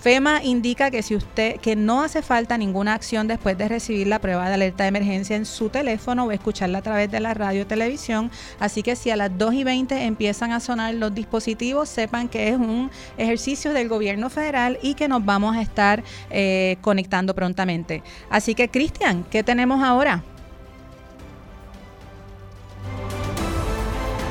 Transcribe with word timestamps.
FEMA 0.00 0.44
indica 0.44 0.90
que 0.90 1.02
si 1.02 1.16
usted 1.16 1.56
que 1.60 1.74
no 1.74 2.02
hace 2.02 2.22
falta 2.22 2.56
ninguna 2.56 2.94
acción 2.94 3.26
después 3.26 3.58
de 3.58 3.68
recibir 3.68 4.06
la 4.06 4.20
prueba 4.20 4.48
de 4.48 4.54
alerta 4.54 4.84
de 4.84 4.90
emergencia 4.90 5.34
en 5.34 5.44
su 5.44 5.70
teléfono 5.70 6.24
o 6.24 6.30
escucharla 6.30 6.78
a 6.78 6.82
través 6.82 7.10
de 7.10 7.20
la 7.20 7.34
radio 7.34 7.62
o 7.62 7.66
televisión. 7.66 8.30
Así 8.60 8.82
que 8.82 8.94
si 8.94 9.10
a 9.10 9.16
las 9.16 9.36
2 9.36 9.54
y 9.54 9.64
20 9.64 10.04
empiezan 10.04 10.52
a 10.52 10.60
sonar 10.60 10.94
los 10.94 11.14
dispositivos, 11.14 11.88
sepan 11.88 12.28
que 12.28 12.48
es 12.48 12.56
un 12.56 12.90
ejercicio 13.16 13.72
del 13.72 13.88
gobierno 13.88 14.30
federal 14.30 14.78
y 14.82 14.94
que 14.94 15.08
nos 15.08 15.24
vamos 15.24 15.56
a 15.56 15.62
estar 15.62 16.04
eh, 16.30 16.76
conectando 16.80 17.34
prontamente. 17.34 18.02
Así 18.30 18.54
que, 18.54 18.68
Cristian, 18.68 19.24
¿qué 19.30 19.42
tenemos 19.42 19.82
ahora? 19.82 20.22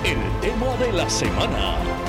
El 0.06 0.18
tema 0.40 0.78
de 0.78 0.94
la 0.94 1.10
semana. 1.10 2.07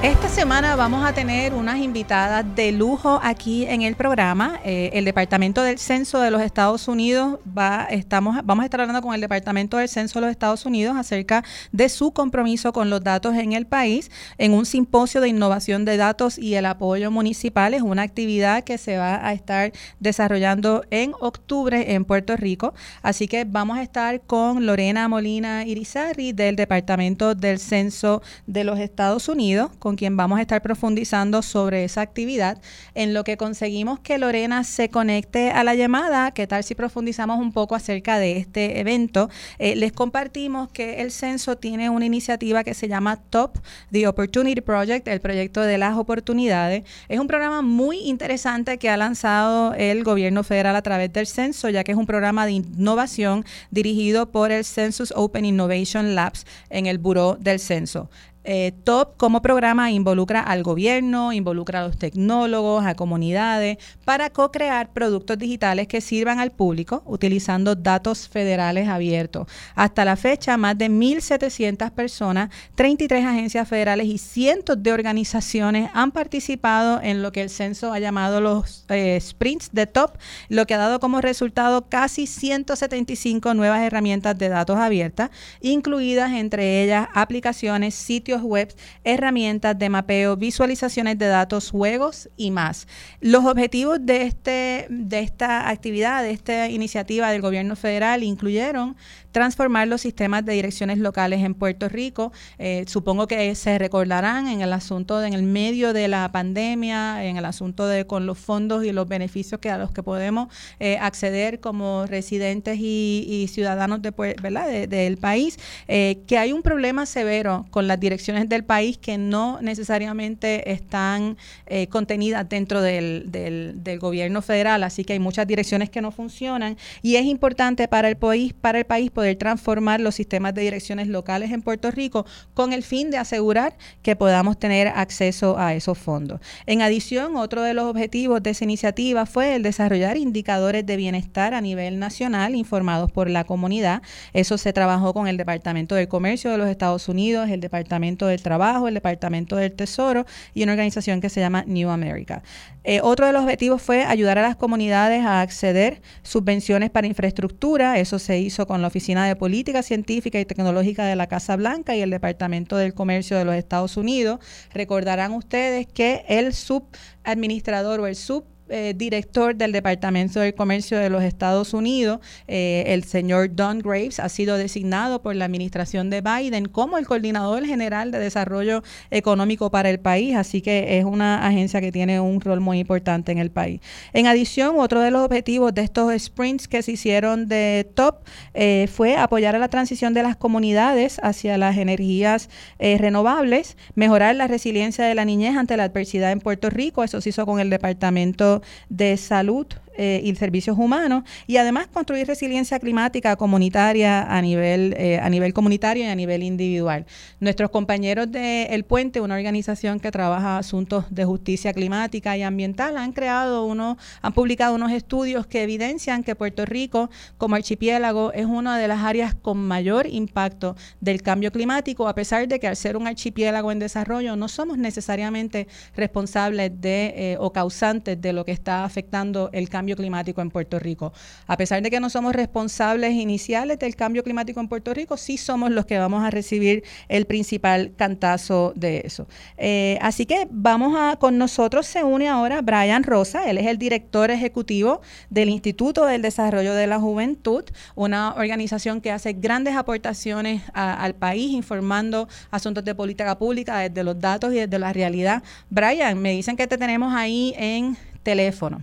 Esta 0.00 0.28
semana 0.28 0.76
vamos 0.76 1.04
a 1.04 1.12
tener 1.12 1.52
unas 1.54 1.78
invitadas 1.78 2.44
de 2.54 2.70
lujo 2.70 3.18
aquí 3.20 3.66
en 3.66 3.82
el 3.82 3.96
programa. 3.96 4.60
Eh, 4.64 4.90
el 4.92 5.04
Departamento 5.04 5.64
del 5.64 5.80
Censo 5.80 6.20
de 6.20 6.30
los 6.30 6.40
Estados 6.40 6.86
Unidos 6.86 7.40
va, 7.46 7.84
estamos, 7.90 8.36
vamos 8.44 8.62
a 8.62 8.66
estar 8.66 8.80
hablando 8.80 9.02
con 9.02 9.12
el 9.12 9.20
Departamento 9.20 9.76
del 9.76 9.88
Censo 9.88 10.20
de 10.20 10.26
los 10.26 10.30
Estados 10.30 10.64
Unidos 10.66 10.96
acerca 10.96 11.42
de 11.72 11.88
su 11.88 12.12
compromiso 12.12 12.72
con 12.72 12.90
los 12.90 13.02
datos 13.02 13.34
en 13.34 13.54
el 13.54 13.66
país 13.66 14.12
en 14.38 14.52
un 14.52 14.66
simposio 14.66 15.20
de 15.20 15.30
innovación 15.30 15.84
de 15.84 15.96
datos 15.96 16.38
y 16.38 16.54
el 16.54 16.66
apoyo 16.66 17.10
municipal. 17.10 17.74
Es 17.74 17.82
una 17.82 18.02
actividad 18.02 18.62
que 18.62 18.78
se 18.78 18.98
va 18.98 19.26
a 19.26 19.32
estar 19.32 19.72
desarrollando 19.98 20.84
en 20.92 21.12
octubre 21.18 21.94
en 21.94 22.04
Puerto 22.04 22.36
Rico. 22.36 22.72
Así 23.02 23.26
que 23.26 23.44
vamos 23.44 23.78
a 23.78 23.82
estar 23.82 24.20
con 24.20 24.64
Lorena 24.64 25.08
Molina 25.08 25.66
Irizarri 25.66 26.30
del 26.30 26.54
Departamento 26.54 27.34
del 27.34 27.58
Censo 27.58 28.22
de 28.46 28.62
los 28.62 28.78
Estados 28.78 29.28
Unidos 29.28 29.72
quien 29.96 30.16
vamos 30.16 30.38
a 30.38 30.42
estar 30.42 30.62
profundizando 30.62 31.42
sobre 31.42 31.84
esa 31.84 32.00
actividad. 32.00 32.60
En 32.94 33.14
lo 33.14 33.24
que 33.24 33.36
conseguimos 33.36 34.00
que 34.00 34.18
Lorena 34.18 34.64
se 34.64 34.90
conecte 34.90 35.50
a 35.50 35.64
la 35.64 35.74
llamada, 35.74 36.30
¿qué 36.32 36.46
tal 36.46 36.64
si 36.64 36.74
profundizamos 36.74 37.38
un 37.38 37.52
poco 37.52 37.74
acerca 37.74 38.18
de 38.18 38.36
este 38.36 38.80
evento? 38.80 39.30
Eh, 39.58 39.76
les 39.76 39.92
compartimos 39.92 40.68
que 40.70 41.00
el 41.02 41.10
censo 41.10 41.56
tiene 41.56 41.90
una 41.90 42.06
iniciativa 42.06 42.64
que 42.64 42.74
se 42.74 42.88
llama 42.88 43.16
TOP, 43.16 43.58
The 43.90 44.06
Opportunity 44.08 44.60
Project, 44.60 45.08
el 45.08 45.20
proyecto 45.20 45.60
de 45.62 45.78
las 45.78 45.96
oportunidades. 45.96 46.84
Es 47.08 47.18
un 47.18 47.26
programa 47.26 47.62
muy 47.62 47.98
interesante 48.00 48.78
que 48.78 48.90
ha 48.90 48.96
lanzado 48.96 49.74
el 49.74 50.04
gobierno 50.04 50.42
federal 50.42 50.76
a 50.76 50.82
través 50.82 51.12
del 51.12 51.26
censo, 51.26 51.68
ya 51.68 51.84
que 51.84 51.92
es 51.92 51.98
un 51.98 52.06
programa 52.06 52.46
de 52.46 52.52
innovación 52.52 53.44
dirigido 53.70 54.30
por 54.30 54.50
el 54.50 54.64
Census 54.64 55.12
Open 55.16 55.44
Innovation 55.44 56.14
Labs 56.14 56.46
en 56.70 56.86
el 56.86 56.98
Buró 56.98 57.36
del 57.40 57.60
Censo. 57.60 58.10
Eh, 58.44 58.72
TOP 58.84 59.16
como 59.16 59.42
programa 59.42 59.90
involucra 59.90 60.40
al 60.40 60.62
gobierno, 60.62 61.32
involucra 61.32 61.80
a 61.80 61.86
los 61.86 61.98
tecnólogos, 61.98 62.86
a 62.86 62.94
comunidades, 62.94 63.78
para 64.04 64.30
co-crear 64.30 64.92
productos 64.92 65.36
digitales 65.38 65.86
que 65.86 66.00
sirvan 66.00 66.38
al 66.38 66.52
público 66.52 67.02
utilizando 67.04 67.74
datos 67.74 68.28
federales 68.28 68.88
abiertos. 68.88 69.48
Hasta 69.74 70.04
la 70.04 70.16
fecha, 70.16 70.56
más 70.56 70.78
de 70.78 70.88
1.700 70.88 71.90
personas, 71.90 72.50
33 72.74 73.26
agencias 73.26 73.68
federales 73.68 74.06
y 74.06 74.18
cientos 74.18 74.82
de 74.82 74.92
organizaciones 74.92 75.90
han 75.92 76.12
participado 76.12 77.00
en 77.02 77.22
lo 77.22 77.32
que 77.32 77.42
el 77.42 77.50
censo 77.50 77.92
ha 77.92 77.98
llamado 77.98 78.40
los 78.40 78.84
eh, 78.88 79.18
sprints 79.20 79.70
de 79.72 79.86
TOP, 79.86 80.16
lo 80.48 80.66
que 80.66 80.74
ha 80.74 80.78
dado 80.78 81.00
como 81.00 81.20
resultado 81.20 81.88
casi 81.88 82.26
175 82.26 83.52
nuevas 83.54 83.82
herramientas 83.82 84.38
de 84.38 84.48
datos 84.48 84.78
abiertas, 84.78 85.30
incluidas 85.60 86.32
entre 86.32 86.82
ellas 86.82 87.08
aplicaciones, 87.14 87.94
sitios, 87.94 88.27
web, 88.36 88.74
herramientas 89.04 89.78
de 89.78 89.88
mapeo, 89.88 90.36
visualizaciones 90.36 91.18
de 91.18 91.26
datos, 91.26 91.70
juegos 91.70 92.28
y 92.36 92.50
más. 92.50 92.86
Los 93.20 93.44
objetivos 93.44 93.98
de, 94.02 94.22
este, 94.22 94.86
de 94.90 95.20
esta 95.20 95.68
actividad, 95.70 96.22
de 96.22 96.32
esta 96.32 96.68
iniciativa 96.68 97.30
del 97.30 97.40
gobierno 97.40 97.76
federal, 97.76 98.22
incluyeron 98.22 98.96
transformar 99.32 99.88
los 99.88 100.00
sistemas 100.00 100.44
de 100.44 100.52
direcciones 100.52 100.98
locales 100.98 101.44
en 101.44 101.54
Puerto 101.54 101.88
Rico. 101.88 102.32
Eh, 102.58 102.84
supongo 102.86 103.26
que 103.26 103.54
se 103.54 103.78
recordarán 103.78 104.48
en 104.48 104.60
el 104.60 104.72
asunto, 104.72 105.20
de, 105.20 105.28
en 105.28 105.34
el 105.34 105.44
medio 105.44 105.92
de 105.92 106.08
la 106.08 106.30
pandemia, 106.32 107.24
en 107.24 107.36
el 107.36 107.44
asunto 107.44 107.86
de 107.86 108.06
con 108.06 108.26
los 108.26 108.38
fondos 108.38 108.84
y 108.84 108.92
los 108.92 109.08
beneficios 109.08 109.60
que 109.60 109.70
a 109.70 109.78
los 109.78 109.92
que 109.92 110.02
podemos 110.02 110.48
eh, 110.80 110.98
acceder 111.00 111.60
como 111.60 112.06
residentes 112.06 112.78
y, 112.80 113.46
ciudadanos 113.48 114.02
de, 114.02 114.10
¿verdad? 114.10 114.88
del 114.88 115.16
país, 115.16 115.58
eh, 115.86 116.18
que 116.26 116.36
hay 116.36 116.52
un 116.52 116.62
problema 116.62 117.06
severo 117.06 117.66
con 117.70 117.86
las 117.86 117.98
direcciones 117.98 118.08
direcciones 118.08 118.48
del 118.48 118.64
país 118.64 118.98
que 118.98 119.18
no 119.18 119.60
necesariamente 119.60 120.72
están 120.72 121.36
eh, 121.66 121.86
contenidas 121.88 122.48
dentro 122.48 122.80
del, 122.80 123.30
del, 123.30 123.84
del, 123.84 123.98
gobierno 123.98 124.42
federal, 124.42 124.82
así 124.82 125.04
que 125.04 125.12
hay 125.12 125.18
muchas 125.18 125.46
direcciones 125.46 125.90
que 125.90 126.00
no 126.00 126.10
funcionan 126.10 126.76
y 127.02 127.16
es 127.16 127.24
importante 127.26 127.86
para 127.86 128.08
el 128.08 128.16
país, 128.16 128.54
para 128.54 128.78
el 128.78 128.86
país 128.86 129.10
poder 129.18 129.34
transformar 129.34 130.00
los 130.00 130.14
sistemas 130.14 130.54
de 130.54 130.62
direcciones 130.62 131.08
locales 131.08 131.50
en 131.50 131.60
Puerto 131.60 131.90
Rico 131.90 132.24
con 132.54 132.72
el 132.72 132.84
fin 132.84 133.10
de 133.10 133.16
asegurar 133.16 133.76
que 134.00 134.14
podamos 134.14 134.60
tener 134.60 134.86
acceso 134.86 135.58
a 135.58 135.74
esos 135.74 135.98
fondos. 135.98 136.40
En 136.66 136.82
adición, 136.82 137.34
otro 137.34 137.62
de 137.62 137.74
los 137.74 137.86
objetivos 137.86 138.44
de 138.44 138.50
esa 138.50 138.62
iniciativa 138.62 139.26
fue 139.26 139.56
el 139.56 139.64
desarrollar 139.64 140.16
indicadores 140.16 140.86
de 140.86 140.96
bienestar 140.96 141.52
a 141.52 141.60
nivel 141.60 141.98
nacional 141.98 142.54
informados 142.54 143.10
por 143.10 143.28
la 143.28 143.42
comunidad. 143.42 144.02
Eso 144.34 144.56
se 144.56 144.72
trabajó 144.72 145.12
con 145.12 145.26
el 145.26 145.36
Departamento 145.36 145.96
del 145.96 146.06
Comercio 146.06 146.52
de 146.52 146.58
los 146.58 146.68
Estados 146.68 147.08
Unidos, 147.08 147.50
el 147.50 147.58
Departamento 147.58 148.28
del 148.28 148.40
Trabajo, 148.40 148.86
el 148.86 148.94
Departamento 148.94 149.56
del 149.56 149.72
Tesoro 149.72 150.26
y 150.54 150.62
una 150.62 150.74
organización 150.74 151.20
que 151.20 151.28
se 151.28 151.40
llama 151.40 151.64
New 151.66 151.90
America. 151.90 152.44
Eh, 152.84 153.00
otro 153.02 153.26
de 153.26 153.32
los 153.32 153.42
objetivos 153.42 153.82
fue 153.82 154.04
ayudar 154.04 154.38
a 154.38 154.42
las 154.42 154.54
comunidades 154.54 155.24
a 155.24 155.40
acceder 155.40 156.02
subvenciones 156.22 156.90
para 156.90 157.08
infraestructura. 157.08 157.98
Eso 157.98 158.20
se 158.20 158.38
hizo 158.38 158.66
con 158.66 158.80
la 158.80 158.86
Oficina 158.86 159.07
de 159.08 159.36
Política 159.36 159.82
Científica 159.82 160.38
y 160.38 160.44
Tecnológica 160.44 161.06
de 161.06 161.16
la 161.16 161.28
Casa 161.28 161.56
Blanca 161.56 161.96
y 161.96 162.02
el 162.02 162.10
Departamento 162.10 162.76
del 162.76 162.92
Comercio 162.92 163.38
de 163.38 163.46
los 163.46 163.54
Estados 163.54 163.96
Unidos. 163.96 164.38
Recordarán 164.74 165.32
ustedes 165.32 165.86
que 165.86 166.26
el 166.28 166.52
subadministrador 166.52 168.00
o 168.00 168.06
el 168.06 168.16
sub 168.16 168.44
eh, 168.70 168.94
director 168.96 169.54
del 169.54 169.72
Departamento 169.72 170.40
del 170.40 170.54
Comercio 170.54 170.98
de 170.98 171.08
los 171.10 171.22
Estados 171.22 171.72
Unidos, 171.72 172.20
eh, 172.46 172.84
el 172.88 173.04
señor 173.04 173.54
Don 173.54 173.78
Graves, 173.78 174.20
ha 174.20 174.28
sido 174.28 174.56
designado 174.56 175.22
por 175.22 175.34
la 175.36 175.46
administración 175.46 176.10
de 176.10 176.20
Biden 176.20 176.66
como 176.66 176.98
el 176.98 177.06
coordinador 177.06 177.64
general 177.64 178.10
de 178.10 178.18
desarrollo 178.18 178.82
económico 179.10 179.70
para 179.70 179.90
el 179.90 180.00
país, 180.00 180.36
así 180.36 180.60
que 180.60 180.98
es 180.98 181.04
una 181.04 181.46
agencia 181.46 181.80
que 181.80 181.92
tiene 181.92 182.20
un 182.20 182.40
rol 182.40 182.60
muy 182.60 182.78
importante 182.78 183.32
en 183.32 183.38
el 183.38 183.50
país. 183.50 183.80
En 184.12 184.26
adición, 184.26 184.78
otro 184.78 185.00
de 185.00 185.10
los 185.10 185.22
objetivos 185.22 185.72
de 185.74 185.82
estos 185.82 186.12
sprints 186.22 186.68
que 186.68 186.82
se 186.82 186.92
hicieron 186.92 187.48
de 187.48 187.90
TOP 187.94 188.26
eh, 188.54 188.88
fue 188.92 189.16
apoyar 189.16 189.56
a 189.56 189.58
la 189.58 189.68
transición 189.68 190.14
de 190.14 190.22
las 190.22 190.36
comunidades 190.36 191.20
hacia 191.22 191.56
las 191.58 191.76
energías 191.76 192.50
renovables, 192.78 193.76
mejorar 193.94 194.34
la 194.36 194.46
resiliencia 194.46 195.04
de 195.04 195.14
la 195.14 195.24
niñez 195.24 195.56
ante 195.56 195.76
la 195.76 195.84
adversidad 195.84 196.32
en 196.32 196.40
Puerto 196.40 196.70
Rico, 196.70 197.02
eso 197.04 197.20
se 197.20 197.30
hizo 197.30 197.46
con 197.46 197.60
el 197.60 197.70
Departamento 197.70 198.57
de 198.88 199.16
Salud 199.16 199.66
eh, 199.98 200.20
y 200.22 200.34
servicios 200.36 200.78
humanos 200.78 201.24
y 201.48 201.56
además 201.56 201.88
construir 201.88 202.26
resiliencia 202.26 202.78
climática 202.78 203.34
comunitaria 203.34 204.22
a 204.22 204.40
nivel, 204.40 204.94
eh, 204.96 205.18
a 205.20 205.28
nivel 205.28 205.52
comunitario 205.52 206.04
y 206.04 206.06
a 206.06 206.14
nivel 206.14 206.44
individual. 206.44 207.04
Nuestros 207.40 207.70
compañeros 207.70 208.30
de 208.30 208.66
El 208.66 208.84
Puente, 208.84 209.20
una 209.20 209.34
organización 209.34 209.98
que 209.98 210.12
trabaja 210.12 210.56
asuntos 210.56 211.04
de 211.10 211.24
justicia 211.24 211.72
climática 211.72 212.36
y 212.36 212.42
ambiental, 212.42 212.96
han 212.96 213.12
creado 213.12 213.66
uno, 213.66 213.98
han 214.22 214.32
publicado 214.32 214.76
unos 214.76 214.92
estudios 214.92 215.46
que 215.48 215.64
evidencian 215.64 216.22
que 216.22 216.36
Puerto 216.36 216.64
Rico 216.64 217.10
como 217.36 217.56
archipiélago 217.56 218.32
es 218.32 218.46
una 218.46 218.78
de 218.78 218.86
las 218.86 219.02
áreas 219.02 219.34
con 219.34 219.58
mayor 219.58 220.06
impacto 220.06 220.76
del 221.00 221.22
cambio 221.22 221.50
climático, 221.50 222.06
a 222.06 222.14
pesar 222.14 222.46
de 222.46 222.60
que 222.60 222.68
al 222.68 222.76
ser 222.76 222.96
un 222.96 223.08
archipiélago 223.08 223.72
en 223.72 223.80
desarrollo 223.80 224.36
no 224.36 224.46
somos 224.46 224.78
necesariamente 224.78 225.66
responsables 225.96 226.80
de 226.80 227.14
eh, 227.16 227.36
o 227.40 227.52
causantes 227.52 228.20
de 228.20 228.32
lo 228.32 228.44
que 228.44 228.52
está 228.52 228.84
afectando 228.84 229.50
el 229.52 229.68
cambio 229.68 229.87
climático 229.96 230.40
en 230.40 230.50
Puerto 230.50 230.78
Rico. 230.78 231.12
A 231.46 231.56
pesar 231.56 231.82
de 231.82 231.90
que 231.90 232.00
no 232.00 232.10
somos 232.10 232.34
responsables 232.34 233.12
iniciales 233.12 233.78
del 233.78 233.96
cambio 233.96 234.22
climático 234.22 234.60
en 234.60 234.68
Puerto 234.68 234.94
Rico, 234.94 235.16
sí 235.16 235.36
somos 235.36 235.70
los 235.70 235.86
que 235.86 235.98
vamos 235.98 236.24
a 236.24 236.30
recibir 236.30 236.84
el 237.08 237.26
principal 237.26 237.92
cantazo 237.96 238.72
de 238.76 239.02
eso. 239.04 239.26
Eh, 239.56 239.98
así 240.00 240.26
que 240.26 240.48
vamos 240.50 240.96
a, 240.98 241.16
con 241.16 241.38
nosotros 241.38 241.86
se 241.86 242.02
une 242.04 242.28
ahora 242.28 242.62
Brian 242.62 243.02
Rosa, 243.02 243.48
él 243.48 243.58
es 243.58 243.66
el 243.66 243.78
director 243.78 244.30
ejecutivo 244.30 245.00
del 245.30 245.48
Instituto 245.48 246.06
del 246.06 246.22
Desarrollo 246.22 246.74
de 246.74 246.86
la 246.86 246.98
Juventud, 246.98 247.64
una 247.94 248.34
organización 248.34 249.00
que 249.00 249.10
hace 249.10 249.32
grandes 249.32 249.76
aportaciones 249.76 250.62
al 250.74 251.14
país 251.14 251.52
informando 251.52 252.28
asuntos 252.50 252.84
de 252.84 252.94
política 252.94 253.38
pública 253.38 253.78
desde 253.78 254.04
los 254.04 254.18
datos 254.18 254.52
y 254.52 254.56
desde 254.56 254.78
la 254.78 254.92
realidad. 254.92 255.42
Brian, 255.70 256.18
me 256.18 256.32
dicen 256.32 256.56
que 256.56 256.66
te 256.66 256.78
tenemos 256.78 257.14
ahí 257.14 257.54
en 257.56 257.96
teléfono. 258.22 258.82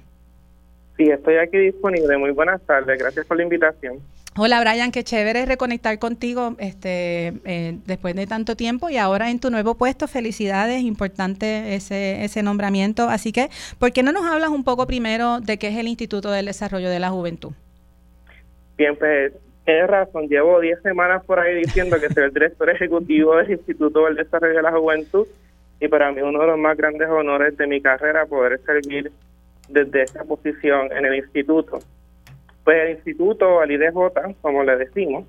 Sí, 0.98 1.10
estoy 1.10 1.36
aquí 1.38 1.58
disponible. 1.58 2.18
Muy 2.18 2.32
buenas 2.32 2.62
tardes. 2.66 2.98
Gracias 2.98 3.26
por 3.26 3.38
la 3.38 3.44
invitación. 3.44 4.00
Hola 4.38 4.60
Brian, 4.60 4.92
qué 4.92 5.04
chévere 5.04 5.46
reconectar 5.46 5.98
contigo 5.98 6.56
este, 6.60 7.34
eh, 7.46 7.78
después 7.86 8.16
de 8.16 8.28
tanto 8.28 8.58
tiempo 8.58 8.90
y 8.90 8.98
ahora 8.98 9.32
en 9.32 9.40
tu 9.40 9.50
nuevo 9.50 9.76
puesto. 9.76 10.10
Felicidades, 10.10 10.82
importante 10.82 11.74
ese, 11.74 12.26
ese 12.26 12.44
nombramiento. 12.44 13.08
Así 13.08 13.32
que, 13.32 13.50
¿por 13.80 13.94
qué 13.94 14.04
no 14.04 14.12
nos 14.12 14.26
hablas 14.26 14.50
un 14.50 14.66
poco 14.66 14.88
primero 14.88 15.40
de 15.40 15.58
qué 15.58 15.70
es 15.70 15.78
el 15.78 15.88
Instituto 15.88 16.32
del 16.32 16.48
Desarrollo 16.48 16.90
de 16.90 17.00
la 17.00 17.12
Juventud? 17.12 17.54
Bien, 18.78 18.98
pues 18.98 19.32
tienes 19.64 19.88
razón. 19.88 20.28
Llevo 20.28 20.60
10 20.60 20.82
semanas 20.82 21.24
por 21.24 21.40
ahí 21.40 21.56
diciendo 21.56 21.98
que 22.00 22.14
soy 22.14 22.26
el 22.26 22.34
director 22.34 22.70
ejecutivo 22.70 23.38
del 23.38 23.52
Instituto 23.52 24.04
del 24.04 24.16
Desarrollo 24.16 24.58
de 24.58 24.62
la 24.62 24.72
Juventud 24.74 25.28
y 25.80 25.88
para 25.88 26.12
mí 26.12 26.22
uno 26.22 26.42
de 26.42 26.48
los 26.48 26.58
más 26.58 26.76
grandes 26.76 27.08
honores 27.08 27.56
de 27.58 27.68
mi 27.68 27.82
carrera 27.82 28.26
poder 28.26 28.60
servir 28.66 29.12
desde 29.70 30.04
esa 30.04 30.24
posición 30.24 30.92
en 30.92 31.06
el 31.06 31.16
instituto. 31.16 31.80
Pues 32.64 32.78
el 32.84 32.92
instituto, 32.92 33.62
el 33.62 33.72
IDJ, 33.72 34.36
como 34.42 34.64
le 34.64 34.78
decimos, 34.78 35.26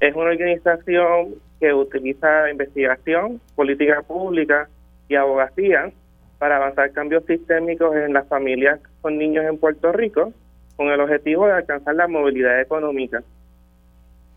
es 0.00 0.14
una 0.14 0.30
organización 0.30 1.34
que 1.60 1.72
utiliza 1.72 2.50
investigación, 2.50 3.40
política 3.56 4.02
pública 4.02 4.68
y 5.08 5.16
abogacía 5.16 5.90
para 6.38 6.56
avanzar 6.56 6.92
cambios 6.92 7.24
sistémicos 7.24 7.96
en 7.96 8.12
las 8.12 8.28
familias 8.28 8.80
con 9.00 9.18
niños 9.18 9.44
en 9.44 9.58
Puerto 9.58 9.92
Rico 9.92 10.32
con 10.76 10.88
el 10.88 11.00
objetivo 11.00 11.46
de 11.46 11.54
alcanzar 11.54 11.96
la 11.96 12.06
movilidad 12.06 12.60
económica. 12.60 13.24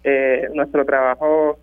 Eh, 0.04 0.50
nuestro 0.56 0.84
trabajo 0.84 1.60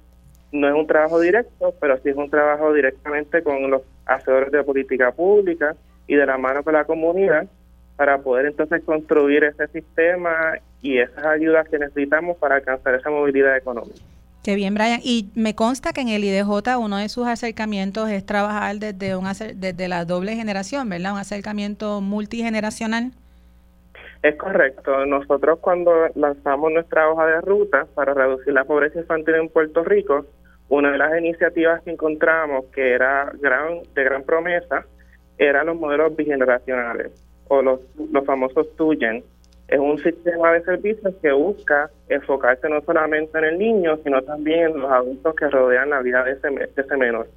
no 0.52 0.68
es 0.68 0.74
un 0.74 0.86
trabajo 0.86 1.18
directo, 1.18 1.74
pero 1.80 1.98
sí 1.98 2.10
es 2.10 2.16
un 2.16 2.30
trabajo 2.30 2.72
directamente 2.72 3.42
con 3.42 3.68
los 3.68 3.82
hacedores 4.06 4.52
de 4.52 4.62
política 4.62 5.10
pública 5.10 5.74
y 6.06 6.14
de 6.14 6.24
la 6.24 6.38
mano 6.38 6.62
con 6.62 6.74
la 6.74 6.84
comunidad 6.84 7.48
para 7.98 8.18
poder 8.18 8.46
entonces 8.46 8.80
construir 8.84 9.42
ese 9.42 9.66
sistema 9.66 10.52
y 10.80 10.98
esas 10.98 11.26
ayudas 11.26 11.68
que 11.68 11.80
necesitamos 11.80 12.36
para 12.36 12.54
alcanzar 12.54 12.94
esa 12.94 13.10
movilidad 13.10 13.56
económica. 13.56 13.98
Qué 14.44 14.54
bien, 14.54 14.74
Brian. 14.74 15.00
Y 15.02 15.32
me 15.34 15.56
consta 15.56 15.92
que 15.92 16.02
en 16.02 16.08
el 16.08 16.22
IDJ 16.22 16.78
uno 16.78 16.96
de 16.96 17.08
sus 17.08 17.26
acercamientos 17.26 18.08
es 18.08 18.24
trabajar 18.24 18.76
desde, 18.76 19.16
un, 19.16 19.24
desde 19.56 19.88
la 19.88 20.04
doble 20.04 20.36
generación, 20.36 20.88
¿verdad? 20.88 21.14
Un 21.14 21.18
acercamiento 21.18 22.00
multigeneracional. 22.00 23.10
Es 24.22 24.36
correcto. 24.36 25.04
Nosotros 25.04 25.58
cuando 25.58 25.90
lanzamos 26.14 26.70
nuestra 26.70 27.10
hoja 27.10 27.26
de 27.26 27.40
ruta 27.40 27.88
para 27.96 28.14
reducir 28.14 28.52
la 28.52 28.64
pobreza 28.64 29.00
infantil 29.00 29.34
en 29.34 29.48
Puerto 29.48 29.82
Rico, 29.82 30.24
una 30.68 30.92
de 30.92 30.98
las 30.98 31.18
iniciativas 31.18 31.82
que 31.82 31.90
encontramos 31.90 32.66
que 32.66 32.92
era 32.92 33.32
gran, 33.40 33.82
de 33.92 34.04
gran 34.04 34.22
promesa 34.22 34.86
eran 35.36 35.66
los 35.66 35.76
modelos 35.76 36.14
bigeneracionales 36.14 37.27
o 37.48 37.62
los, 37.62 37.80
los 38.12 38.24
famosos 38.24 38.74
TUYEN. 38.76 39.22
Es 39.68 39.78
un 39.78 39.98
sistema 39.98 40.52
de 40.52 40.62
servicios 40.62 41.14
que 41.20 41.30
busca 41.32 41.90
enfocarse 42.08 42.68
no 42.68 42.80
solamente 42.82 43.36
en 43.38 43.44
el 43.44 43.58
niño, 43.58 43.98
sino 44.02 44.22
también 44.22 44.70
en 44.70 44.80
los 44.80 44.90
adultos 44.90 45.34
que 45.34 45.48
rodean 45.48 45.90
la 45.90 46.00
vida 46.00 46.24
de 46.24 46.32
ese, 46.32 46.48
de 46.48 46.70
ese 46.74 46.96
menor, 46.96 47.28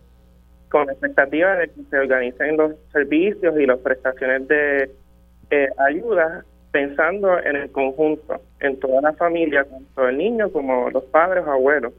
con 0.70 0.88
la 0.88 0.94
expectativa 0.94 1.56
de 1.56 1.68
que 1.68 1.82
se 1.90 1.98
organicen 1.98 2.56
los 2.56 2.74
servicios 2.94 3.60
y 3.60 3.66
las 3.66 3.80
prestaciones 3.80 4.48
de 4.48 4.90
eh, 5.50 5.68
ayuda 5.78 6.46
pensando 6.72 7.38
en 7.40 7.58
el 7.58 7.72
conjunto, 7.72 8.42
en 8.62 8.80
toda 8.80 9.02
la 9.02 9.14
familia, 9.14 9.66
tanto 9.66 10.08
el 10.08 10.18
niño 10.18 10.50
como 10.52 10.90
los 10.90 11.04
padres 11.06 11.44
o 11.46 11.52
abuelos. 11.52 11.94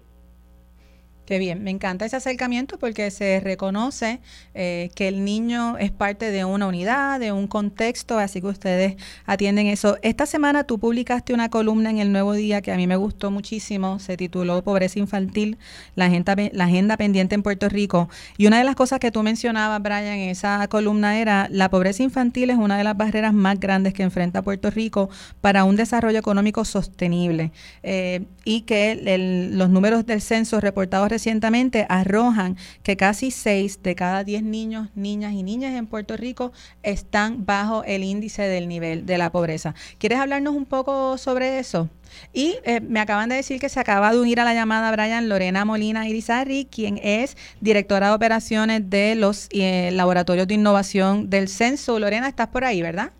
Qué 1.24 1.38
bien, 1.38 1.62
me 1.62 1.70
encanta 1.70 2.04
ese 2.04 2.16
acercamiento 2.16 2.80
porque 2.80 3.08
se 3.12 3.38
reconoce 3.38 4.18
eh, 4.54 4.90
que 4.96 5.06
el 5.06 5.24
niño 5.24 5.78
es 5.78 5.92
parte 5.92 6.32
de 6.32 6.44
una 6.44 6.66
unidad, 6.66 7.20
de 7.20 7.30
un 7.30 7.46
contexto, 7.46 8.18
así 8.18 8.40
que 8.40 8.48
ustedes 8.48 8.96
atienden 9.24 9.68
eso. 9.68 9.98
Esta 10.02 10.26
semana 10.26 10.64
tú 10.64 10.80
publicaste 10.80 11.32
una 11.32 11.48
columna 11.48 11.90
en 11.90 11.98
el 11.98 12.10
Nuevo 12.10 12.32
Día 12.32 12.60
que 12.60 12.72
a 12.72 12.76
mí 12.76 12.88
me 12.88 12.96
gustó 12.96 13.30
muchísimo, 13.30 14.00
se 14.00 14.16
tituló 14.16 14.64
Pobreza 14.64 14.98
Infantil, 14.98 15.58
la 15.94 16.06
agenda, 16.06 16.34
la 16.52 16.64
agenda 16.64 16.96
pendiente 16.96 17.36
en 17.36 17.44
Puerto 17.44 17.68
Rico. 17.68 18.08
Y 18.36 18.48
una 18.48 18.58
de 18.58 18.64
las 18.64 18.74
cosas 18.74 18.98
que 18.98 19.12
tú 19.12 19.22
mencionabas, 19.22 19.80
Brian, 19.80 20.04
en 20.06 20.30
esa 20.30 20.66
columna 20.66 21.20
era 21.20 21.46
la 21.50 21.70
pobreza 21.70 22.02
infantil 22.02 22.50
es 22.50 22.56
una 22.56 22.76
de 22.76 22.82
las 22.82 22.96
barreras 22.96 23.32
más 23.32 23.60
grandes 23.60 23.94
que 23.94 24.02
enfrenta 24.02 24.42
Puerto 24.42 24.70
Rico 24.70 25.08
para 25.40 25.62
un 25.62 25.76
desarrollo 25.76 26.18
económico 26.18 26.64
sostenible 26.64 27.52
eh, 27.84 28.24
y 28.44 28.62
que 28.62 29.50
los 29.52 29.70
números 29.70 30.04
del 30.04 30.20
censo 30.20 30.60
reportados 30.60 31.11
recientemente 31.12 31.86
arrojan 31.88 32.56
que 32.82 32.96
casi 32.96 33.30
6 33.30 33.82
de 33.82 33.94
cada 33.94 34.24
10 34.24 34.42
niños, 34.42 34.88
niñas 34.94 35.34
y 35.34 35.42
niñas 35.42 35.74
en 35.74 35.86
Puerto 35.86 36.16
Rico 36.16 36.52
están 36.82 37.44
bajo 37.44 37.84
el 37.84 38.02
índice 38.02 38.42
del 38.42 38.66
nivel 38.66 39.06
de 39.06 39.18
la 39.18 39.30
pobreza. 39.30 39.74
¿Quieres 39.98 40.18
hablarnos 40.18 40.54
un 40.54 40.64
poco 40.64 41.18
sobre 41.18 41.58
eso? 41.58 41.88
Y 42.32 42.56
eh, 42.64 42.80
me 42.80 43.00
acaban 43.00 43.28
de 43.28 43.36
decir 43.36 43.60
que 43.60 43.68
se 43.68 43.78
acaba 43.78 44.10
de 44.12 44.20
unir 44.20 44.40
a 44.40 44.44
la 44.44 44.54
llamada 44.54 44.90
Brian 44.90 45.28
Lorena 45.28 45.64
Molina 45.64 46.08
Irizarri, 46.08 46.64
quien 46.64 46.98
es 47.02 47.36
directora 47.60 48.08
de 48.08 48.14
operaciones 48.14 48.88
de 48.88 49.14
los 49.14 49.48
eh, 49.52 49.90
laboratorios 49.92 50.48
de 50.48 50.54
innovación 50.54 51.30
del 51.30 51.48
censo. 51.48 51.98
Lorena, 51.98 52.28
estás 52.28 52.48
por 52.48 52.64
ahí, 52.64 52.82
¿verdad? 52.82 53.12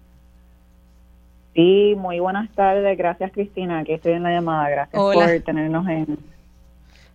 Sí, 1.54 1.94
muy 1.98 2.18
buenas 2.20 2.50
tardes. 2.52 2.96
Gracias, 2.96 3.30
Cristina, 3.32 3.84
que 3.84 3.94
estoy 3.94 4.12
en 4.12 4.22
la 4.22 4.30
llamada. 4.30 4.70
Gracias 4.70 5.02
por 5.02 5.40
tenernos 5.44 5.86
en, 5.88 6.18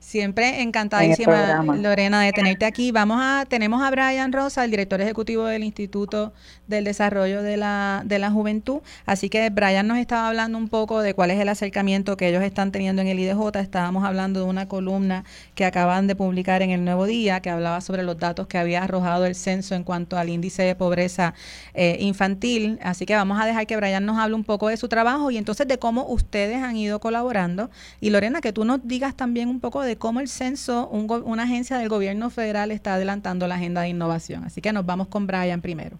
Siempre 0.07 0.61
encantadísima, 0.61 1.65
Lorena, 1.75 2.21
de 2.21 2.31
tenerte 2.31 2.63
aquí. 2.63 2.93
Vamos 2.93 3.19
a, 3.19 3.43
tenemos 3.45 3.83
a 3.83 3.91
Brian 3.91 4.31
Rosa, 4.31 4.63
el 4.63 4.71
director 4.71 5.01
ejecutivo 5.01 5.43
del 5.43 5.65
Instituto 5.65 6.31
del 6.65 6.85
Desarrollo 6.85 7.43
de 7.43 7.57
la, 7.57 8.03
de 8.05 8.17
la 8.17 8.31
Juventud. 8.31 8.79
Así 9.05 9.27
que 9.29 9.49
Brian 9.49 9.85
nos 9.85 9.97
estaba 9.97 10.29
hablando 10.29 10.57
un 10.57 10.69
poco 10.69 11.01
de 11.01 11.13
cuál 11.13 11.31
es 11.31 11.41
el 11.41 11.49
acercamiento 11.49 12.15
que 12.15 12.29
ellos 12.29 12.41
están 12.41 12.71
teniendo 12.71 13.01
en 13.01 13.09
el 13.09 13.19
IDJ. 13.19 13.57
Estábamos 13.59 14.05
hablando 14.05 14.39
de 14.39 14.45
una 14.45 14.69
columna 14.69 15.25
que 15.55 15.65
acaban 15.65 16.07
de 16.07 16.15
publicar 16.15 16.61
en 16.61 16.69
el 16.69 16.85
Nuevo 16.85 17.05
Día, 17.05 17.41
que 17.41 17.49
hablaba 17.49 17.81
sobre 17.81 18.03
los 18.03 18.17
datos 18.17 18.47
que 18.47 18.57
había 18.57 18.83
arrojado 18.83 19.25
el 19.25 19.35
censo 19.35 19.75
en 19.75 19.83
cuanto 19.83 20.17
al 20.17 20.29
índice 20.29 20.63
de 20.63 20.75
pobreza 20.75 21.33
eh, 21.73 21.97
infantil. 21.99 22.79
Así 22.81 23.05
que 23.05 23.13
vamos 23.13 23.41
a 23.41 23.45
dejar 23.45 23.67
que 23.67 23.75
Brian 23.75 24.05
nos 24.05 24.17
hable 24.19 24.35
un 24.35 24.45
poco 24.45 24.69
de 24.69 24.77
su 24.77 24.87
trabajo 24.87 25.31
y 25.31 25.37
entonces 25.37 25.67
de 25.67 25.77
cómo 25.79 26.05
ustedes 26.07 26.63
han 26.63 26.77
ido 26.77 27.01
colaborando. 27.01 27.69
Y 27.99 28.09
Lorena, 28.09 28.39
que 28.39 28.53
tú 28.53 28.63
nos 28.63 28.87
digas 28.87 29.13
también 29.13 29.49
un 29.49 29.59
poco 29.59 29.81
de 29.81 29.96
cómo 29.97 30.19
el 30.19 30.27
censo, 30.27 30.87
una 30.89 31.43
agencia 31.43 31.77
del 31.77 31.89
gobierno 31.89 32.29
federal 32.29 32.71
está 32.71 32.95
adelantando 32.95 33.47
la 33.47 33.55
agenda 33.55 33.81
de 33.81 33.89
innovación. 33.89 34.43
Así 34.43 34.61
que 34.61 34.73
nos 34.73 34.85
vamos 34.85 35.07
con 35.07 35.27
Brian 35.27 35.61
primero. 35.61 35.97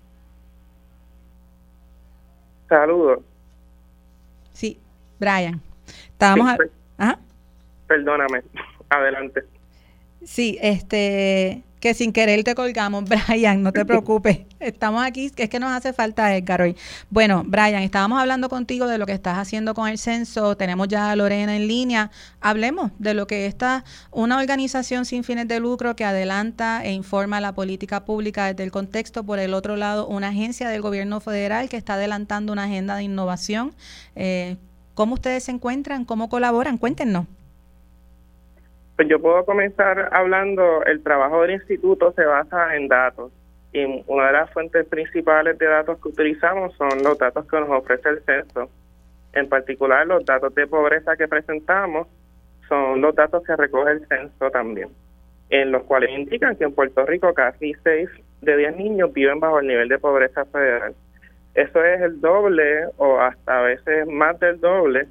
Saludos. 2.70 3.20
Sí, 4.54 4.80
Brian. 5.20 5.62
Estábamos 6.12 6.58
Perdóname, 7.88 8.44
adelante. 8.90 9.44
Sí, 10.24 10.58
este, 10.62 11.64
que 11.88 11.94
sin 11.94 12.12
querer 12.12 12.44
te 12.44 12.54
colgamos, 12.54 13.06
Brian, 13.28 13.64
no 13.64 13.72
te 13.72 13.86
preocupes. 13.86 14.40
Estamos 14.60 15.06
aquí, 15.06 15.32
es 15.34 15.50
que 15.50 15.58
nos 15.58 15.72
hace 15.72 15.94
falta 15.94 16.36
Edgar 16.36 16.62
hoy. 16.62 16.76
Bueno, 17.10 17.44
Brian, 17.48 17.82
estábamos 17.82 18.20
hablando 18.20 18.50
contigo 18.50 18.88
de 18.88 18.98
lo 18.98 19.06
que 19.06 19.14
estás 19.14 19.38
haciendo 19.38 19.74
con 19.74 19.88
el 19.88 19.98
censo. 19.98 20.58
Tenemos 20.58 20.90
ya 20.90 21.12
a 21.12 21.16
Lorena 21.16 21.56
en 21.56 21.66
línea. 21.70 22.12
Hablemos 22.42 22.92
de 23.00 23.14
lo 23.14 23.26
que 23.26 23.46
está 23.46 23.86
una 24.12 24.38
organización 24.38 25.06
sin 25.06 25.24
fines 25.24 25.48
de 25.48 25.62
lucro 25.62 25.96
que 25.96 26.04
adelanta 26.04 26.84
e 26.84 26.92
informa 26.92 27.40
la 27.40 27.54
política 27.54 28.04
pública 28.04 28.48
desde 28.48 28.66
el 28.66 28.72
contexto. 28.72 29.24
Por 29.24 29.40
el 29.40 29.54
otro 29.54 29.78
lado, 29.78 30.08
una 30.08 30.28
agencia 30.28 30.68
del 30.68 30.82
gobierno 30.82 31.22
federal 31.22 31.70
que 31.70 31.78
está 31.78 31.94
adelantando 31.94 32.52
una 32.52 32.66
agenda 32.66 32.98
de 32.98 33.04
innovación. 33.04 33.74
Eh, 34.18 34.58
¿Cómo 34.94 35.14
ustedes 35.14 35.46
se 35.46 35.52
encuentran? 35.52 36.04
¿Cómo 36.04 36.28
colaboran? 36.28 36.78
Cuéntenos. 36.78 37.28
Pues 38.98 39.10
yo 39.10 39.22
puedo 39.22 39.46
comenzar 39.46 40.10
hablando, 40.12 40.84
el 40.86 41.04
trabajo 41.04 41.44
del 41.44 41.52
instituto 41.52 42.12
se 42.14 42.26
basa 42.26 42.76
en 42.76 42.88
datos 42.88 43.32
y 43.72 44.04
una 44.08 44.26
de 44.26 44.34
las 44.34 44.50
fuentes 44.52 44.88
principales 44.88 45.56
de 45.60 45.68
datos 45.68 46.02
que 46.02 46.10
utilizamos 46.10 46.74
son 46.74 47.04
los 47.04 47.16
datos 47.20 47.48
que 47.48 47.60
nos 47.60 47.70
ofrece 47.70 48.10
el 48.10 48.24
censo. 48.24 48.72
En 49.34 49.48
particular, 49.50 50.08
los 50.08 50.26
datos 50.26 50.56
de 50.56 50.66
pobreza 50.66 51.16
que 51.16 51.28
presentamos 51.28 52.08
son 52.68 53.00
los 53.00 53.14
datos 53.14 53.44
que 53.44 53.56
recoge 53.56 53.92
el 53.92 54.08
censo 54.08 54.50
también, 54.50 54.90
en 55.52 55.72
los 55.72 55.84
cuales 55.84 56.10
indican 56.18 56.56
que 56.56 56.64
en 56.64 56.74
Puerto 56.74 57.06
Rico 57.06 57.36
casi 57.36 57.76
6 57.84 58.10
de 58.42 58.58
10 58.58 58.78
niños 58.78 59.14
viven 59.14 59.40
bajo 59.40 59.60
el 59.60 59.68
nivel 59.68 59.90
de 59.90 60.00
pobreza 60.00 60.44
federal. 60.46 60.96
Eso 61.54 61.84
es 61.84 62.02
el 62.02 62.20
doble 62.20 62.88
o 62.98 63.20
hasta 63.20 63.60
a 63.60 63.62
veces 63.62 64.08
más 64.08 64.40
del 64.40 64.60
doble 64.60 65.08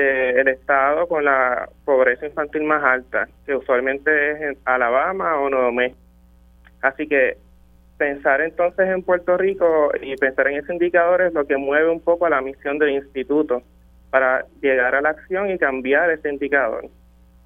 el 0.00 0.48
estado 0.48 1.06
con 1.06 1.24
la 1.24 1.68
pobreza 1.84 2.26
infantil 2.26 2.64
más 2.64 2.82
alta, 2.82 3.28
que 3.46 3.54
usualmente 3.54 4.32
es 4.32 4.40
en 4.40 4.58
Alabama 4.64 5.40
o 5.40 5.50
Nuevo 5.50 5.72
México. 5.72 5.98
Así 6.80 7.06
que 7.06 7.36
pensar 7.96 8.40
entonces 8.40 8.88
en 8.88 9.02
Puerto 9.02 9.36
Rico 9.36 9.90
y 10.00 10.16
pensar 10.16 10.48
en 10.48 10.58
ese 10.58 10.72
indicador 10.72 11.22
es 11.22 11.34
lo 11.34 11.46
que 11.46 11.56
mueve 11.56 11.90
un 11.90 12.00
poco 12.00 12.26
a 12.26 12.30
la 12.30 12.40
misión 12.40 12.78
del 12.78 12.90
instituto 12.90 13.62
para 14.10 14.46
llegar 14.62 14.94
a 14.94 15.02
la 15.02 15.10
acción 15.10 15.50
y 15.50 15.58
cambiar 15.58 16.10
ese 16.10 16.30
indicador. 16.30 16.86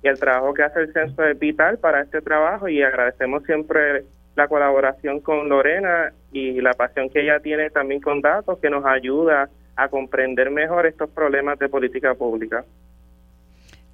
Y 0.03 0.09
el 0.09 0.19
trabajo 0.19 0.53
que 0.55 0.63
hace 0.63 0.81
el 0.81 0.93
censo 0.93 1.25
es 1.25 1.39
vital 1.39 1.79
para 1.79 2.03
este 2.03 2.21
trabajo 2.21 2.69
y 2.69 2.83
agradecemos 2.83 3.45
siempre 3.45 4.05
la 4.35 4.49
colaboración 4.49 5.21
con 5.21 5.49
Lorena 5.49 6.13
y 6.33 6.61
la 6.61 6.73
pasión 6.73 7.11
que 7.11 7.21
ella 7.21 7.41
tiene 7.41 7.71
también 7.71 8.01
con 8.01 8.21
datos 8.21 8.59
que 8.59 8.71
nos 8.71 8.85
ayuda 8.85 9.49
comprender 9.89 10.51
mejor 10.51 10.87
estos 10.87 11.11
problemas 11.11 11.59
de 11.59 11.69
política 11.69 12.15
pública. 12.15 12.65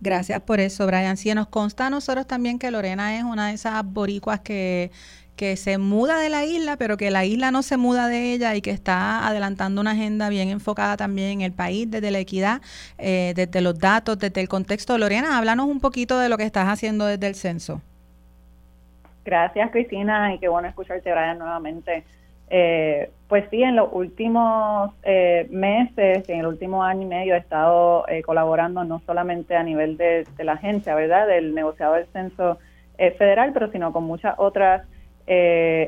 Gracias 0.00 0.40
por 0.42 0.60
eso, 0.60 0.86
Brian. 0.86 1.16
Sí, 1.16 1.32
nos 1.34 1.48
consta 1.48 1.86
a 1.86 1.90
nosotros 1.90 2.26
también 2.26 2.58
que 2.58 2.70
Lorena 2.70 3.16
es 3.16 3.24
una 3.24 3.48
de 3.48 3.54
esas 3.54 3.84
boricuas 3.84 4.40
que, 4.40 4.92
que 5.38 5.56
se 5.56 5.78
muda 5.78 6.18
de 6.20 6.28
la 6.28 6.44
isla, 6.44 6.76
pero 6.76 6.96
que 6.96 7.10
la 7.10 7.24
isla 7.24 7.50
no 7.50 7.62
se 7.62 7.76
muda 7.76 8.08
de 8.08 8.32
ella 8.32 8.54
y 8.54 8.60
que 8.60 8.70
está 8.70 9.26
adelantando 9.26 9.80
una 9.80 9.92
agenda 9.92 10.28
bien 10.28 10.50
enfocada 10.50 10.96
también 10.96 11.30
en 11.30 11.40
el 11.40 11.52
país, 11.52 11.90
desde 11.90 12.10
la 12.10 12.18
equidad, 12.18 12.60
eh, 12.98 13.32
desde 13.34 13.60
los 13.60 13.78
datos, 13.78 14.18
desde 14.18 14.40
el 14.40 14.48
contexto. 14.48 14.98
Lorena, 14.98 15.38
háblanos 15.38 15.66
un 15.66 15.80
poquito 15.80 16.18
de 16.18 16.28
lo 16.28 16.36
que 16.36 16.44
estás 16.44 16.68
haciendo 16.68 17.06
desde 17.06 17.26
el 17.26 17.34
censo. 17.34 17.80
Gracias, 19.24 19.70
Cristina, 19.70 20.34
y 20.34 20.38
qué 20.38 20.48
bueno 20.48 20.68
escucharte, 20.68 21.10
Brian, 21.10 21.38
nuevamente. 21.38 22.04
Eh, 22.50 23.10
pues 23.28 23.44
sí, 23.50 23.62
en 23.62 23.76
los 23.76 23.90
últimos 23.92 24.92
eh, 25.02 25.46
meses, 25.50 26.26
en 26.30 26.40
el 26.40 26.46
último 26.46 26.82
año 26.82 27.02
y 27.02 27.06
medio 27.06 27.34
he 27.34 27.38
estado 27.38 28.08
eh, 28.08 28.22
colaborando 28.22 28.84
no 28.84 29.00
solamente 29.00 29.54
a 29.54 29.62
nivel 29.62 29.98
de, 29.98 30.26
la 30.38 30.52
agencia, 30.52 30.94
¿verdad?, 30.94 31.26
del 31.26 31.54
negociado 31.54 31.94
del 31.94 32.06
censo 32.06 32.58
eh, 32.96 33.10
federal, 33.12 33.50
pero 33.52 33.70
sino 33.70 33.92
con 33.92 34.04
muchas 34.04 34.34
otras 34.38 34.86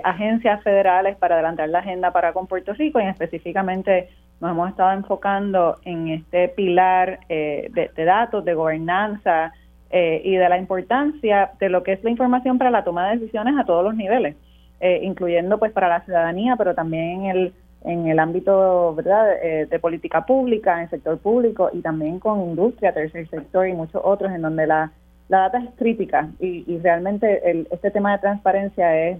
agencias 0.05 0.62
federales 0.62 1.17
para 1.17 1.37
adelantar 1.37 1.67
la 1.71 1.79
agenda 1.79 2.12
para 2.12 2.35
con 2.35 2.47
Puerto 2.47 2.75
Rico 2.75 3.00
y 3.00 3.05
específicamente 3.05 4.11
nos 4.38 4.50
hemos 4.50 4.69
estado 4.69 4.93
enfocando 4.93 5.79
en 5.87 6.09
este 6.09 6.49
pilar 6.49 7.21
de, 7.26 7.90
de, 7.97 8.05
datos, 8.05 8.45
de 8.45 8.52
gobernanza 8.52 9.55
y 9.90 10.37
de 10.37 10.47
la 10.47 10.59
importancia 10.59 11.52
de 11.59 11.71
lo 11.71 11.83
que 11.83 11.93
es 11.93 12.05
la 12.05 12.11
información 12.11 12.59
para 12.59 12.71
la 12.71 12.85
toma 12.85 13.09
de 13.09 13.17
decisiones 13.17 13.59
a 13.59 13.64
todos 13.64 13.83
los 13.83 13.95
niveles. 13.95 14.37
Eh, 14.82 15.00
incluyendo 15.02 15.58
pues 15.58 15.72
para 15.72 15.88
la 15.88 16.00
ciudadanía, 16.06 16.56
pero 16.56 16.75
también 16.75 17.26
en 17.26 17.37
el, 17.37 17.52
en 17.84 18.06
el 18.08 18.18
ámbito 18.18 18.94
verdad 18.94 19.34
eh, 19.42 19.66
de 19.66 19.78
política 19.78 20.25
pública, 20.25 20.78
en 20.78 20.84
el 20.84 20.88
sector 20.88 21.18
público 21.18 21.68
y 21.70 21.82
también 21.82 22.18
con 22.18 22.40
industria, 22.40 22.94
tercer 22.94 23.28
sector 23.28 23.68
y 23.68 23.75
muchos 23.75 24.00
otros 24.02 24.32
en 24.32 24.40
donde 24.40 24.66
la, 24.66 24.90
la 25.28 25.40
data 25.40 25.58
es 25.58 25.68
crítica 25.76 26.30
y, 26.38 26.64
y 26.66 26.78
realmente 26.78 27.50
el, 27.50 27.68
este 27.70 27.90
tema 27.90 28.12
de 28.12 28.20
transparencia 28.20 29.08
es, 29.08 29.18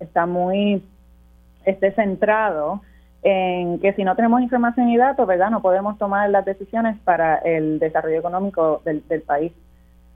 está 0.00 0.26
muy 0.26 0.82
este 1.64 1.92
centrado 1.92 2.82
en 3.22 3.78
que 3.80 3.94
si 3.94 4.04
no 4.04 4.14
tenemos 4.16 4.42
información 4.42 4.90
y 4.90 4.98
datos, 4.98 5.26
¿verdad? 5.26 5.48
No 5.48 5.62
podemos 5.62 5.96
tomar 5.96 6.28
las 6.28 6.44
decisiones 6.44 6.98
para 7.04 7.36
el 7.36 7.78
desarrollo 7.78 8.18
económico 8.18 8.82
del, 8.84 9.02
del 9.08 9.22
país. 9.22 9.50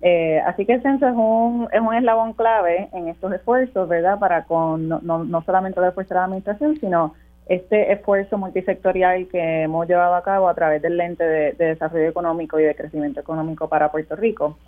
Eh, 0.01 0.41
así 0.47 0.65
que 0.65 0.75
el 0.75 0.83
censo 0.83 1.09
es 1.09 1.15
un, 1.15 1.69
es 1.73 1.81
un 1.81 1.95
eslabón 1.95 2.33
clave 2.35 2.89
en 2.93 3.09
estos 3.09 3.33
esfuerzos, 3.33 3.89
¿verdad? 3.89 4.19
Para 4.19 4.45
con 4.45 4.89
no, 4.89 5.01
no, 5.01 5.43
solamente 5.43 5.81
el 5.81 5.87
esfuerzo 5.87 6.15
de 6.15 6.21
la 6.21 6.25
administración, 6.25 6.77
sino 6.77 7.15
este 7.47 7.93
esfuerzo 7.93 8.39
multisectorial 8.39 9.27
que 9.29 9.63
hemos 9.63 9.89
llevado 9.89 10.15
a 10.15 10.23
cabo 10.23 10.49
a 10.49 10.55
través 10.55 10.83
del 10.83 10.97
lente 10.97 11.25
de, 11.25 11.53
desarrollo 11.53 12.09
económico 12.09 12.61
y 12.61 12.65
de 12.65 12.77
crecimiento 12.77 13.21
económico 13.21 13.69
para 13.69 13.91
Puerto 13.91 14.15
Rico. 14.15 14.59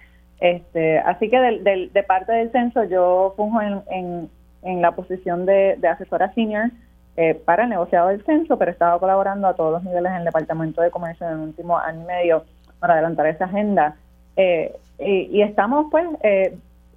Este, 0.41 0.99
así 0.99 1.29
que 1.29 1.39
de 1.39 2.03
parte 2.03 2.33
del 2.33 2.51
censo 2.51 2.85
yo 2.85 3.35
funjo 3.37 3.61
en, 3.61 4.31
en, 4.63 4.83
la 4.83 4.93
posición 4.93 5.45
de, 5.45 5.79
asesora 5.87 6.33
senior 6.33 6.71
eh, 7.17 7.35
para 7.35 7.65
el 7.65 7.71
negociado 7.71 8.09
del 8.09 8.25
censo, 8.25 8.59
pero 8.59 8.71
he 8.71 8.73
estado 8.73 8.99
colaborando 8.99 9.47
a 9.47 9.55
todos 9.55 9.73
los 9.73 9.85
niveles 9.85 10.11
en 10.11 10.19
el 10.19 10.25
Departamento 10.25 10.81
de 10.81 10.91
Comercio 10.91 11.27
en 11.29 11.35
el 11.35 11.41
último 11.41 11.79
año 11.79 12.01
y 12.03 12.07
medio 12.07 12.45
para 12.79 12.95
adelantar 12.95 13.27
esa 13.27 13.45
agenda. 13.45 13.97
Eh, 14.37 14.77
y, 14.99 15.43
estamos 15.43 15.87
pues 15.91 16.07
eh, 16.23 16.57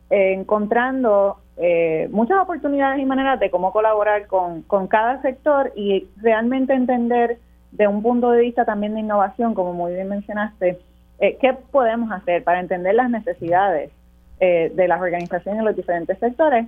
encontrando 0.10 1.38
eh, 1.58 2.08
muchas 2.12 2.38
oportunidades 2.40 3.00
y 3.00 3.06
maneras 3.06 3.40
de 3.40 3.50
cómo 3.50 3.72
colaborar 3.72 4.28
con, 4.28 4.64
con 4.64 4.88
cada 4.88 5.22
sector 5.22 5.72
y 5.76 6.08
realmente 6.22 6.74
entender 6.74 7.38
de 7.72 7.88
un 7.88 8.04
punto 8.04 8.32
de 8.32 8.42
vista 8.42 8.66
también 8.66 8.94
de 8.94 9.00
innovación, 9.00 9.54
como 9.54 9.74
muy 9.74 9.94
bien 9.94 10.10
mencionaste, 10.10 10.80
qué 11.20 11.58
podemos 11.72 12.12
hacer 12.12 12.44
para 12.44 12.60
entender 12.60 12.96
las 12.96 13.10
necesidades 13.10 13.92
de 14.40 14.88
las 14.90 15.02
organizaciones 15.02 15.60
en 15.60 15.66
los 15.66 15.76
diferentes 15.76 16.20
sectores 16.20 16.68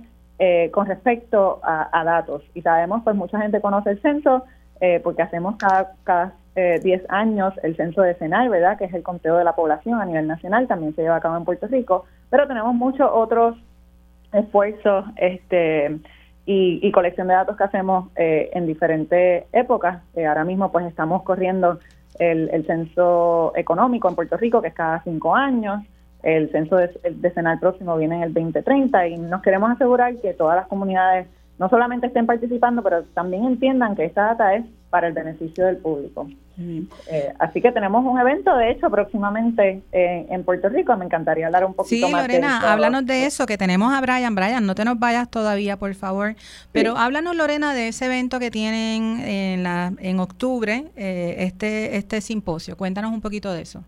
con 0.72 0.86
respecto 0.86 1.60
a, 1.62 2.02
datos. 2.04 2.42
Y 2.54 2.62
sabemos, 2.62 3.02
pues 3.04 3.14
mucha 3.14 3.38
gente 3.38 3.60
conoce 3.60 3.90
el 3.90 4.00
censo 4.00 4.44
porque 5.04 5.22
hacemos 5.22 5.56
cada, 5.56 5.92
cada 6.04 6.32
10 6.56 7.04
años 7.10 7.52
el 7.62 7.76
censo 7.76 8.00
decenal, 8.00 8.48
¿verdad? 8.48 8.78
Que 8.78 8.86
es 8.86 8.94
el 8.94 9.02
conteo 9.02 9.36
de 9.36 9.44
la 9.44 9.54
población 9.54 10.00
a 10.00 10.06
nivel 10.06 10.26
nacional, 10.26 10.66
también 10.66 10.94
se 10.94 11.02
lleva 11.02 11.16
a 11.16 11.20
cabo 11.20 11.36
en 11.36 11.44
Puerto 11.44 11.66
Rico, 11.66 12.06
pero 12.30 12.46
tenemos 12.46 12.74
muchos 12.74 13.10
otros 13.12 13.56
esfuerzos 14.32 15.04
este, 15.16 15.98
y, 16.46 16.92
colección 16.92 17.26
de 17.28 17.34
datos 17.34 17.56
que 17.56 17.64
hacemos 17.64 18.08
eh, 18.16 18.50
en 18.52 18.66
diferentes 18.66 19.44
épocas. 19.52 20.02
Eh, 20.14 20.26
ahora 20.26 20.44
mismo 20.44 20.70
pues 20.70 20.86
estamos 20.86 21.22
corriendo 21.22 21.80
el, 22.18 22.64
censo 22.66 23.52
económico 23.56 24.08
en 24.08 24.14
Puerto 24.14 24.36
Rico, 24.36 24.62
que 24.62 24.68
es 24.68 24.74
cada 24.74 25.02
cinco 25.02 25.34
años. 25.34 25.82
El 26.22 26.50
censo 26.50 26.76
decenal 26.76 27.58
próximo 27.58 27.96
viene 27.96 28.16
en 28.16 28.22
el 28.22 28.34
2030 28.34 29.08
y 29.08 29.18
nos 29.18 29.42
queremos 29.42 29.70
asegurar 29.70 30.16
que 30.16 30.34
todas 30.34 30.56
las 30.56 30.66
comunidades 30.66 31.26
no 31.58 31.68
solamente 31.68 32.08
estén 32.08 32.26
participando, 32.26 32.82
pero 32.82 33.04
también 33.14 33.44
entiendan 33.44 33.96
que 33.96 34.04
esta 34.04 34.26
data 34.26 34.54
es 34.54 34.64
para 34.90 35.08
el 35.08 35.14
beneficio 35.14 35.66
del 35.66 35.78
público. 35.78 36.28
Eh, 36.58 37.34
así 37.38 37.60
que 37.60 37.70
tenemos 37.70 38.04
un 38.04 38.18
evento, 38.18 38.56
de 38.56 38.70
hecho, 38.70 38.88
próximamente 38.90 39.82
en 39.92 40.44
Puerto 40.44 40.68
Rico. 40.68 40.96
Me 40.96 41.04
encantaría 41.04 41.46
hablar 41.46 41.64
un 41.64 41.74
poquito 41.74 42.08
más 42.08 42.22
de 42.22 42.28
Lorena, 42.28 42.72
háblanos 42.72 43.04
de 43.04 43.26
eso, 43.26 43.46
que 43.46 43.58
tenemos 43.58 43.92
a 43.92 44.00
Brian. 44.00 44.34
Brian, 44.34 44.64
no 44.64 44.74
te 44.74 44.84
nos 44.84 44.98
vayas 44.98 45.30
todavía, 45.30 45.76
por 45.76 45.94
favor. 45.94 46.34
Pero 46.72 46.96
háblanos, 46.96 47.36
Lorena, 47.36 47.74
de 47.74 47.88
ese 47.88 48.06
evento 48.06 48.38
que 48.38 48.50
tienen 48.50 49.20
en, 49.20 49.62
la, 49.62 49.92
en 49.98 50.20
octubre, 50.20 50.86
eh, 50.96 51.36
este, 51.38 51.96
este 51.96 52.20
simposio. 52.20 52.76
Cuéntanos 52.76 53.12
un 53.12 53.20
poquito 53.20 53.52
de 53.52 53.62
eso. 53.62 53.82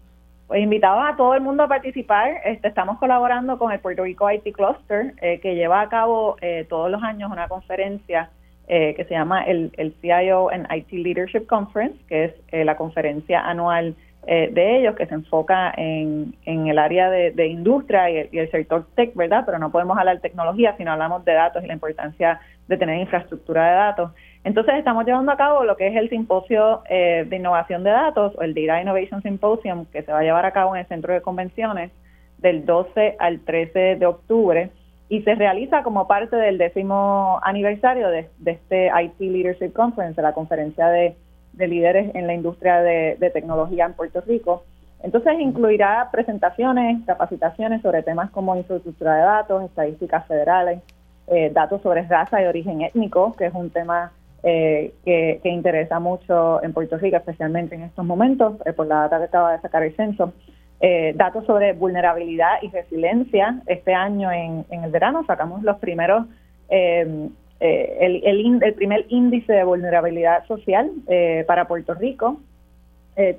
Pues 0.49 0.63
invitamos 0.63 1.09
a 1.09 1.17
todo 1.17 1.35
el 1.35 1.41
mundo 1.41 1.63
a 1.63 1.69
participar. 1.69 2.41
Este, 2.45 2.67
estamos 2.67 2.99
colaborando 2.99 3.59
con 3.59 3.71
el 3.71 3.79
Puerto 3.79 4.03
Rico 4.03 4.29
IT 4.31 4.53
Cluster, 4.53 5.15
eh, 5.23 5.39
que 5.41 5.55
lleva 5.55 5.81
a 5.83 5.89
cabo 5.89 6.37
todos 6.69 6.91
los 6.91 7.03
años 7.03 7.31
una 7.31 7.47
conferencia 7.47 8.31
eh, 8.71 8.93
que 8.95 9.07
se 9.07 9.15
llama 9.15 9.45
el, 9.45 9.73
el, 9.79 9.95
CIO 10.03 10.51
and 10.51 10.67
IT 10.71 10.93
Leadership 10.93 11.47
Conference, 11.47 11.97
que 12.07 12.25
es 12.25 12.35
eh, 12.53 12.67
la 12.67 12.77
conferencia 12.77 13.41
anual 13.41 13.97
eh, 14.27 14.51
de 14.53 14.79
ellos, 14.79 14.95
que 14.95 15.07
se 15.07 15.15
enfoca 15.15 15.73
en, 15.75 16.35
en 16.45 16.67
el 16.67 16.79
área 16.79 17.09
de, 17.09 17.47
industria 17.47 18.11
y 18.11 18.37
el, 18.37 18.51
sector 18.51 18.87
tech, 18.95 19.15
¿verdad? 19.15 19.45
Pero 19.47 19.59
no 19.59 19.73
podemos 19.73 19.97
hablar 19.97 20.17
de 20.17 20.21
tecnología, 20.21 20.77
sino 20.77 20.93
hablamos 20.93 21.25
de 21.25 21.33
datos 21.33 21.65
y 21.65 21.67
la 21.67 21.73
importancia 21.73 22.41
de 22.67 22.77
tener 22.77 23.01
infraestructura 23.01 23.71
de 23.71 23.75
datos. 23.75 24.11
Entonces 24.45 24.75
estamos 24.77 25.05
llevando 25.05 25.33
a 25.33 25.37
cabo 25.37 25.65
lo 25.65 25.77
que 25.77 25.89
es 25.89 25.97
el 25.97 26.09
simposio 26.09 26.83
de 26.89 27.29
innovación 27.31 27.85
de 27.85 27.91
datos, 27.91 28.35
o 28.39 28.43
el 28.43 28.55
Data 28.55 28.81
Innovation 28.81 29.21
Symposium, 29.23 29.85
que 29.87 30.03
se 30.03 30.13
va 30.13 30.21
a 30.21 30.23
llevar 30.23 30.47
a 30.47 30.53
cabo 30.53 30.75
en 30.75 30.81
el 30.81 30.87
Centro 30.87 31.13
de 31.13 31.21
Convenciones 31.21 31.91
del 32.39 32.65
12 32.65 33.17
al 33.19 33.41
13 33.41 33.97
de 33.97 34.07
octubre 34.07 34.71
y 35.09 35.23
se 35.23 35.35
realiza 35.35 35.83
como 35.83 36.07
parte 36.07 36.37
del 36.37 36.59
décimo 36.59 37.41
aniversario 37.43 38.09
de, 38.09 38.29
este 38.45 38.87
IT 38.89 39.19
Leadership 39.21 39.73
Conference, 39.73 40.21
la 40.21 40.35
conferencia 40.35 40.89
de, 40.89 41.17
líderes 41.57 42.15
en 42.15 42.27
la 42.27 42.35
industria 42.35 42.81
de, 42.81 43.31
tecnología 43.33 43.87
en 43.87 43.95
Puerto 43.95 44.21
Rico. 44.21 44.65
Entonces 45.03 45.35
incluirá 45.39 46.09
presentaciones, 46.13 47.05
capacitaciones 47.07 47.83
sobre 47.83 48.03
temas 48.03 48.31
como 48.31 48.57
infraestructura 48.57 49.15
de 49.15 49.23
datos, 49.23 49.65
estadísticas 49.65 50.27
federales, 50.27 50.81
eh, 51.29 51.51
datos 51.53 51.81
sobre 51.83 52.03
raza 52.03 52.43
y 52.43 52.47
origen 52.47 52.83
étnico, 52.83 53.35
que 53.37 53.47
es 53.47 53.55
un 53.55 53.71
tema 53.71 54.13
eh, 54.43 54.93
que, 55.05 55.41
interesa 55.45 55.99
mucho 56.01 56.63
en 56.63 56.73
Puerto 56.73 56.97
Rico, 56.99 57.17
especialmente 57.17 57.75
en 57.75 57.83
estos 57.83 58.05
momentos, 58.05 58.55
eh, 58.65 58.73
por 58.73 58.87
la 58.87 59.09
data 59.09 59.19
que 59.19 59.25
acaba 59.25 59.53
de 59.53 59.61
sacar 59.61 59.83
el 59.83 59.95
censo. 59.97 60.33
Eh, 60.81 61.13
datos 61.17 61.45
sobre 61.45 61.73
vulnerabilidad 61.73 62.63
y 62.63 62.69
resiliencia. 62.69 63.61
Este 63.67 63.95
año 63.95 64.31
en, 64.31 64.65
el 64.71 64.91
verano 64.93 65.25
sacamos 65.27 65.63
los 65.65 65.77
primeros, 65.79 66.27
em, 66.69 67.31
eh, 67.59 67.97
el, 68.01 68.63
el, 68.63 68.75
primer 68.75 69.07
índice 69.09 69.53
de 69.53 69.65
vulnerabilidad 69.65 70.47
social 70.47 70.89
eh, 71.09 71.45
para 71.49 71.67
Puerto 71.67 71.95
Rico. 71.95 72.41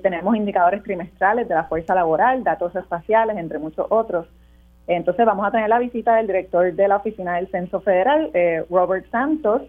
tenemos 0.02 0.36
indicadores 0.36 0.82
trimestrales 0.82 1.48
de 1.48 1.54
la 1.54 1.64
fuerza 1.64 1.94
laboral, 1.94 2.44
datos 2.44 2.76
espaciales, 2.76 3.38
entre 3.38 3.58
muchos 3.58 3.86
otros. 3.88 4.26
Entonces 4.86 5.24
vamos 5.24 5.46
a 5.46 5.50
tener 5.50 5.70
la 5.70 5.78
visita 5.78 6.16
del 6.16 6.26
director 6.26 6.70
de 6.74 6.86
la 6.86 6.96
Oficina 6.96 7.36
del 7.36 7.48
Censo 7.48 7.80
Federal, 7.80 8.30
Robert 8.68 9.06
Santos, 9.10 9.62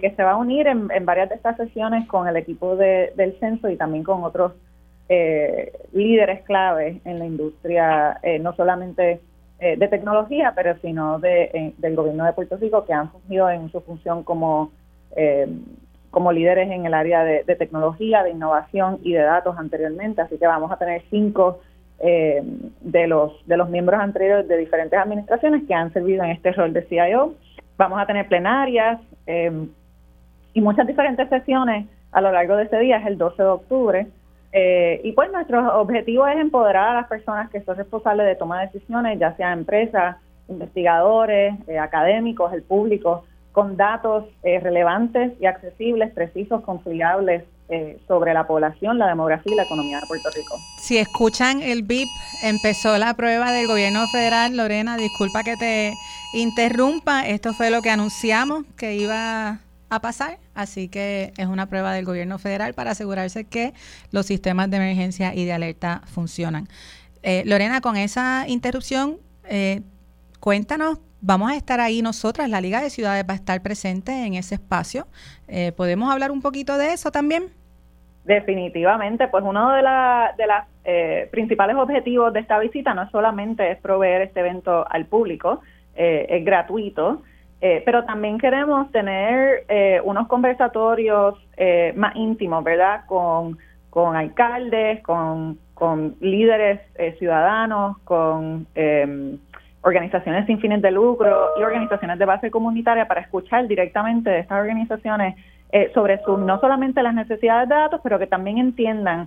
que 0.00 0.14
se 0.16 0.22
va 0.22 0.32
a 0.32 0.36
unir 0.36 0.66
en, 0.66 0.88
varias 1.04 1.28
de 1.28 1.34
estas 1.34 1.58
sesiones 1.58 2.08
con 2.08 2.26
el 2.26 2.36
equipo 2.36 2.74
del 2.74 3.36
censo 3.38 3.68
y 3.68 3.76
también 3.76 4.02
con 4.02 4.24
otros 4.24 4.52
eh, 5.06 5.70
líderes 5.92 6.42
clave 6.44 7.02
en 7.04 7.18
la 7.18 7.26
industria, 7.26 8.18
eh, 8.22 8.38
no 8.38 8.54
solamente 8.54 9.20
eh, 9.58 9.76
de 9.76 9.88
tecnología, 9.88 10.52
pero 10.56 10.76
sino 10.80 11.18
de, 11.18 11.74
del 11.76 11.94
gobierno 11.94 12.24
de 12.24 12.32
Puerto 12.32 12.56
Rico, 12.56 12.86
que 12.86 12.94
han 12.94 13.10
fungido 13.12 13.50
en 13.50 13.70
su 13.70 13.82
función 13.82 14.22
como, 14.22 14.72
como 16.10 16.32
líderes 16.32 16.70
en 16.70 16.86
el 16.86 16.94
área 16.94 17.22
de, 17.22 17.44
tecnología, 17.56 18.22
de 18.22 18.30
innovación 18.30 18.98
y 19.02 19.12
de 19.12 19.20
datos 19.20 19.56
anteriormente. 19.58 20.22
Así 20.22 20.38
que 20.38 20.46
vamos 20.46 20.72
a 20.72 20.78
tener 20.78 21.02
cinco 21.10 21.60
de, 22.00 23.06
los, 23.06 23.46
de 23.46 23.56
los 23.56 23.68
miembros 23.68 24.00
anteriores 24.00 24.48
de 24.48 24.56
diferentes 24.56 24.98
administraciones 24.98 25.64
que 25.68 25.74
han 25.74 25.92
servido 25.92 26.24
en 26.24 26.30
este 26.30 26.52
rol 26.52 26.72
de 26.72 26.82
CIO. 26.82 27.34
Vamos 27.76 28.00
a 28.00 28.06
tener 28.06 28.28
plenarias 28.28 29.00
y 30.52 30.60
muchas 30.60 30.86
diferentes 30.86 31.28
sesiones 31.28 31.86
a 32.14 32.20
lo 32.20 32.32
largo 32.32 32.56
de 32.56 32.64
ese 32.64 32.78
día, 32.78 32.98
es 32.98 33.06
el 33.06 33.18
12 33.18 33.42
de 33.42 33.48
octubre. 33.48 34.06
Eh, 34.52 35.00
y 35.02 35.12
pues 35.12 35.30
nuestro 35.32 35.80
objetivo 35.80 36.26
es 36.28 36.38
empoderar 36.38 36.90
a 36.90 36.94
las 36.94 37.08
personas 37.08 37.50
que 37.50 37.60
son 37.62 37.76
responsables 37.76 38.24
de 38.24 38.36
tomar 38.36 38.70
decisiones, 38.70 39.18
ya 39.18 39.34
sea 39.36 39.52
empresas, 39.52 40.16
investigadores, 40.48 41.54
eh, 41.66 41.78
académicos, 41.78 42.52
el 42.52 42.62
público, 42.62 43.24
con 43.50 43.76
datos 43.76 44.26
eh, 44.44 44.60
relevantes 44.60 45.32
y 45.40 45.46
accesibles, 45.46 46.12
precisos, 46.12 46.62
confiables 46.62 47.44
sobre 48.06 48.34
la 48.34 48.46
población, 48.46 48.98
la 48.98 49.08
demografía 49.08 49.52
y 49.52 49.56
la 49.56 49.62
economía 49.62 49.98
de 49.98 50.06
Puerto 50.06 50.28
Rico. 50.36 50.54
Si 50.78 50.98
escuchan 50.98 51.62
el 51.62 51.82
BIP, 51.82 52.06
empezó 52.44 52.98
la 52.98 53.14
prueba 53.14 53.52
del 53.52 53.66
gobierno 53.66 54.06
federal. 54.08 54.54
Lorena, 54.54 54.98
disculpa 54.98 55.42
que 55.42 55.56
te 55.56 55.94
interrumpa. 56.34 57.26
Esto 57.26 57.52
fue 57.54 57.70
lo 57.70 57.80
que 57.80 57.90
anunciamos 57.90 58.64
que 58.76 58.96
iba 58.96 59.60
a 59.90 60.00
pasar, 60.00 60.38
así 60.54 60.88
que 60.88 61.32
es 61.36 61.46
una 61.46 61.66
prueba 61.66 61.92
del 61.92 62.04
gobierno 62.04 62.38
federal 62.38 62.74
para 62.74 62.90
asegurarse 62.90 63.44
que 63.44 63.72
los 64.10 64.26
sistemas 64.26 64.70
de 64.70 64.78
emergencia 64.78 65.34
y 65.34 65.44
de 65.44 65.52
alerta 65.52 66.02
funcionan. 66.06 66.66
Eh, 67.22 67.42
Lorena, 67.46 67.80
con 67.80 67.96
esa 67.96 68.44
interrupción, 68.48 69.16
eh, 69.48 69.82
cuéntanos, 70.40 70.98
vamos 71.20 71.50
a 71.50 71.56
estar 71.56 71.80
ahí 71.80 72.02
nosotras, 72.02 72.50
la 72.50 72.60
Liga 72.60 72.82
de 72.82 72.90
Ciudades 72.90 73.24
va 73.28 73.34
a 73.34 73.36
estar 73.36 73.62
presente 73.62 74.26
en 74.26 74.34
ese 74.34 74.56
espacio. 74.56 75.06
Eh, 75.48 75.72
¿Podemos 75.72 76.12
hablar 76.12 76.30
un 76.30 76.42
poquito 76.42 76.76
de 76.76 76.92
eso 76.92 77.10
también? 77.12 77.44
Definitivamente, 78.24 79.28
pues 79.28 79.44
uno 79.44 79.72
de, 79.72 79.82
la, 79.82 80.34
de 80.36 80.46
los 80.46 81.30
principales 81.30 81.76
objetivos 81.76 82.32
de 82.32 82.40
esta 82.40 82.58
visita 82.58 82.94
no 82.94 83.08
solamente 83.10 83.70
es 83.70 83.78
proveer 83.78 84.22
este 84.22 84.40
evento 84.40 84.86
al 84.90 85.06
público, 85.06 85.60
es 85.96 86.44
gratuito, 86.44 87.22
eh, 87.66 87.82
pero 87.86 88.04
también 88.04 88.36
queremos 88.36 88.92
tener 88.92 89.64
eh, 89.68 89.98
unos 90.04 90.28
conversatorios 90.28 91.34
eh, 91.56 91.94
más 91.96 92.14
íntimos, 92.14 92.62
¿verdad? 92.62 93.06
Con, 93.06 93.56
con 93.88 94.16
alcaldes, 94.16 95.02
con, 95.02 95.58
con 95.72 96.14
líderes 96.20 96.82
ciudadanos, 97.18 97.96
con 98.04 98.66
em, 98.74 99.38
organizaciones 99.80 100.44
sin 100.44 100.60
fines 100.60 100.82
de 100.82 100.90
lucro 100.90 101.52
y 101.58 101.62
organizaciones 101.62 102.18
de 102.18 102.26
base 102.26 102.50
comunitaria 102.50 103.08
para 103.08 103.22
escuchar 103.22 103.66
directamente 103.66 104.28
de 104.28 104.40
estas 104.40 104.60
organizaciones 104.60 105.34
sobre 105.94 106.22
su, 106.22 106.36
no 106.36 106.60
solamente 106.60 107.02
las 107.02 107.14
necesidades 107.14 107.68
de 107.70 107.74
datos, 107.74 108.00
pero 108.04 108.18
que 108.18 108.26
también 108.26 108.58
entiendan 108.58 109.26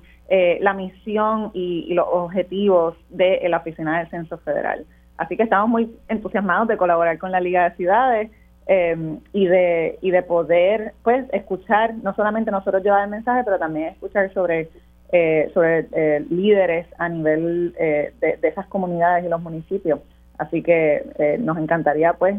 la 0.59 0.73
misión 0.73 1.49
y, 1.55 1.91
los 1.93 2.05
objetivos 2.07 2.95
de 3.09 3.41
la 3.49 3.57
Oficina 3.57 3.97
del 3.97 4.09
Censo 4.09 4.37
Federal. 4.37 4.85
Así 5.17 5.35
que 5.35 5.43
estamos 5.43 5.69
muy 5.69 5.95
entusiasmados 6.07 6.67
de 6.67 6.77
colaborar 6.77 7.17
con 7.17 7.31
la 7.31 7.39
Liga 7.39 7.69
de 7.69 7.75
Ciudades 7.75 8.31
em, 8.67 9.19
y 9.33 9.47
de 9.47 9.97
y 10.01 10.11
de 10.11 10.23
poder 10.23 10.93
pues 11.03 11.25
escuchar 11.33 11.95
no 11.95 12.13
solamente 12.13 12.51
nosotros 12.51 12.83
llevar 12.83 13.03
el 13.03 13.09
mensaje, 13.09 13.43
pero 13.43 13.57
también 13.57 13.87
escuchar 13.89 14.31
sobre 14.33 14.69
eh, 15.11 15.49
sobre 15.53 15.87
eh, 15.93 16.25
líderes 16.29 16.85
a 16.97 17.07
nivel 17.07 17.73
eh, 17.79 18.13
de, 18.19 18.37
de, 18.37 18.47
esas 18.49 18.67
comunidades 18.67 19.23
y 19.25 19.29
los 19.29 19.41
municipios. 19.41 20.01
Así 20.37 20.61
que 20.61 21.37
nos 21.39 21.57
encantaría 21.57 22.13
pues 22.13 22.35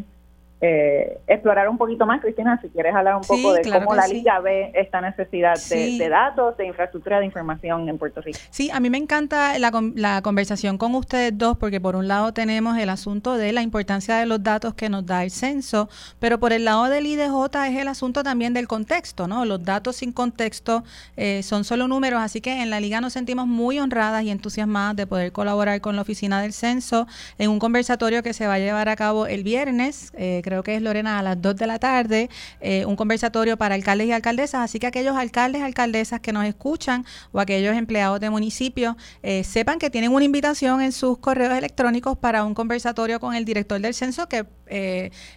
eh, 0.60 1.20
explorar 1.28 1.68
un 1.68 1.78
poquito 1.78 2.04
más, 2.04 2.20
Cristina, 2.20 2.60
si 2.60 2.68
quieres 2.68 2.92
hablar 2.92 3.14
un 3.14 3.22
poco 3.22 3.52
de 3.52 3.62
cómo 3.70 3.94
la 3.94 4.08
Liga 4.08 4.40
ve 4.40 4.72
esta 4.74 5.00
necesidad 5.00 5.54
de, 5.70 6.08
datos, 6.08 6.56
de 6.56 6.66
infraestructura 6.66 7.20
de 7.20 7.26
información 7.26 7.88
en 7.88 7.96
Puerto 7.96 8.20
Rico. 8.20 8.38
Sí, 8.50 8.68
a 8.72 8.80
mí 8.80 8.90
me 8.90 8.98
encanta 8.98 9.56
la, 9.58 9.70
la, 9.94 10.20
conversación 10.22 10.76
con 10.76 10.96
ustedes 10.96 11.36
dos, 11.38 11.56
porque 11.58 11.80
por 11.80 11.94
un 11.94 12.08
lado 12.08 12.32
tenemos 12.32 12.76
el 12.76 12.88
asunto 12.88 13.36
de 13.36 13.52
la 13.52 13.62
importancia 13.62 14.16
de 14.16 14.26
los 14.26 14.42
datos 14.42 14.74
que 14.74 14.88
nos 14.88 15.06
da 15.06 15.22
el 15.22 15.30
censo, 15.30 15.88
pero 16.18 16.40
por 16.40 16.52
el 16.52 16.64
lado 16.64 16.88
del 16.88 17.06
IDJ 17.06 17.66
es 17.68 17.76
el 17.76 17.86
asunto 17.86 18.24
también 18.24 18.52
del 18.52 18.66
contexto, 18.66 19.28
¿no? 19.28 19.44
Los 19.44 19.62
datos 19.62 19.96
sin 19.96 20.12
contexto 20.12 20.82
eh, 21.16 21.44
son 21.44 21.62
solo 21.62 21.86
números, 21.86 22.20
así 22.20 22.40
que 22.40 22.62
en 22.62 22.70
la 22.70 22.80
Liga 22.80 23.00
nos 23.00 23.12
sentimos 23.12 23.46
muy 23.46 23.78
honradas 23.78 24.24
y 24.24 24.30
entusiasmadas 24.30 24.96
de 24.96 25.06
poder 25.06 25.30
colaborar 25.30 25.80
con 25.80 25.94
la 25.94 26.02
Oficina 26.02 26.42
del 26.42 26.52
Censo 26.52 27.06
en 27.38 27.50
un 27.50 27.60
conversatorio 27.60 28.24
que 28.24 28.32
se 28.32 28.48
va 28.48 28.54
a 28.54 28.58
llevar 28.58 28.88
a 28.88 28.96
cabo 28.96 29.26
el 29.26 29.44
viernes. 29.44 30.12
Eh, 30.16 30.42
creo 30.48 30.62
que 30.62 30.74
es 30.74 30.82
Lorena, 30.82 31.18
a 31.18 31.22
las 31.22 31.40
2 31.40 31.56
de 31.56 31.66
la 31.66 31.78
tarde, 31.78 32.28
eh, 32.60 32.86
un 32.86 32.96
conversatorio 32.96 33.56
para 33.58 33.74
alcaldes 33.74 34.06
y 34.06 34.12
alcaldesas. 34.12 34.62
Así 34.62 34.78
que 34.78 34.86
aquellos 34.86 35.16
alcaldes, 35.16 35.62
alcaldesas 35.62 36.20
que 36.20 36.32
nos 36.32 36.46
escuchan 36.46 37.04
o 37.32 37.40
aquellos 37.40 37.76
empleados 37.76 38.18
de 38.20 38.30
municipios 38.30 38.96
eh, 39.22 39.44
sepan 39.44 39.78
que 39.78 39.90
tienen 39.90 40.12
una 40.12 40.24
invitación 40.24 40.80
en 40.80 40.92
sus 40.92 41.18
correos 41.18 41.52
electrónicos 41.52 42.16
para 42.16 42.44
un 42.44 42.54
conversatorio 42.54 43.20
con 43.20 43.34
el 43.34 43.44
director 43.44 43.78
del 43.80 43.92
censo, 43.92 44.26
que 44.28 44.46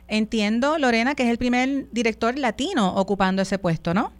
entiendo, 0.07 0.77
Lorena, 0.77 1.15
que 1.15 1.23
es 1.23 1.29
el 1.29 1.37
primer 1.37 1.89
director 1.91 2.37
latino 2.37 2.95
ocupando 2.95 3.41
ese 3.41 3.59
puesto, 3.59 3.93
¿no? 3.93 4.11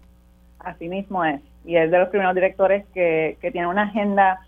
Así 0.60 0.88
mismo 0.88 1.26
es. 1.26 1.42
Y 1.66 1.76
es 1.76 1.92
de 1.92 2.00
los 2.00 2.10
primeros 2.10 2.34
directores 2.36 2.86
que, 2.94 3.38
que 3.42 3.52
tiene 3.52 3.68
una 3.68 3.84
agenda 3.84 4.40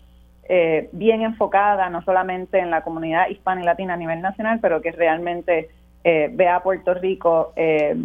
eh, 0.46 0.90
bien 0.92 1.22
enfocada 1.22 1.88
no 1.88 2.02
solamente 2.02 2.58
en 2.58 2.70
la 2.70 2.82
comunidad 2.82 3.28
hispana 3.28 3.62
y 3.62 3.64
latina 3.64 3.94
a 3.94 3.96
nivel 3.96 4.20
nacional, 4.20 4.58
pero 4.60 4.82
que 4.82 4.92
realmente 4.92 5.70
eh, 6.04 6.30
ve 6.32 6.48
a 6.48 6.62
Puerto 6.62 6.94
Rico 6.94 7.52
eh, 7.56 7.96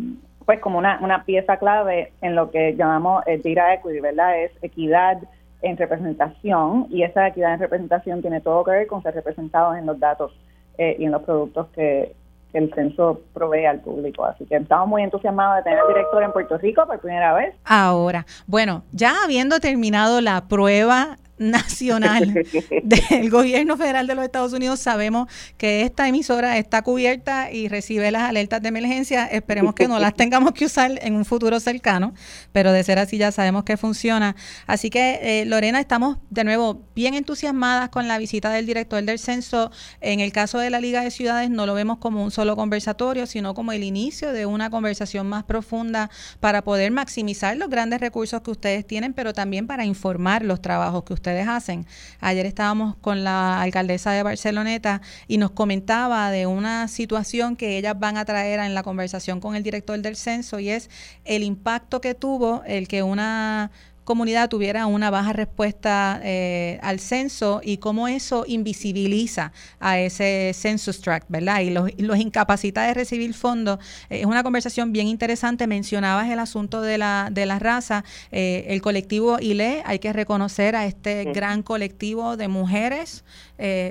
pues 0.46 0.60
como 0.62 0.80
una, 0.80 1.00
una 1.02 1.26
pieza 1.26 1.58
clave 1.58 2.14
en 2.22 2.34
lo 2.34 2.50
que 2.50 2.76
llamamos 2.76 3.24
eh, 3.28 3.40
data 3.44 3.74
equity, 3.74 4.00
¿verdad? 4.00 4.42
Es 4.42 4.52
equidad 4.62 5.20
en 5.62 5.78
representación 5.78 6.88
y 6.90 7.04
esa 7.04 7.28
equidad 7.28 7.54
en 7.54 7.60
representación 7.60 8.22
tiene 8.22 8.42
todo 8.42 8.64
que 8.64 8.72
ver 8.72 8.88
con 8.88 9.04
ser 9.04 9.14
representados 9.14 9.78
en 9.78 9.86
los 9.86 10.00
datos 10.00 10.32
y 10.78 11.04
en 11.04 11.12
los 11.12 11.24
productos 11.24 11.68
que, 11.76 12.16
el 12.54 12.74
censo 12.74 13.22
provee 13.34 13.66
al 13.66 13.80
público. 13.82 14.26
Así 14.26 14.46
que 14.46 14.56
estamos 14.56 14.88
muy 14.88 15.04
entusiasmados 15.04 15.58
de 15.58 15.70
tener 15.70 15.86
director 15.88 16.24
en 16.24 16.32
Puerto 16.32 16.58
Rico 16.58 16.86
por 16.88 17.00
primera 17.00 17.34
vez. 17.34 17.56
Ahora, 17.66 18.26
bueno, 18.48 18.84
ya 18.92 19.24
habiendo 19.24 19.60
terminado 19.60 20.22
la 20.22 20.48
prueba 20.48 21.18
nacional 21.40 22.46
del 22.84 23.30
gobierno 23.30 23.78
federal 23.78 24.06
de 24.06 24.16
los 24.16 24.26
Estados 24.26 24.54
Unidos, 24.54 24.80
sabemos 24.80 25.28
que 25.58 25.82
esta 25.82 26.08
emisora 26.08 26.58
está 26.58 26.82
cubierta 26.84 27.52
y 27.52 27.68
recibe 27.68 28.12
las 28.12 28.24
alertas 28.24 28.62
de 28.62 28.70
emergencia. 28.70 29.26
Esperemos 29.26 29.74
que 29.74 29.88
no 29.88 30.00
las 30.00 30.14
tengamos 30.16 30.52
que 30.52 30.66
usar 30.66 31.00
en 31.02 31.16
un 31.16 31.26
futuro 31.26 31.60
cercano, 31.60 32.14
pero 32.52 32.72
de 32.72 32.84
ser 32.84 33.00
así 33.00 33.18
ya 33.18 33.32
sabemos 33.32 33.64
que 33.64 33.78
funciona. 33.78 34.36
Así 34.68 34.90
que, 34.90 35.20
eh, 35.22 35.46
Lorena, 35.46 35.80
estamos 35.80 36.18
de 36.30 36.44
nuevo 36.44 36.84
bien 36.96 37.14
entusiasmadas 37.14 37.90
con 37.90 38.08
la 38.08 38.18
visita 38.18 38.52
del 38.52 38.66
director 38.66 39.02
del 39.04 39.18
censo. 39.18 39.72
En 40.02 40.20
el 40.20 40.32
caso 40.32 40.60
de 40.60 40.70
la 40.70 40.80
Liga 40.80 41.02
de 41.02 41.12
Ciudades, 41.12 41.50
no 41.50 41.66
lo 41.66 41.74
vemos 41.74 41.98
como 41.98 42.24
un 42.24 42.32
solo 42.32 42.56
conversatorio, 42.56 43.26
sino 43.26 43.54
como 43.54 43.72
el 43.72 43.84
inicio 43.84 44.34
de 44.34 44.46
una 44.46 44.70
conversación 44.70 45.28
más 45.28 45.46
profunda 45.46 46.10
para 46.40 46.64
poder 46.64 46.92
maximizar 46.92 47.56
los 47.56 47.70
grandes 47.70 48.02
recursos 48.02 48.42
que 48.42 48.52
ustedes 48.52 48.86
tienen, 48.86 49.14
pero 49.14 49.34
también 49.34 49.68
para 49.68 49.86
informar 49.86 50.44
los 50.44 50.62
trabajos 50.62 51.04
que 51.04 51.14
ustedes 51.14 51.29
hacen. 51.38 51.86
Ayer 52.20 52.46
estábamos 52.46 52.96
con 52.98 53.24
la 53.24 53.62
alcaldesa 53.62 54.12
de 54.12 54.24
Barceloneta 54.24 55.02
y 55.28 55.38
nos 55.38 55.52
comentaba 55.52 56.32
de 56.32 56.48
una 56.48 56.88
situación 56.88 57.56
que 57.56 57.78
ellas 57.78 57.98
van 58.00 58.18
a 58.18 58.26
traer 58.26 58.60
en 58.60 58.74
la 58.74 58.84
conversación 58.84 59.40
con 59.40 59.56
el 59.56 59.64
director 59.64 60.00
del 60.00 60.16
censo 60.16 60.60
y 60.60 60.70
es 60.70 60.90
el 61.26 61.44
impacto 61.44 62.02
que 62.02 62.16
tuvo 62.16 62.64
el 62.66 62.88
que 62.88 63.04
una 63.04 63.72
comunidad 64.10 64.50
tuviera 64.50 64.88
una 64.88 65.12
baja 65.12 65.34
respuesta 65.34 66.20
eh, 66.24 66.80
al 66.82 67.00
censo 67.00 67.62
y 67.64 67.78
cómo 67.78 68.08
eso 68.08 68.44
invisibiliza 68.48 69.52
a 69.80 70.00
ese 70.00 70.52
census 70.56 71.00
tract, 71.00 71.28
¿verdad? 71.30 71.60
Y 71.60 71.70
los, 71.70 71.92
los 72.00 72.18
incapacita 72.18 72.82
de 72.88 72.96
recibir 72.96 73.36
fondos. 73.36 73.78
Eh, 74.10 74.22
es 74.22 74.26
una 74.26 74.42
conversación 74.42 74.92
bien 74.92 75.06
interesante. 75.06 75.68
Mencionabas 75.68 76.28
el 76.28 76.40
asunto 76.40 76.82
de 76.82 76.98
la, 76.98 77.30
de 77.32 77.46
la 77.46 77.60
raza. 77.60 78.04
Eh, 78.32 78.66
el 78.70 78.82
colectivo 78.82 79.38
ILE, 79.40 79.84
hay 79.86 80.00
que 80.00 80.12
reconocer 80.12 80.76
a 80.76 80.88
este 80.88 81.26
gran 81.26 81.62
colectivo 81.62 82.36
de 82.36 82.48
mujeres 82.48 83.24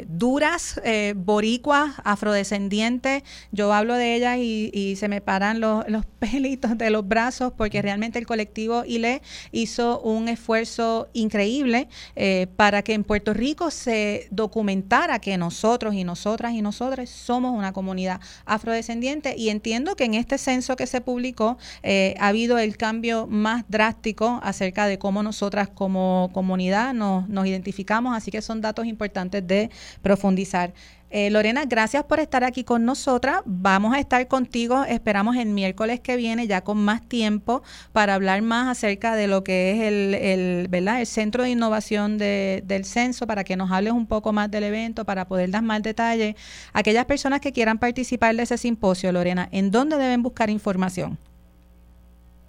duras, 0.09 0.81
boricuas, 1.17 1.95
afrodescendientes. 2.05 3.23
Yo 3.53 3.73
hablo 3.73 3.95
de 3.95 4.15
ellas 4.15 4.39
y, 4.39 4.97
se 4.97 5.09
me 5.09 5.21
paran 5.21 5.61
los, 5.61 5.89
los 5.89 6.05
pelitos 6.19 6.77
de 6.77 6.91
los 6.91 7.07
brazos 7.07 7.53
porque 7.57 7.83
realmente 7.83 8.19
el 8.19 8.27
colectivo 8.27 8.85
ILE 8.85 9.23
hizo 9.53 10.01
un 10.01 10.29
esfuerzo 10.29 11.09
increíble 11.13 11.89
eh, 12.17 12.47
para 12.57 12.83
que 12.83 12.95
en 12.95 13.05
Puerto 13.05 13.35
Rico 13.35 13.71
se 13.71 14.29
documentara 14.31 15.19
que 15.19 15.37
nosotros 15.37 15.95
y 15.95 16.05
nosotras 16.05 16.53
y 16.53 16.63
nosotros 16.63 17.09
somos 17.11 17.57
una 17.57 17.73
comunidad 17.73 18.21
afrodescendiente 18.45 19.35
y 19.37 19.51
entiendo 19.51 19.97
que 19.97 20.05
en 20.05 20.15
este 20.15 20.39
censo 20.39 20.77
que 20.77 20.87
se 20.87 21.01
publicó 21.01 21.59
eh, 21.83 22.15
ha 22.19 22.29
habido 22.29 22.59
el 22.59 22.77
cambio 22.77 23.27
más 23.27 23.65
drástico 23.69 24.41
acerca 24.43 24.87
de 24.87 24.99
cómo 24.99 25.23
nosotras 25.23 25.69
como 25.69 26.31
comunidad 26.33 26.95
nos, 26.95 27.29
nos 27.29 27.47
identificamos, 27.47 28.17
así 28.17 28.31
que 28.31 28.43
son 28.43 28.61
datos 28.61 28.87
importantes 28.87 29.47
de 29.47 29.58
profundizar. 30.03 30.73
Eh, 31.11 31.31
Lorena, 31.31 31.65
gracias 31.65 32.05
por 32.05 32.21
estar 32.21 32.45
aquí 32.45 32.65
con 32.65 32.85
nosotras. 32.85 33.41
Vamos 33.47 33.95
a 33.95 33.99
estar 33.99 34.29
contigo, 34.29 34.85
esperamos 34.85 35.37
el 35.37 35.49
miércoles 35.49 36.01
que 36.01 36.17
viene, 36.17 36.47
ya 36.47 36.61
con 36.61 36.77
más 36.79 37.01
tiempo, 37.09 37.63
para 37.93 38.15
hablar 38.15 38.43
más 38.43 38.69
acerca 38.69 39.15
de 39.15 39.27
lo 39.27 39.43
que 39.43 39.73
es 39.73 39.81
el, 39.81 40.15
el, 40.15 40.69
¿verdad? 40.69 41.01
el 41.01 41.07
Centro 41.07 41.45
de 41.45 41.51
Innovación 41.51 42.19
del 42.19 42.85
Censo, 42.85 43.27
para 43.27 43.45
que 43.45 43.57
nos 43.57 43.71
hables 43.71 43.95
un 43.95 44.07
poco 44.07 44.33
más 44.33 44.51
del 44.51 44.65
evento, 44.65 45.05
para 45.07 45.27
poder 45.27 45.51
dar 45.51 45.63
más 45.63 45.83
detalles. 45.83 46.37
Aquellas 46.75 47.07
personas 47.07 47.41
que 47.41 47.53
quieran 47.53 47.79
participar 47.79 48.37
de 48.37 48.43
ese 48.43 48.59
simposio, 48.59 49.11
Lorena, 49.11 49.49
¿en 49.51 49.71
dónde 49.71 49.97
deben 49.97 50.23
buscar 50.23 50.51
información? 50.51 51.19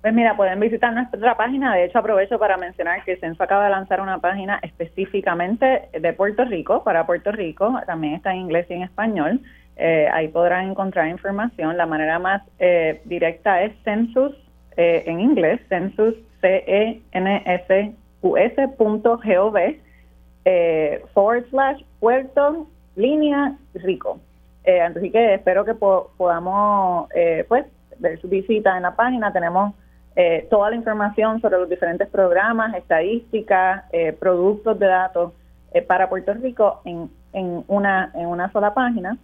Pues 0.02 0.14
mira, 0.14 0.38
pueden 0.38 0.62
visitar 0.62 0.94
nuestra 0.94 1.36
página. 1.36 1.76
De 1.76 1.84
hecho, 1.84 2.00
aprovecho 2.00 2.40
para 2.40 2.56
mencionar 2.56 3.04
que 3.04 3.18
Censo 3.18 3.44
acaba 3.44 3.66
de 3.66 3.72
lanzar 3.72 4.00
una 4.00 4.20
página 4.20 4.58
específicamente 4.62 5.90
de 5.92 6.14
Puerto 6.14 6.46
Rico, 6.46 6.86
para 6.86 7.06
Puerto 7.06 7.34
Rico. 7.34 7.78
También 7.86 8.14
está 8.14 8.32
en 8.32 8.38
inglés 8.38 8.66
y 8.70 8.76
en 8.76 8.84
español. 8.84 9.42
Eh, 9.76 10.08
ahí 10.14 10.30
podrán 10.30 10.70
encontrar 10.70 11.10
información. 11.10 11.76
La 11.76 11.86
manera 11.86 12.18
más 12.18 12.42
eh, 12.60 13.02
directa 13.06 13.62
es 13.62 13.74
census, 13.84 14.34
eh, 14.78 15.04
en 15.06 15.20
inglés, 15.20 15.60
census, 15.68 16.16
C-E-N-S-U-S 16.40 17.98
punto 18.78 19.20
eh, 20.46 21.04
forward 21.14 21.50
slash 21.50 21.82
Puerto 22.00 22.68
línea 22.96 23.58
Rico. 23.74 24.22
así 24.66 25.12
que 25.12 25.34
espero 25.34 25.66
que 25.66 25.74
podamos, 25.74 27.10
pues, 27.50 27.66
ver 27.98 28.20
su 28.22 28.30
visita 28.30 28.78
en 28.78 28.84
la 28.84 28.96
página. 28.96 29.34
Tenemos 29.34 29.74
eh, 30.16 30.48
toda 30.50 30.70
la 30.72 30.76
información 30.76 31.40
sobre 31.40 31.58
los 31.58 31.70
diferentes 31.70 32.08
programas, 32.10 32.76
estadísticas, 32.76 33.86
eh, 33.94 34.12
productos 34.12 34.78
de 34.80 34.88
datos 34.88 35.34
eh, 35.72 35.82
para 35.82 36.10
Puerto 36.10 36.34
Rico 36.34 36.82
en, 36.84 37.10
en, 37.34 37.64
una, 37.68 38.12
en 38.16 38.26
una 38.26 38.52
sola 38.52 38.74
página. 38.74 39.18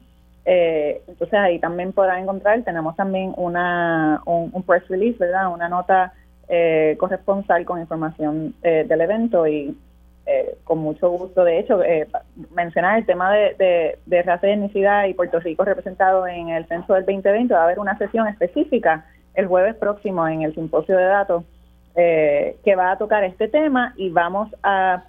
entonces 0.46 1.34
ahí 1.34 1.58
también 1.60 1.92
podrán 1.92 2.20
encontrar, 2.20 2.62
tenemos 2.62 2.96
también 2.96 3.34
una, 3.36 4.22
un, 4.26 4.64
press 4.64 4.88
release, 4.88 5.18
¿verdad? 5.18 5.52
Una 5.52 5.68
nota 5.68 6.14
corresponsal 6.98 7.66
con 7.66 7.82
información 7.82 8.54
del 8.62 9.02
evento 9.02 9.48
y 9.48 9.76
con 10.64 10.78
mucho 10.78 11.10
gusto, 11.10 11.44
de 11.44 11.60
hecho, 11.60 11.82
mencionar 12.52 13.00
el 13.00 13.08
tema 13.08 13.34
de, 13.34 13.56
de, 13.56 13.98
de 14.06 14.22
raza 14.22 14.48
y 14.48 14.52
etnicidad 14.52 15.06
y 15.06 15.16
Puerto 15.16 15.40
Rico 15.40 15.66
representado 15.66 16.28
en 16.28 16.50
el 16.50 16.68
censo 16.68 16.94
del 16.94 17.06
2020, 17.06 17.52
va 17.52 17.62
a 17.62 17.64
haber 17.64 17.80
una 17.80 17.98
sesión 17.98 18.28
específica 18.28 19.04
el 19.36 19.48
jueves 19.48 19.76
próximo 19.76 20.28
en 20.28 20.42
el 20.44 20.54
simposio 20.56 20.98
de 20.98 21.04
datos 21.04 21.44
eh, 21.96 22.58
que 22.66 22.76
va 22.76 22.92
a 22.92 22.98
tocar 22.98 23.24
este 23.24 23.48
tema 23.48 23.94
y 23.96 24.10
vamos 24.10 24.54
a 24.64 25.04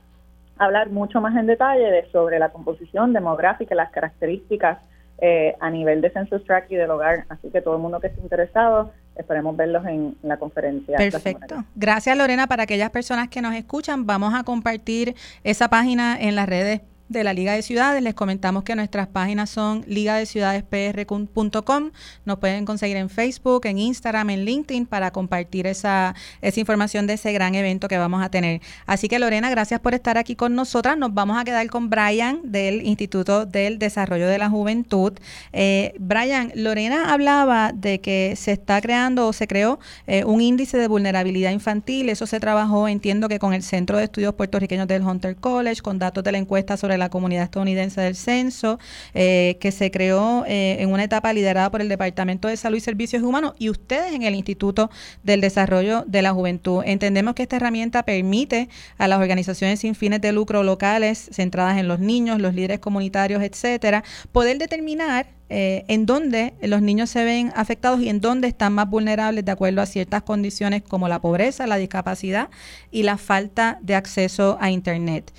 hablar 0.59 0.91
mucho 0.91 1.21
más 1.21 1.37
en 1.37 1.47
detalle 1.47 1.91
de, 1.91 2.11
sobre 2.11 2.39
la 2.39 2.51
composición 2.51 3.13
demográfica, 3.13 3.75
las 3.75 3.91
características 3.91 4.79
eh, 5.19 5.57
a 5.61 5.71
nivel 5.71 6.01
de 6.01 6.11
Census 6.11 6.45
Track 6.45 6.71
y 6.71 6.77
del 6.77 6.91
hogar. 6.91 7.25
Así 7.29 7.51
que 7.51 7.61
todo 7.61 7.77
el 7.77 7.83
mundo 7.83 8.01
que 8.01 8.09
esté 8.09 8.21
interesado, 8.21 8.93
esperemos 9.17 9.57
verlos 9.57 9.85
en, 9.87 10.17
la 10.23 10.37
conferencia. 10.37 10.97
Perfecto. 10.97 11.65
Gracias 11.75 12.17
Lorena. 12.17 12.47
Para 12.47 12.65
aquellas 12.65 12.91
personas 12.91 13.29
que 13.29 13.41
nos 13.41 13.55
escuchan, 13.55 14.07
vamos 14.07 14.35
a 14.35 14.45
compartir 14.45 15.15
esa 15.43 15.69
página 15.69 16.21
en 16.21 16.37
las 16.37 16.49
redes 16.49 16.83
de 17.09 17.25
la 17.25 17.33
Liga 17.33 17.53
de 17.53 17.63
Ciudades. 17.63 18.03
Les 18.03 18.15
comentamos 18.15 18.65
que 18.65 18.75
nuestras 18.75 19.07
páginas 19.07 19.51
son 19.51 19.85
ligadeciudadespr.com. 19.87 21.91
Nos 22.25 22.39
pueden 22.39 22.65
conseguir 22.65 22.97
en 22.97 23.11
Facebook, 23.11 23.67
en 23.67 23.79
Instagram, 23.79 24.31
en 24.31 24.45
LinkedIn 24.45 24.87
para 24.87 25.11
compartir 25.11 25.67
esa, 25.67 26.15
esa 26.43 26.61
información 26.61 27.07
de 27.07 27.15
ese 27.15 27.33
gran 27.33 27.55
evento 27.55 27.89
que 27.89 27.99
vamos 27.99 28.23
a 28.23 28.31
tener. 28.31 28.61
Así 28.87 29.09
que 29.09 29.19
Lorena, 29.19 29.51
gracias 29.51 29.81
por 29.81 29.95
estar 29.95 30.19
aquí 30.19 30.37
con 30.37 30.55
nosotras. 30.55 30.99
Nos 30.99 31.15
vamos 31.15 31.39
a 31.39 31.45
quedar 31.45 31.67
con 31.69 31.91
Brian 31.91 32.41
del 32.45 32.87
Instituto 32.87 33.47
del 33.47 33.79
Desarrollo 33.79 34.29
de 34.29 34.39
la 34.39 34.51
Juventud. 34.51 35.13
Eh, 35.53 35.95
Brian, 35.99 36.53
Lorena 36.55 37.13
hablaba 37.13 37.73
de 37.73 38.01
que 38.01 38.35
se 38.37 38.53
está 38.53 38.81
creando 38.81 39.29
o 39.29 39.33
se 39.33 39.47
creó 39.47 39.79
eh, 40.07 40.25
un 40.25 40.41
índice 40.41 40.79
de 40.79 40.89
vulnerabilidad 40.89 41.51
infantil. 41.51 42.09
Eso 42.09 42.27
se 42.27 42.41
trabajó, 42.41 42.89
entiendo 42.89 43.29
que 43.29 43.39
con 43.39 43.55
el 43.55 43.63
Centro 43.63 43.99
de 43.99 44.05
Estudios 44.05 44.35
Puertorriqueños 44.35 44.89
del 44.89 45.03
Hunter 45.03 45.37
College, 45.37 45.83
con 45.83 45.99
datos 45.99 46.25
de 46.25 46.33
la 46.33 46.39
encuesta 46.39 46.77
sobre 46.77 46.96
sobre 46.97 46.99
la 46.99 47.11
comunidad 47.11 47.45
estadounidense 47.45 48.01
del 48.01 48.17
censo, 48.17 48.79
eh, 49.15 49.59
que 49.61 49.71
se 49.71 49.91
creó 49.91 50.45
eh, 50.47 50.77
en 50.81 50.91
una 50.93 51.05
etapa 51.05 51.33
liderada 51.33 51.71
por 51.71 51.81
el 51.81 51.89
Departamento 51.89 52.49
de 52.49 52.57
Salud 52.57 52.79
y 52.79 52.81
Servicios 52.81 53.23
Humanos 53.23 53.55
y 53.59 53.69
ustedes 53.69 54.15
en 54.15 54.23
el 54.23 54.35
Instituto 54.35 54.91
del 55.23 55.41
Desarrollo 55.41 56.05
de 56.07 56.23
la 56.23 56.33
Juventud. 56.33 56.83
Entendemos 56.87 57.35
que 57.35 57.43
esta 57.43 57.57
herramienta 57.57 58.05
permite 58.05 58.69
a 58.99 59.09
las 59.09 59.21
organizaciones 59.21 59.81
sin 59.81 59.95
fines 59.95 60.21
de 60.21 60.33
lucro 60.33 60.63
locales 60.63 61.29
centradas 61.33 61.79
en 61.79 61.89
los 61.89 62.01
niños, 62.01 62.41
los 62.41 62.55
líderes 62.55 62.79
comunitarios, 62.79 63.43
etcétera, 63.43 64.03
poder 64.33 64.59
determinar 64.59 65.27
eh, 65.49 65.85
en 65.87 66.07
dónde 66.07 66.55
los 66.61 66.83
niños 66.83 67.09
se 67.11 67.25
ven 67.25 67.53
afectados 67.55 68.01
y 68.01 68.09
en 68.09 68.21
dónde 68.21 68.49
están 68.49 68.73
más 68.73 68.91
vulnerables 68.91 69.45
de 69.45 69.53
acuerdo 69.53 69.81
a 69.81 69.87
ciertas 69.87 70.23
condiciones 70.23 70.83
como 70.83 71.07
la 71.07 71.21
pobreza, 71.21 71.69
la 71.69 71.77
discapacidad 71.77 72.49
y 72.91 73.05
la 73.05 73.17
falta 73.17 73.79
de 73.81 73.95
acceso 73.95 74.59
a 74.61 74.71
Internet. 74.71 75.33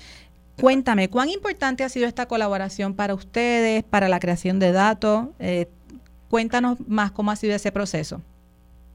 Cuéntame, 0.60 1.08
¿cuán 1.08 1.28
importante 1.28 1.84
ha 1.84 1.88
sido 1.88 2.06
esta 2.06 2.26
colaboración 2.26 2.96
para 2.96 3.14
ustedes, 3.14 3.84
para 3.84 4.08
la 4.08 4.18
creación 4.18 4.58
de 4.58 4.72
datos? 4.72 5.28
Eh, 5.38 5.66
cuéntanos 6.28 6.80
más 6.88 7.12
cómo 7.12 7.30
ha 7.30 7.36
sido 7.36 7.54
ese 7.54 7.70
proceso. 7.70 8.20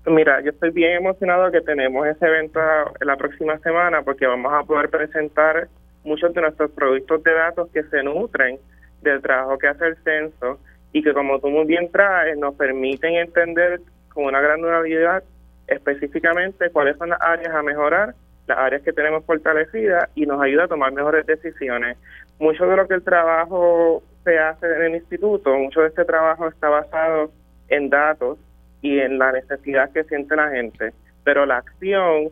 Mira, 0.05 0.41
yo 0.41 0.49
estoy 0.49 0.71
bien 0.71 0.97
emocionado 0.97 1.49
que 1.51 1.61
tenemos 1.61 2.05
ese 2.05 2.25
evento 2.25 2.59
la 2.99 3.15
próxima 3.15 3.57
semana 3.59 4.01
porque 4.01 4.27
vamos 4.27 4.51
a 4.53 4.63
poder 4.63 4.89
presentar 4.89 5.69
muchos 6.03 6.33
de 6.33 6.41
nuestros 6.41 6.71
productos 6.71 7.23
de 7.23 7.33
datos 7.33 7.69
que 7.71 7.83
se 7.83 8.03
nutren 8.03 8.59
del 9.01 9.21
trabajo 9.21 9.57
que 9.57 9.67
hace 9.67 9.87
el 9.87 9.97
censo 10.03 10.59
y 10.91 11.01
que 11.01 11.13
como 11.13 11.39
tú 11.39 11.47
muy 11.47 11.65
bien 11.65 11.89
traes, 11.89 12.37
nos 12.37 12.55
permiten 12.55 13.15
entender 13.15 13.79
con 14.13 14.25
una 14.25 14.41
gran 14.41 14.59
durabilidad 14.59 15.23
específicamente 15.67 16.69
cuáles 16.71 16.97
son 16.97 17.09
las 17.09 17.21
áreas 17.21 17.53
a 17.55 17.63
mejorar, 17.63 18.15
las 18.47 18.57
áreas 18.57 18.81
que 18.81 18.93
tenemos 18.93 19.25
fortalecidas 19.25 20.09
y 20.15 20.25
nos 20.25 20.41
ayuda 20.41 20.65
a 20.65 20.67
tomar 20.67 20.91
mejores 20.91 21.25
decisiones. 21.25 21.97
Mucho 22.39 22.65
de 22.65 22.75
lo 22.75 22.87
que 22.87 22.95
el 22.95 23.03
trabajo 23.03 24.03
se 24.23 24.37
hace 24.37 24.65
en 24.65 24.81
el 24.83 24.95
instituto, 24.95 25.55
mucho 25.57 25.81
de 25.81 25.87
este 25.87 26.05
trabajo 26.05 26.47
está 26.47 26.69
basado 26.69 27.31
en 27.69 27.89
datos 27.89 28.37
y 28.81 28.99
en 28.99 29.17
la 29.17 29.31
necesidad 29.31 29.91
que 29.91 30.03
siente 30.03 30.35
la 30.35 30.49
gente, 30.49 30.93
pero 31.23 31.45
la 31.45 31.57
acción 31.57 32.29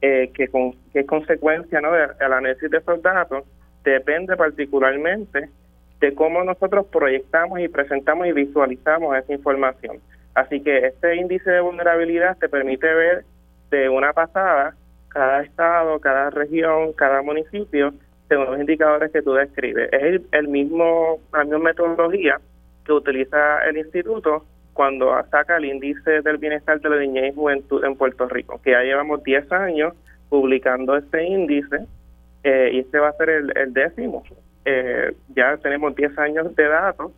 eh, 0.00 0.30
que, 0.34 0.48
con, 0.48 0.72
que 0.92 1.00
es 1.00 1.06
consecuencia 1.06 1.80
¿no? 1.80 1.92
del 1.92 2.10
análisis 2.20 2.70
de 2.70 2.78
esos 2.78 3.02
datos 3.02 3.44
depende 3.84 4.36
particularmente 4.36 5.48
de 6.00 6.14
cómo 6.14 6.42
nosotros 6.42 6.86
proyectamos 6.86 7.60
y 7.60 7.68
presentamos 7.68 8.26
y 8.26 8.32
visualizamos 8.32 9.16
esa 9.16 9.32
información. 9.32 9.98
Así 10.34 10.60
que 10.60 10.86
este 10.86 11.16
índice 11.16 11.50
de 11.50 11.60
vulnerabilidad 11.60 12.36
te 12.38 12.48
permite 12.48 12.92
ver 12.92 13.24
de 13.70 13.88
una 13.88 14.12
pasada 14.12 14.74
cada 15.12 15.42
estado, 15.42 15.98
cada 16.00 16.30
región, 16.30 16.92
cada 16.94 17.22
municipio, 17.22 17.92
según 18.28 18.46
los 18.46 18.60
indicadores 18.60 19.12
que 19.12 19.22
tú 19.22 19.32
describes. 19.34 19.88
Es 19.92 20.22
el, 20.32 20.48
mismo, 20.48 21.18
la 21.32 21.44
misma 21.44 21.58
metodología 21.58 22.40
que 22.84 22.92
utiliza 22.92 23.64
el 23.68 23.78
instituto 23.78 24.44
cuando 24.72 25.12
saca 25.30 25.58
el 25.58 25.66
índice 25.66 26.22
del 26.22 26.38
bienestar 26.38 26.80
de 26.80 26.88
la 26.88 26.98
niñez 26.98 27.32
y 27.32 27.34
juventud 27.34 27.84
en 27.84 27.96
Puerto 27.96 28.26
Rico, 28.28 28.60
que 28.62 28.70
ya 28.70 28.82
llevamos 28.82 29.22
10 29.22 29.52
años 29.52 29.94
publicando 30.30 30.96
este 30.96 31.24
índice 31.24 31.86
eh, 32.42 32.70
y 32.72 32.78
este 32.80 32.98
va 32.98 33.10
a 33.10 33.12
ser 33.12 33.28
el 33.28 33.72
décimo 33.72 34.24
eh, 34.64 35.14
ya 35.34 35.56
tenemos 35.56 35.94
10 35.96 36.18
años 36.18 36.54
de 36.54 36.68
datos 36.68 37.10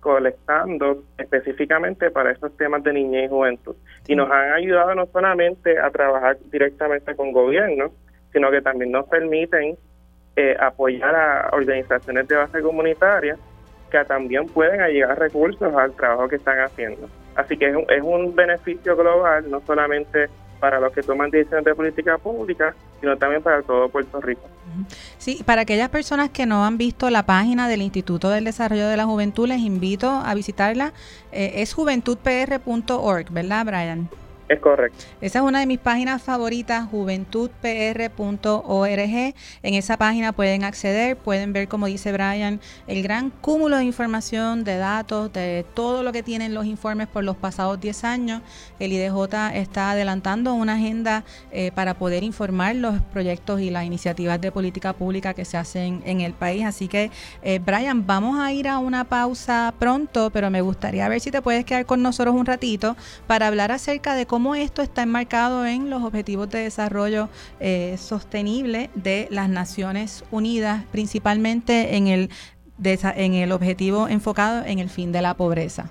colectando 0.00 1.04
específicamente 1.18 2.10
para 2.10 2.32
esos 2.32 2.56
temas 2.56 2.82
de 2.82 2.92
niñez 2.92 3.26
y 3.26 3.28
juventud. 3.28 3.76
Y 4.08 4.16
nos 4.16 4.30
han 4.30 4.52
ayudado 4.52 4.94
no 4.94 5.06
solamente 5.06 5.78
a 5.78 5.90
trabajar 5.90 6.38
directamente 6.50 7.14
con 7.14 7.32
gobierno, 7.32 7.92
sino 8.32 8.50
que 8.50 8.62
también 8.62 8.90
nos 8.90 9.06
permiten 9.06 9.76
eh, 10.36 10.56
apoyar 10.58 11.14
a 11.14 11.50
organizaciones 11.52 12.26
de 12.28 12.36
base 12.36 12.62
comunitaria 12.62 13.36
que 13.90 14.04
también 14.04 14.46
pueden 14.46 14.80
llegar 14.92 15.18
recursos 15.18 15.74
al 15.74 15.92
trabajo 15.94 16.28
que 16.28 16.36
están 16.36 16.60
haciendo. 16.60 17.08
Así 17.34 17.56
que 17.56 17.68
es 17.68 17.76
un, 17.76 17.84
es 17.88 18.02
un 18.02 18.34
beneficio 18.34 18.96
global, 18.96 19.50
no 19.50 19.60
solamente 19.60 20.28
para 20.60 20.78
los 20.78 20.92
que 20.92 21.02
toman 21.02 21.30
decisiones 21.30 21.64
de 21.64 21.74
política 21.74 22.18
pública, 22.18 22.74
sino 23.00 23.16
también 23.16 23.42
para 23.42 23.62
todo 23.62 23.88
Puerto 23.88 24.20
Rico. 24.20 24.42
Sí, 25.18 25.42
para 25.44 25.62
aquellas 25.62 25.88
personas 25.88 26.30
que 26.30 26.46
no 26.46 26.64
han 26.64 26.78
visto 26.78 27.10
la 27.10 27.24
página 27.24 27.68
del 27.68 27.82
Instituto 27.82 28.30
del 28.30 28.44
Desarrollo 28.44 28.88
de 28.88 28.96
la 28.96 29.06
Juventud, 29.06 29.48
les 29.48 29.60
invito 29.60 30.08
a 30.08 30.34
visitarla. 30.34 30.92
Eh, 31.32 31.54
es 31.56 31.74
juventudpr.org, 31.74 33.30
¿verdad, 33.30 33.66
Brian? 33.66 34.08
Es 34.50 34.58
correcto. 34.58 35.04
Esa 35.20 35.38
es 35.38 35.44
una 35.44 35.60
de 35.60 35.66
mis 35.66 35.78
páginas 35.78 36.20
favoritas, 36.20 36.88
juventudpr.org. 36.90 39.34
En 39.62 39.74
esa 39.74 39.96
página 39.96 40.32
pueden 40.32 40.64
acceder, 40.64 41.16
pueden 41.16 41.52
ver, 41.52 41.68
como 41.68 41.86
dice 41.86 42.10
Brian, 42.10 42.58
el 42.88 43.04
gran 43.04 43.30
cúmulo 43.30 43.76
de 43.76 43.84
información, 43.84 44.64
de 44.64 44.76
datos, 44.76 45.32
de 45.32 45.64
todo 45.74 46.02
lo 46.02 46.10
que 46.10 46.24
tienen 46.24 46.52
los 46.52 46.66
informes 46.66 47.06
por 47.06 47.22
los 47.22 47.36
pasados 47.36 47.80
10 47.80 48.02
años. 48.02 48.42
El 48.80 48.92
IDJ 48.92 49.54
está 49.54 49.92
adelantando 49.92 50.52
una 50.54 50.74
agenda 50.74 51.22
eh, 51.52 51.70
para 51.72 51.94
poder 51.94 52.24
informar 52.24 52.74
los 52.74 53.00
proyectos 53.12 53.60
y 53.60 53.70
las 53.70 53.84
iniciativas 53.84 54.40
de 54.40 54.50
política 54.50 54.94
pública 54.94 55.32
que 55.32 55.44
se 55.44 55.58
hacen 55.58 56.02
en 56.04 56.22
el 56.22 56.32
país. 56.32 56.64
Así 56.64 56.88
que, 56.88 57.12
eh, 57.42 57.60
Brian, 57.64 58.04
vamos 58.04 58.40
a 58.40 58.52
ir 58.52 58.66
a 58.66 58.80
una 58.80 59.04
pausa 59.04 59.72
pronto, 59.78 60.30
pero 60.30 60.50
me 60.50 60.60
gustaría 60.60 61.08
ver 61.08 61.20
si 61.20 61.30
te 61.30 61.40
puedes 61.40 61.64
quedar 61.64 61.86
con 61.86 62.02
nosotros 62.02 62.34
un 62.34 62.46
ratito 62.46 62.96
para 63.28 63.46
hablar 63.46 63.70
acerca 63.70 64.16
de 64.16 64.26
cómo 64.26 64.39
cómo 64.40 64.54
esto 64.54 64.80
está 64.80 65.02
enmarcado 65.02 65.66
en 65.66 65.90
los 65.90 66.02
Objetivos 66.02 66.48
de 66.48 66.60
Desarrollo 66.60 67.28
eh, 67.60 67.96
Sostenible 67.98 68.88
de 68.94 69.28
las 69.30 69.50
Naciones 69.50 70.24
Unidas, 70.30 70.82
principalmente 70.90 71.94
en 71.96 72.06
el, 72.06 72.30
en 72.82 73.34
el 73.34 73.52
objetivo 73.52 74.08
enfocado 74.08 74.64
en 74.64 74.78
el 74.78 74.88
fin 74.88 75.12
de 75.12 75.20
la 75.20 75.34
pobreza. 75.34 75.90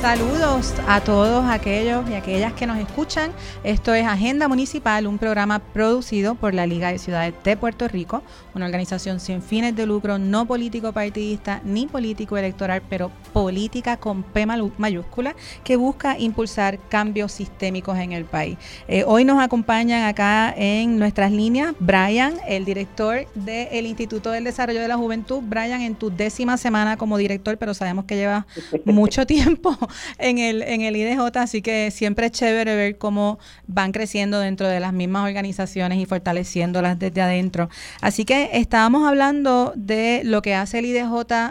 Saludos 0.00 0.74
a 0.86 1.00
todos 1.00 1.46
aquellos 1.46 2.08
y 2.08 2.14
aquellas 2.14 2.52
que 2.52 2.66
nos 2.66 2.78
escuchan. 2.78 3.32
Esto 3.64 3.94
es 3.94 4.06
Agenda 4.06 4.46
Municipal, 4.46 5.06
un 5.06 5.18
programa 5.18 5.58
producido 5.58 6.34
por 6.34 6.54
la 6.54 6.66
Liga 6.66 6.92
de 6.92 6.98
Ciudades 6.98 7.34
de 7.42 7.56
Puerto 7.56 7.88
Rico, 7.88 8.22
una 8.54 8.66
organización 8.66 9.20
sin 9.20 9.42
fines 9.42 9.74
de 9.74 9.86
lucro, 9.86 10.18
no 10.18 10.46
político 10.46 10.92
partidista 10.92 11.60
ni 11.64 11.86
político 11.86 12.36
electoral, 12.36 12.82
pero 12.88 13.10
política 13.32 13.96
con 13.96 14.22
P 14.22 14.46
mayúscula, 14.46 15.34
que 15.64 15.76
busca 15.76 16.18
impulsar 16.18 16.78
cambios 16.88 17.32
sistémicos 17.32 17.98
en 17.98 18.12
el 18.12 18.26
país. 18.26 18.58
Eh, 18.86 19.02
hoy 19.06 19.24
nos 19.24 19.42
acompañan 19.42 20.04
acá 20.04 20.54
en 20.56 20.98
nuestras 20.98 21.32
líneas 21.32 21.74
Brian, 21.80 22.34
el 22.46 22.64
director 22.64 23.26
del 23.34 23.86
Instituto 23.86 24.30
del 24.30 24.44
Desarrollo 24.44 24.80
de 24.80 24.88
la 24.88 24.96
Juventud. 24.96 25.40
Brian, 25.42 25.80
en 25.80 25.94
tu 25.96 26.10
décima 26.10 26.56
semana 26.58 26.96
como 26.96 27.16
director, 27.16 27.56
pero 27.58 27.74
sabemos 27.74 28.04
que 28.04 28.14
lleva 28.16 28.46
mucho 28.84 29.26
tiempo 29.26 29.76
en 30.18 30.38
el, 30.38 30.62
en 30.62 30.82
el 30.82 30.96
IDJ, 30.96 31.36
así 31.36 31.62
que 31.62 31.90
siempre 31.90 32.26
es 32.26 32.32
chévere 32.32 32.76
ver 32.76 32.98
cómo 32.98 33.38
van 33.66 33.92
creciendo 33.92 34.40
dentro 34.40 34.68
de 34.68 34.80
las 34.80 34.92
mismas 34.92 35.26
organizaciones 35.26 35.98
y 35.98 36.06
fortaleciéndolas 36.06 36.98
desde 36.98 37.22
adentro. 37.22 37.68
Así 38.00 38.24
que 38.24 38.50
estábamos 38.54 39.06
hablando 39.06 39.72
de 39.76 40.22
lo 40.24 40.42
que 40.42 40.54
hace 40.54 40.78
el 40.78 40.86
IDJ 40.86 41.06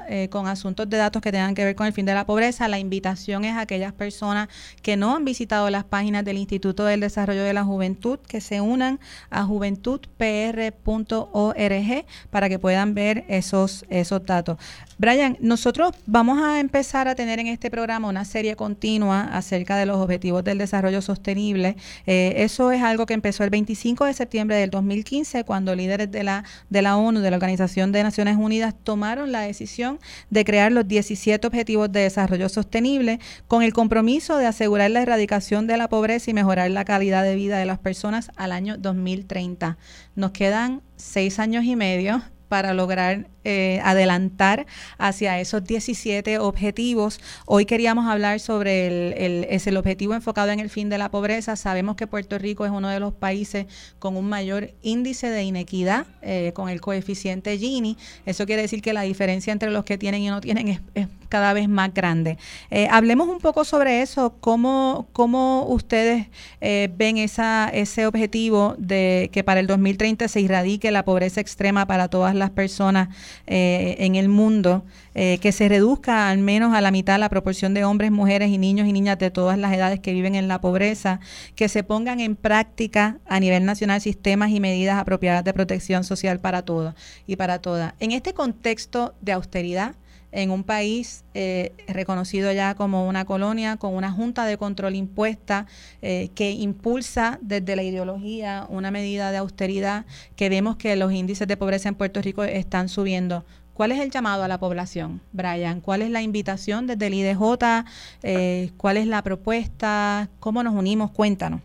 eh, 0.08 0.30
con 0.30 0.48
asuntos 0.48 0.90
de 0.90 0.98
datos 0.98 1.22
que 1.22 1.32
tengan 1.32 1.56
que 1.56 1.66
ver 1.66 1.76
con 1.76 1.88
el 1.88 1.94
fin 1.94 2.06
de 2.06 2.14
la 2.14 2.26
pobreza. 2.26 2.68
La 2.68 2.80
invitación 2.80 3.46
es 3.46 3.56
a 3.56 3.62
aquellas 3.62 3.94
personas 3.94 4.50
que 4.82 4.98
no 4.98 5.16
han 5.16 5.26
visitado 5.26 5.70
las 5.70 5.84
páginas 5.84 6.26
del 6.26 6.38
Instituto 6.38 6.86
del 6.86 7.00
Desarrollo 7.00 7.44
de 7.44 7.54
la 7.54 7.64
Juventud 7.64 8.20
que 8.28 8.42
se 8.42 8.62
unan 8.62 9.00
a 9.30 9.44
juventudpr.org 9.44 12.06
para 12.30 12.50
que 12.50 12.60
puedan 12.60 12.94
ver 12.94 13.26
esos, 13.28 13.86
esos 13.90 14.26
datos. 14.26 14.58
Brian, 14.98 15.38
nosotros 15.42 15.94
vamos 16.06 16.42
a 16.42 16.62
empezar 16.62 17.10
a 17.10 17.16
tener 17.16 17.38
en 17.40 17.48
este 17.48 17.70
programa 17.70 18.08
una 18.08 18.24
serie 18.24 18.56
continua 18.56 19.24
acerca 19.24 19.76
de 19.76 19.86
los 19.86 19.98
objetivos 19.98 20.42
del 20.46 20.58
desarrollo 20.58 21.02
sostenible. 21.02 21.76
Eh, 22.06 22.36
eso 22.38 22.72
es 22.72 22.82
algo 22.82 23.06
que 23.06 23.14
empezó 23.14 23.44
el 23.44 23.50
25 23.50 24.06
de 24.06 24.14
septiembre 24.14 24.56
del 24.56 24.70
2015, 24.70 25.44
cuando 25.44 25.76
líderes 25.76 26.10
de 26.12 26.24
la, 26.24 26.46
de 26.70 26.82
la 26.82 26.96
ONU, 26.96 27.20
de 27.20 27.30
la 27.30 27.36
Organización 27.36 27.92
de 27.92 28.04
Naciones 28.04 28.38
Unidas, 28.38 28.74
tomaron 28.84 29.34
la 29.34 29.42
decisión 29.42 30.00
de 30.30 30.46
crear 30.46 30.72
los 30.72 30.88
17 30.88 31.46
objetivos 31.46 31.92
de 31.92 32.00
desarrollo 32.00 32.48
sostenible 32.48 33.20
con 33.48 33.64
el 33.64 33.74
compromiso 33.74 34.38
de 34.38 34.46
asegurar 34.46 34.92
la 34.92 35.02
erradicación 35.02 35.68
de 35.68 35.76
la 35.76 35.90
pobreza 35.90 36.32
y 36.32 36.34
mejorar 36.34 36.72
la 36.72 36.86
calidad 36.86 37.24
de 37.24 37.36
vida 37.36 37.58
de 37.58 37.66
las 37.66 37.80
personas 37.80 38.32
al 38.38 38.54
año 38.54 38.78
2030. 38.78 39.78
Nos 40.16 40.32
quedan 40.32 40.84
seis 40.96 41.40
años 41.40 41.66
y 41.66 41.76
medio 41.76 42.22
para 42.48 42.74
lograr 42.74 43.28
eh, 43.46 43.80
adelantar 43.84 44.66
hacia 44.98 45.40
esos 45.40 45.64
17 45.64 46.40
objetivos. 46.40 47.20
Hoy 47.46 47.66
queríamos 47.66 48.08
hablar 48.08 48.40
sobre 48.40 48.88
el, 48.88 49.46
es 49.50 49.68
el 49.68 49.78
objetivo 49.78 50.16
enfocado 50.16 50.52
en 50.52 50.60
el 50.60 50.70
fin 50.70 50.90
de 50.90 50.98
la 50.98 51.10
pobreza. 51.10 51.56
Sabemos 51.56 51.96
que 51.96 52.08
Puerto 52.08 52.38
Rico 52.38 52.66
es 52.66 52.72
uno 52.72 52.90
de 52.90 53.00
los 53.00 53.14
países 53.14 53.68
con 54.00 54.18
un 54.18 54.28
mayor 54.28 54.74
índice 54.82 55.30
de 55.30 55.44
inequidad, 55.44 56.08
eh, 56.22 56.52
con 56.56 56.70
el 56.70 56.82
coeficiente 56.82 57.58
Gini. 57.58 57.98
Eso 58.26 58.46
quiere 58.46 58.64
decir 58.64 58.82
que 58.82 58.94
la 58.94 59.02
diferencia 59.02 59.54
entre 59.54 59.70
los 59.70 59.86
que 59.86 59.98
tienen 59.98 60.22
y 60.22 60.30
no 60.30 60.42
tienen 60.42 60.68
es, 60.96 61.08
cada 61.30 61.54
vez 61.54 61.68
más 61.68 61.94
grande. 61.94 62.38
Eh, 62.70 62.88
hablemos 62.90 63.28
un 63.28 63.40
poco 63.40 63.64
sobre 63.66 64.02
eso, 64.02 64.36
cómo, 64.40 65.08
cómo 65.12 65.66
ustedes 65.68 66.28
eh, 66.62 66.90
ven 66.96 67.18
esa, 67.18 67.70
ese 67.70 68.08
objetivo 68.08 68.76
de 68.78 69.30
que 69.32 69.44
para 69.44 69.60
el 69.60 69.68
2030 69.68 70.28
se 70.28 70.40
erradique 70.44 70.92
la 70.92 71.04
pobreza 71.04 71.42
extrema 71.42 71.86
para 71.88 72.08
todas 72.08 72.36
las 72.36 72.52
personas 72.52 73.10
eh, 73.48 73.96
en 74.00 74.16
el 74.16 74.30
mundo, 74.30 74.84
que 75.16 75.54
se 75.54 75.70
reduzca 75.70 76.30
al 76.30 76.40
menos 76.40 76.76
a 76.76 76.82
la 76.82 76.92
mitad 76.92 77.18
la 77.18 77.30
proporción 77.30 77.74
de 77.74 77.86
hombres, 77.86 78.12
mujeres 78.12 78.50
y 78.50 78.58
niños 78.58 78.86
y 78.86 78.92
niñas 78.92 79.18
de 79.18 79.32
todas 79.32 79.58
las 79.58 79.74
edades 79.74 80.02
que 80.02 80.12
viven 80.12 80.36
en 80.36 80.50
la 80.50 80.60
pobreza, 80.60 81.22
que 81.56 81.70
se 81.70 81.84
pongan 81.84 82.20
en 82.20 82.36
práctica 82.36 83.20
a 83.26 83.40
nivel 83.40 83.64
nacional 83.64 84.02
sistemas 84.02 84.52
y 84.52 84.60
medidas 84.60 84.98
apropiadas 84.98 85.46
de 85.46 85.54
protección 85.54 86.04
social 86.04 86.42
para 86.42 86.64
todos 86.64 86.96
y 87.28 87.38
para 87.38 87.60
todas. 87.60 87.94
En 88.02 88.12
este 88.12 88.34
contexto 88.34 89.16
de 89.22 89.32
austeridad, 89.32 89.96
en 90.36 90.52
un 90.52 90.64
país 90.64 91.24
eh, 91.34 91.72
reconocido 91.88 92.52
ya 92.52 92.76
como 92.76 93.08
una 93.08 93.26
colonia, 93.26 93.78
con 93.78 93.96
una 93.96 94.12
junta 94.12 94.46
de 94.46 94.58
control 94.58 94.96
impuesta 94.96 95.66
eh, 96.02 96.30
que 96.36 96.52
impulsa 96.52 97.40
desde 97.42 97.76
la 97.78 97.84
ideología 97.84 98.66
una 98.70 98.92
medida 98.92 99.32
de 99.32 99.38
austeridad 99.38 100.06
que 100.36 100.50
vemos 100.50 100.76
que 100.76 100.96
los 100.98 101.14
índices 101.14 101.48
de 101.48 101.56
pobreza 101.56 101.88
en 101.88 101.96
Puerto 101.96 102.22
Rico 102.22 102.44
están 102.44 102.90
subiendo. 102.90 103.46
¿Cuál 103.74 103.94
es 103.94 104.00
el 104.00 104.10
llamado 104.10 104.44
a 104.44 104.48
la 104.50 104.58
población, 104.58 105.22
Brian? 105.32 105.80
¿Cuál 105.80 106.02
es 106.02 106.10
la 106.10 106.22
invitación 106.22 106.86
desde 106.86 107.08
el 107.08 107.14
IDJ? 107.14 107.86
Eh, 108.24 108.72
¿Cuál 108.78 108.98
es 108.98 109.08
la 109.08 109.22
propuesta? 109.22 110.28
¿Cómo 110.40 110.64
nos 110.64 110.74
unimos? 110.74 111.12
Cuéntanos. 111.12 111.62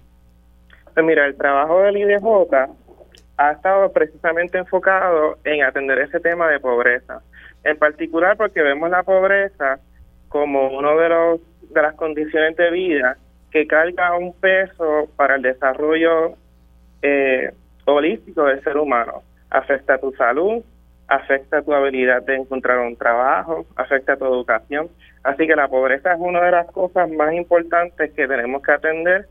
Pues 0.94 1.06
mira, 1.06 1.26
el 1.26 1.36
trabajo 1.36 1.80
del 1.82 1.96
IDJ 1.96 2.24
ha 3.36 3.52
estado 3.52 3.90
precisamente 3.92 4.58
enfocado 4.58 5.38
en 5.44 5.62
atender 5.64 5.98
ese 5.98 6.20
tema 6.20 6.48
de 6.48 6.60
pobreza 6.60 7.20
en 7.64 7.76
particular 7.78 8.36
porque 8.36 8.62
vemos 8.62 8.90
la 8.90 9.02
pobreza 9.02 9.78
como 10.28 10.68
uno 10.68 10.96
de 10.96 11.08
los 11.08 11.40
de 11.70 11.82
las 11.82 11.94
condiciones 11.94 12.56
de 12.56 12.70
vida 12.70 13.16
que 13.50 13.66
carga 13.66 14.16
un 14.16 14.32
peso 14.34 15.08
para 15.16 15.36
el 15.36 15.42
desarrollo 15.42 16.34
eh, 17.02 17.52
holístico 17.84 18.44
del 18.44 18.62
ser 18.62 18.76
humano. 18.76 19.22
Afecta 19.50 19.98
tu 19.98 20.12
salud, 20.12 20.62
afecta 21.08 21.62
tu 21.62 21.72
habilidad 21.72 22.22
de 22.22 22.36
encontrar 22.36 22.78
un 22.78 22.96
trabajo, 22.96 23.66
afecta 23.76 24.16
tu 24.16 24.24
educación. 24.26 24.88
Así 25.22 25.46
que 25.46 25.56
la 25.56 25.68
pobreza 25.68 26.12
es 26.12 26.20
una 26.20 26.42
de 26.42 26.52
las 26.52 26.66
cosas 26.70 27.10
más 27.10 27.32
importantes 27.34 28.12
que 28.12 28.28
tenemos 28.28 28.62
que 28.62 28.72
atender 28.72 29.26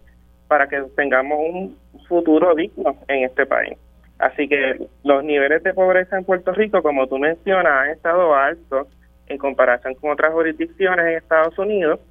para 0.47 0.67
que 0.67 0.81
tengamos 0.95 1.39
un 1.39 1.77
futuro 2.07 2.55
digno 2.55 2.97
en 3.07 3.23
este 3.23 3.45
país. 3.45 3.77
Así 4.19 4.49
que 4.49 4.87
los 5.03 5.23
niveles 5.23 5.63
de 5.63 5.73
pobreza 5.73 6.17
en 6.17 6.25
Puerto 6.25 6.51
Rico, 6.51 6.83
como 6.83 7.07
tú 7.07 7.17
mencionas, 7.17 7.83
han 7.83 7.89
estado 7.91 8.35
altos 8.35 8.87
en 9.27 9.37
comparación 9.37 9.95
con 9.95 10.11
otras 10.11 10.33
jurisdicciones 10.33 11.05
en 11.05 11.17
Estados 11.17 11.57
Unidos 11.57 12.01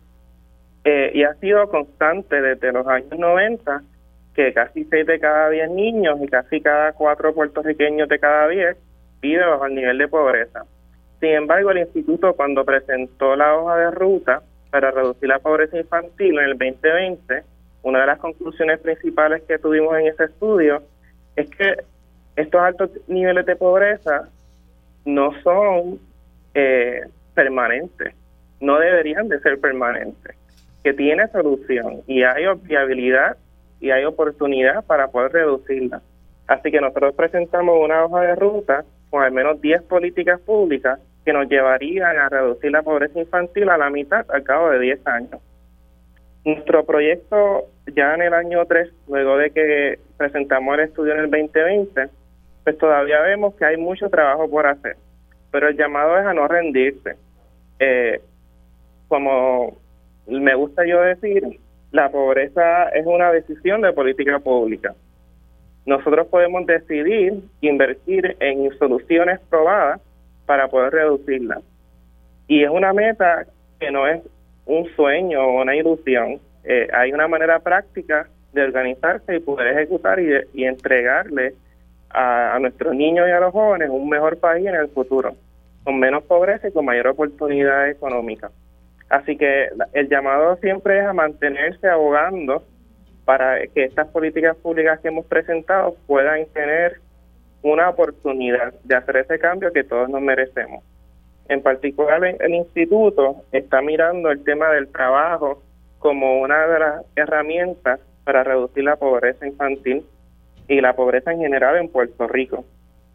eh, 0.85 1.11
y 1.15 1.23
ha 1.25 1.35
sido 1.35 1.69
constante 1.69 2.41
desde 2.41 2.73
los 2.73 2.87
años 2.87 3.19
90 3.19 3.83
que 4.35 4.55
casi 4.55 4.85
6 4.85 5.07
de 5.07 5.21
cada 5.21 5.51
10 5.51 5.71
niños 5.71 6.19
y 6.23 6.29
casi 6.29 6.61
cada 6.63 6.93
4 6.93 7.35
puertorriqueños 7.35 8.09
de 8.09 8.19
cada 8.19 8.49
10 8.49 8.77
vive 9.21 9.45
bajo 9.45 9.67
el 9.67 9.75
nivel 9.75 9.99
de 9.99 10.09
pobreza. 10.09 10.65
Sin 11.21 11.31
embargo, 11.31 11.73
el 11.73 11.79
instituto 11.79 12.33
cuando 12.35 12.65
presentó 12.65 13.37
la 13.37 13.55
hoja 13.55 13.77
de 13.77 13.91
ruta 13.91 14.43
para 14.71 14.93
reducir 14.93 15.29
la 15.29 15.41
pobreza 15.41 15.77
infantil 15.77 16.39
en 16.39 16.45
el 16.45 16.59
2020, 16.59 17.43
una 17.83 18.01
de 18.01 18.07
las 18.07 18.19
conclusiones 18.19 18.79
principales 18.81 19.43
que 19.43 19.59
tuvimos 19.59 19.99
en 19.99 20.07
ese 20.07 20.25
estudio 20.25 20.83
es 21.37 21.51
que 21.51 21.77
estos 22.39 22.61
altos 22.61 22.91
niveles 23.09 23.45
de 23.47 23.57
pobreza 23.57 24.29
no 25.05 25.33
son 25.43 25.99
eh, 26.55 27.03
permanentes, 27.35 28.15
no 28.61 28.79
deberían 28.79 29.29
de 29.29 29.41
ser 29.41 29.59
permanentes, 29.59 30.37
que 30.85 30.95
tiene 30.95 31.27
solución 31.29 32.03
y 32.07 32.23
hay 32.23 32.45
viabilidad 32.63 33.37
y 33.81 33.91
hay 33.91 34.05
oportunidad 34.05 34.85
para 34.85 35.09
poder 35.09 35.33
reducirla. 35.33 36.01
Así 36.47 36.71
que 36.71 36.81
nosotros 36.81 37.13
presentamos 37.17 37.77
una 37.83 38.05
hoja 38.05 38.21
de 38.21 38.37
ruta 38.37 38.85
con 39.11 39.25
al 39.25 39.33
menos 39.33 39.61
10 39.61 39.83
políticas 39.83 40.41
públicas 40.41 41.01
que 41.25 41.33
nos 41.33 41.49
llevarían 41.49 42.17
a 42.19 42.29
reducir 42.29 42.71
la 42.71 42.83
pobreza 42.83 43.19
infantil 43.19 43.69
a 43.69 43.79
la 43.79 43.91
mitad 43.91 44.25
al 44.31 44.45
cabo 44.45 44.71
de 44.71 44.79
10 44.79 45.07
años. 45.09 45.41
Nuestro 46.45 46.85
proyecto 46.85 47.65
ya 47.95 48.15
en 48.15 48.23
el 48.23 48.33
año 48.33 48.65
3, 48.65 48.91
luego 49.09 49.39
de 49.39 49.51
que 49.51 49.99
presentamos 50.17 50.79
el 50.79 50.85
estudio 50.85 51.15
en 51.15 51.21
el 51.21 51.31
2020, 51.31 52.09
pues 52.69 52.77
todavía 52.77 53.23
vemos 53.23 53.55
que 53.55 53.65
hay 53.65 53.79
mucho 53.79 54.11
trabajo 54.11 54.47
por 54.47 54.67
hacer. 54.67 54.97
Pero 55.51 55.69
el 55.69 55.77
llamado 55.79 56.19
es 56.19 56.27
a 56.27 56.35
no 56.35 56.47
rendirse. 56.47 57.17
Eh, 57.79 58.21
como 59.09 59.79
me 60.27 60.55
gusta 60.55 60.85
yo 60.87 61.01
decir, 61.01 61.61
la 61.93 62.11
pobreza 62.11 62.91
es 62.91 63.07
una 63.07 63.33
decisión 63.33 63.81
de 63.81 63.95
política 63.95 64.39
pública. 64.39 64.95
Nosotros 65.87 66.27
podemos 66.27 66.67
decidir 66.67 67.41
invertir 67.63 68.37
en 68.39 68.71
soluciones 68.79 69.41
probadas 69.49 70.03
para 70.45 70.69
poder 70.69 70.93
reducirla. 70.93 71.63
Y 72.49 72.65
es 72.65 72.69
una 72.69 72.93
meta 72.93 73.47
que 73.81 73.91
no 73.91 74.07
es 74.07 74.21
un 74.67 74.95
sueño 74.95 75.41
o 75.41 75.63
una 75.63 75.75
ilusión. 75.75 76.39
Eh, 76.65 76.87
hay 76.93 77.15
una 77.15 77.29
manera 77.29 77.61
práctica 77.61 78.29
de 78.53 78.61
organizarse 78.61 79.37
y 79.37 79.41
poder 79.41 79.69
ejecutar 79.69 80.21
y, 80.21 80.35
y 80.53 80.65
entregarle 80.65 81.55
a, 82.11 82.59
nuestros 82.61 82.95
niños 82.95 83.27
y 83.29 83.33
a 83.33 83.41
los 83.41 83.53
jóvenes 83.53 83.91
un 83.91 84.09
mejor 84.09 84.39
país 84.39 84.67
en 84.67 84.75
el 84.75 84.89
futuro, 84.89 85.35
con 85.85 85.99
menos 85.99 86.25
pobreza 86.25 86.69
y 86.69 86.73
con 86.73 86.85
mayor 86.85 87.09
oportunidad 87.09 87.89
económica. 87.89 88.51
Así 89.09 89.37
que 89.37 89.69
el 89.93 90.09
llamado 90.09 90.57
siempre 90.57 91.01
es 91.01 91.07
a 91.07 91.13
mantenerse 91.13 91.89
abogando 91.89 92.63
para 93.25 93.67
que 93.67 93.85
estas 93.85 94.09
políticas 94.09 94.57
públicas 94.57 95.01
que 95.01 95.09
hemos 95.09 95.27
presentado 95.27 95.97
puedan 96.07 96.47
tener 96.47 97.01
una 97.63 97.91
oportunidad 97.91 98.73
de 98.85 98.95
hacer 98.95 99.17
ese 99.19 99.39
cambio 99.39 99.73
que 99.73 99.85
todos 99.85 100.09
nos 100.09 100.21
merecemos. 100.21 100.85
En 101.49 101.63
particular, 101.63 102.23
el 102.25 102.55
instituto 102.55 103.43
está 103.53 103.81
mirando 103.81 104.31
el 104.31 104.45
tema 104.45 104.69
del 104.71 104.89
trabajo 104.89 105.63
como 105.99 106.41
una 106.41 106.67
de 106.67 106.79
las 106.79 107.05
herramientas 107.17 108.01
para 108.25 108.45
reducir 108.45 108.85
la 108.85 108.97
pobreza 108.97 109.47
infantil 109.47 110.05
y 110.69 110.81
la 110.81 110.95
pobreza 110.95 111.33
en 111.33 111.41
general 111.41 111.77
en 111.77 111.89
Puerto 111.89 112.29
Rico. 112.29 112.65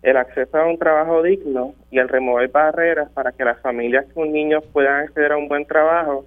El 0.01 0.17
acceso 0.17 0.57
a 0.57 0.65
un 0.65 0.77
trabajo 0.77 1.23
digno 1.23 1.75
y 1.89 1.99
el 1.99 2.09
remover 2.09 2.49
barreras 2.49 3.09
para 3.11 3.31
que 3.31 3.45
las 3.45 3.61
familias 3.61 4.05
con 4.13 4.33
niños 4.33 4.63
puedan 4.73 5.05
acceder 5.05 5.31
a 5.31 5.37
un 5.37 5.47
buen 5.47 5.65
trabajo 5.65 6.25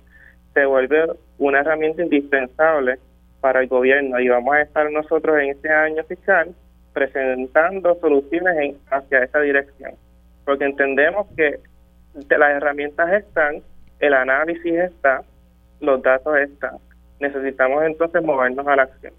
se 0.55 0.65
vuelve 0.65 1.05
una 1.37 1.61
herramienta 1.61 2.03
indispensable 2.03 2.99
para 3.43 3.61
el 3.61 3.69
gobierno 3.69 4.19
y 4.19 4.29
vamos 4.29 4.55
a 4.55 4.63
estar 4.63 4.91
nosotros 4.91 5.39
en 5.39 5.51
este 5.51 5.69
año 5.71 6.03
fiscal 6.05 6.55
presentando 6.95 7.95
soluciones 8.01 8.57
en, 8.57 8.79
hacia 8.91 9.25
esa 9.25 9.41
dirección, 9.41 9.93
porque 10.47 10.65
entendemos 10.65 11.27
que 11.37 11.61
las 12.15 12.51
herramientas 12.53 13.13
están, 13.13 13.57
el 14.01 14.15
análisis 14.15 14.73
está, 14.73 15.23
los 15.81 16.03
datos 16.03 16.39
están. 16.39 16.79
Necesitamos 17.21 17.85
entonces 17.85 18.23
movernos 18.23 18.67
a 18.67 18.77
la 18.77 18.85
acción. 18.85 19.13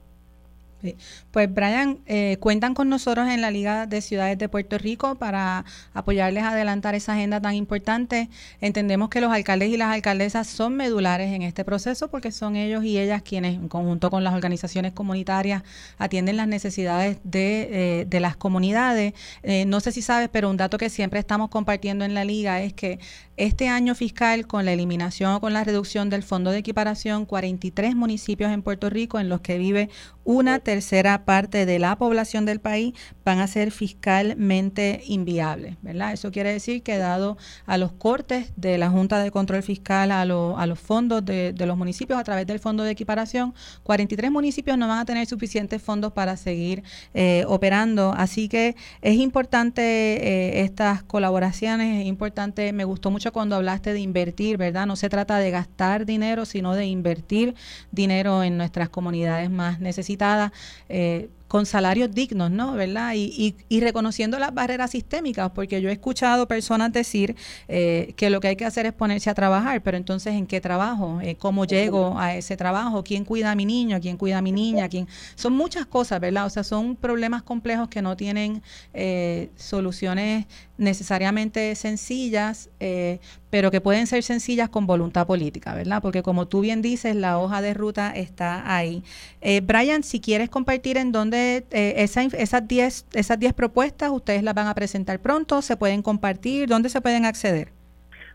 Pues 1.31 1.53
Brian, 1.53 1.99
eh, 2.05 2.37
cuentan 2.39 2.73
con 2.73 2.89
nosotros 2.89 3.27
en 3.29 3.41
la 3.41 3.51
Liga 3.51 3.87
de 3.87 4.01
Ciudades 4.01 4.37
de 4.37 4.47
Puerto 4.47 4.77
Rico 4.77 5.15
para 5.15 5.65
apoyarles 5.93 6.43
a 6.43 6.51
adelantar 6.51 6.95
esa 6.95 7.13
agenda 7.13 7.41
tan 7.41 7.55
importante. 7.55 8.29
Entendemos 8.61 9.09
que 9.09 9.21
los 9.21 9.31
alcaldes 9.31 9.69
y 9.69 9.77
las 9.77 9.93
alcaldesas 9.93 10.47
son 10.47 10.75
medulares 10.75 11.33
en 11.33 11.41
este 11.41 11.65
proceso 11.65 12.09
porque 12.09 12.31
son 12.31 12.55
ellos 12.55 12.83
y 12.83 12.97
ellas 12.97 13.21
quienes, 13.21 13.55
en 13.55 13.67
conjunto 13.67 14.09
con 14.09 14.23
las 14.23 14.33
organizaciones 14.33 14.93
comunitarias, 14.93 15.63
atienden 15.97 16.37
las 16.37 16.47
necesidades 16.47 17.17
de, 17.23 18.05
eh, 18.09 18.19
las 18.19 18.35
comunidades. 18.35 19.13
Eh, 19.43 19.65
no 19.65 19.79
sé 19.79 19.91
si 19.91 20.01
sabes, 20.01 20.29
pero 20.31 20.49
un 20.49 20.57
dato 20.57 20.77
que 20.77 20.89
siempre 20.89 21.19
estamos 21.19 21.49
compartiendo 21.49 22.05
en 22.05 22.13
la 22.13 22.23
Liga 22.23 22.61
es 22.61 22.73
que 22.73 22.99
este 23.35 23.67
año 23.67 23.93
fiscal, 23.93 24.47
con 24.47 24.65
la 24.65 24.73
eliminación 24.73 25.33
o 25.33 25.41
con 25.41 25.53
la 25.53 25.63
reducción 25.63 26.09
del 26.09 26.23
fondo 26.23 26.49
de 26.49 26.57
equiparación, 26.57 27.25
43 27.25 27.95
municipios 27.95 28.51
en 28.51 28.63
Puerto 28.63 28.89
Rico 28.89 29.19
en 29.19 29.29
los 29.29 29.41
que 29.41 29.59
vive 29.59 29.89
una 30.23 30.57
tercera 30.57 30.76
tercera 30.77 31.25
parte 31.25 31.65
de 31.65 31.79
la 31.79 31.95
población 31.95 32.45
del 32.45 32.59
país 32.59 32.93
van 33.25 33.39
a 33.39 33.47
ser 33.47 33.71
fiscalmente 33.71 35.01
inviables, 35.07 35.75
¿verdad? 35.81 36.13
Eso 36.13 36.31
quiere 36.31 36.53
decir 36.53 36.83
que 36.83 36.99
dado 36.99 37.35
a 37.65 37.79
los 37.79 37.93
cortes 37.93 38.53
de 38.55 38.77
la 38.77 38.91
Junta 38.91 39.17
de 39.23 39.31
Control 39.31 39.63
Fiscal 39.63 40.11
a, 40.11 40.21
a 40.21 40.25
los 40.67 40.79
fondos 40.79 41.25
de, 41.25 41.55
los 41.57 41.77
municipios 41.77 42.19
a 42.19 42.23
través 42.23 42.45
del 42.45 42.59
Fondo 42.59 42.83
de 42.83 42.91
Equiparación, 42.91 43.55
43 43.81 44.29
municipios 44.29 44.77
no 44.77 44.87
van 44.87 44.99
a 44.99 45.05
tener 45.05 45.25
suficientes 45.25 45.81
fondos 45.81 46.13
para 46.13 46.37
seguir 46.37 46.83
eh, 47.15 47.43
operando. 47.47 48.13
Así 48.15 48.47
que 48.47 48.75
es 49.01 49.15
importante 49.15 49.81
eh, 49.81 50.61
estas 50.61 51.01
colaboraciones, 51.01 52.01
es 52.01 52.05
importante, 52.05 52.71
me 52.71 52.83
gustó 52.83 53.09
mucho 53.09 53.33
cuando 53.33 53.55
hablaste 53.55 53.93
de 53.93 53.99
invertir, 53.99 54.57
¿verdad? 54.57 54.85
No 54.85 54.95
se 54.95 55.09
trata 55.09 55.39
de 55.39 55.49
gastar 55.49 56.05
dinero, 56.05 56.45
sino 56.45 56.75
de 56.75 56.85
invertir 56.85 57.55
dinero 57.91 58.43
en 58.43 58.57
nuestras 58.57 58.89
comunidades 58.89 59.49
más 59.49 59.79
necesitadas. 59.79 60.51
Eh, 60.89 61.29
con 61.47 61.65
salarios 61.65 62.11
dignos, 62.13 62.51
¿no? 62.51 62.73
¿Verdad? 62.73 63.13
Y, 63.15 63.55
y, 63.69 63.79
reconociendo 63.79 64.37
las 64.37 64.53
barreras 64.53 64.91
sistémicas, 64.91 65.51
porque 65.51 65.81
yo 65.81 65.89
he 65.89 65.93
escuchado 65.93 66.47
personas 66.47 66.91
decir 66.91 67.35
eh, 67.67 68.13
que 68.17 68.29
lo 68.29 68.41
que 68.41 68.49
hay 68.49 68.55
que 68.55 68.65
hacer 68.65 68.85
es 68.85 68.93
ponerse 68.93 69.29
a 69.29 69.33
trabajar, 69.33 69.81
pero 69.81 69.97
entonces 69.97 70.33
¿en 70.33 70.45
qué 70.45 70.59
trabajo? 70.59 71.21
Eh, 71.21 71.35
¿Cómo 71.35 71.65
llego 71.65 72.19
a 72.19 72.35
ese 72.35 72.57
trabajo? 72.57 73.03
¿Quién 73.03 73.23
cuida 73.23 73.51
a 73.51 73.55
mi 73.55 73.65
niño? 73.65 73.99
¿Quién 74.01 74.17
cuida 74.17 74.39
a 74.39 74.41
mi 74.41 74.51
niña? 74.51 74.89
¿Quién? 74.89 75.07
Son 75.35 75.53
muchas 75.53 75.85
cosas, 75.85 76.19
¿verdad? 76.19 76.45
O 76.45 76.49
sea, 76.49 76.63
son 76.63 76.95
problemas 76.95 77.43
complejos 77.43 77.87
que 77.87 78.01
no 78.01 78.17
tienen 78.17 78.61
eh, 78.93 79.49
soluciones 79.55 80.45
necesariamente 80.77 81.73
sencillas, 81.73 82.69
pero 83.49 83.71
que 83.71 83.81
pueden 83.81 84.05
ser 84.05 84.21
sencillas 84.21 84.69
con 84.69 84.85
voluntad 84.85 85.25
política, 85.25 85.73
¿verdad? 85.73 86.03
Porque 86.03 86.21
como 86.21 86.47
tú 86.47 86.59
bien 86.59 86.83
dices, 86.83 87.15
la 87.15 87.39
hoja 87.39 87.63
de 87.63 87.73
ruta 87.73 88.11
está 88.11 88.75
ahí. 88.75 89.03
Brian, 89.63 90.03
si 90.03 90.19
quieres 90.19 90.49
compartir 90.49 90.97
en 90.97 91.11
dónde 91.11 91.36
eh, 91.37 91.93
esas 91.97 92.67
10 92.67 93.07
esas 93.13 93.39
diez 93.39 93.53
propuestas 93.53 94.09
ustedes 94.11 94.43
las 94.43 94.53
van 94.53 94.67
a 94.67 94.73
presentar 94.73 95.19
pronto, 95.19 95.61
se 95.61 95.77
pueden 95.77 96.01
compartir, 96.01 96.67
¿dónde 96.67 96.89
se 96.89 97.01
pueden 97.01 97.25
acceder? 97.25 97.69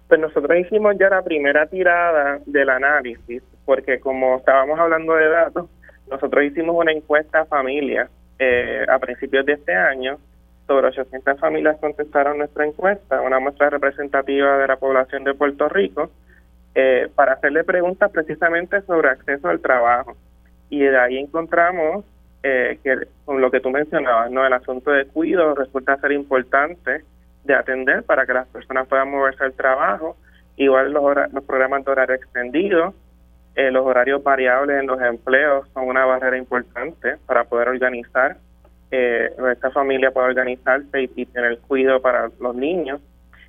Pues 0.09 0.21
nosotros 0.21 0.59
hicimos 0.59 0.95
ya 0.99 1.09
la 1.09 1.23
primera 1.23 1.67
tirada 1.67 2.39
del 2.45 2.69
análisis, 2.69 3.43
porque 3.65 3.99
como 3.99 4.37
estábamos 4.37 4.79
hablando 4.79 5.15
de 5.15 5.29
datos, 5.29 5.71
nosotros 6.11 6.45
hicimos 6.45 6.77
una 6.77 6.93
encuesta 6.93 7.41
a 7.41 7.45
familias 7.47 8.11
eh, 8.39 8.85
a 8.89 8.99
principios 8.99 9.47
de 9.47 9.55
este 9.55 9.75
año. 9.75 10.19
Sobre 10.67 10.89
800 10.89 11.41
familias 11.41 11.79
contestaron 11.81 12.39
nuestra 12.39 12.67
encuesta, 12.67 13.21
una 13.21 13.41
muestra 13.41 13.71
representativa 13.71 14.59
de 14.59 14.67
la 14.67 14.77
población 14.77 15.25
de 15.25 15.35
Puerto 15.35 15.69
Rico, 15.69 16.11
eh, 16.75 17.09
para 17.15 17.35
hacerle 17.35 17.65
preguntas 17.65 18.11
precisamente 18.11 18.83
sobre 18.83 19.11
acceso 19.11 19.49
al 19.49 19.61
trabajo. 19.61 20.17
Y 20.71 20.81
de 20.81 20.99
ahí 20.99 21.19
encontramos 21.19 22.05
eh, 22.43 22.79
que 22.83 23.07
con 23.25 23.41
lo 23.41 23.51
que 23.51 23.61
tú 23.61 23.71
mencionabas, 23.71 24.31
¿no? 24.31 24.47
El 24.47 24.53
asunto 24.53 24.91
de 24.91 25.07
cuidado 25.07 25.55
resulta 25.55 25.97
ser 25.99 26.13
importante 26.13 27.05
de 27.45 27.55
atender 27.55 28.03
para 28.05 28.27
que 28.27 28.35
las 28.35 28.49
personas 28.49 28.87
puedan 28.89 29.11
moverse 29.11 29.45
al 29.45 29.53
trabajo. 29.53 30.17
Igual 30.57 30.93
los, 30.93 31.05
los 31.33 31.45
programas 31.45 31.85
de 31.85 31.91
horario 31.91 32.15
extendido, 32.15 32.95
eh, 33.55 33.71
los 33.71 33.85
horarios 33.85 34.23
variables 34.23 34.81
en 34.81 34.87
los 34.87 35.01
empleos 35.01 35.69
son 35.75 35.89
una 35.89 36.05
barrera 36.05 36.37
importante 36.37 37.17
para 37.27 37.45
poder 37.45 37.69
organizar, 37.69 38.37
eh, 38.91 39.31
esta 39.51 39.71
familia 39.71 40.11
puede 40.11 40.29
organizarse 40.29 41.03
y, 41.03 41.27
tener 41.27 41.59
cuidado 41.61 42.01
para 42.03 42.31
los 42.39 42.55
niños. 42.55 43.01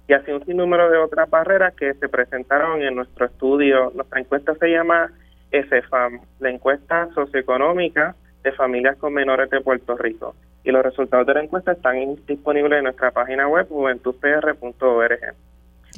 Y 0.07 0.13
así 0.13 0.31
un 0.31 0.43
sinnúmero 0.45 0.89
de 0.89 0.97
otras 0.97 1.29
barreras 1.29 1.73
que 1.75 1.93
se 1.95 2.09
presentaron 2.09 2.81
en 2.81 2.95
nuestro 2.95 3.25
estudio. 3.25 3.91
Nuestra 3.93 4.21
encuesta 4.21 4.55
se 4.55 4.69
llama 4.69 5.11
SFAM, 5.51 6.21
la 6.39 6.49
encuesta 6.49 7.09
socioeconómica 7.13 8.15
de 8.43 8.51
familias 8.51 8.97
con 8.97 9.13
menores 9.13 9.49
de 9.49 9.61
Puerto 9.61 9.97
Rico. 9.97 10.35
Y 10.63 10.71
los 10.71 10.83
resultados 10.83 11.25
de 11.25 11.33
la 11.33 11.43
encuesta 11.43 11.71
están 11.71 12.15
disponibles 12.27 12.77
en 12.77 12.83
nuestra 12.85 13.11
página 13.11 13.47
web 13.47 13.67
juventudpr.org. 13.67 15.33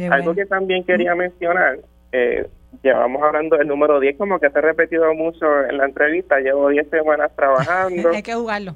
Algo 0.10 0.36
que 0.36 0.46
también 0.46 0.84
quería 0.84 1.16
mencionar, 1.16 1.78
eh, 2.12 2.48
llevamos 2.84 3.22
hablando 3.24 3.58
del 3.58 3.68
número 3.68 4.00
10, 4.00 4.18
como 4.18 4.40
que 4.40 4.50
se 4.50 4.58
ha 4.58 4.62
repetido 4.62 5.14
mucho 5.14 5.46
en 5.66 5.78
la 5.78 5.86
entrevista, 5.86 6.40
llevo 6.40 6.70
10 6.70 6.90
semanas 6.90 7.32
trabajando. 7.36 8.10
hay 8.14 8.24
que 8.24 8.34
jugarlo. 8.34 8.76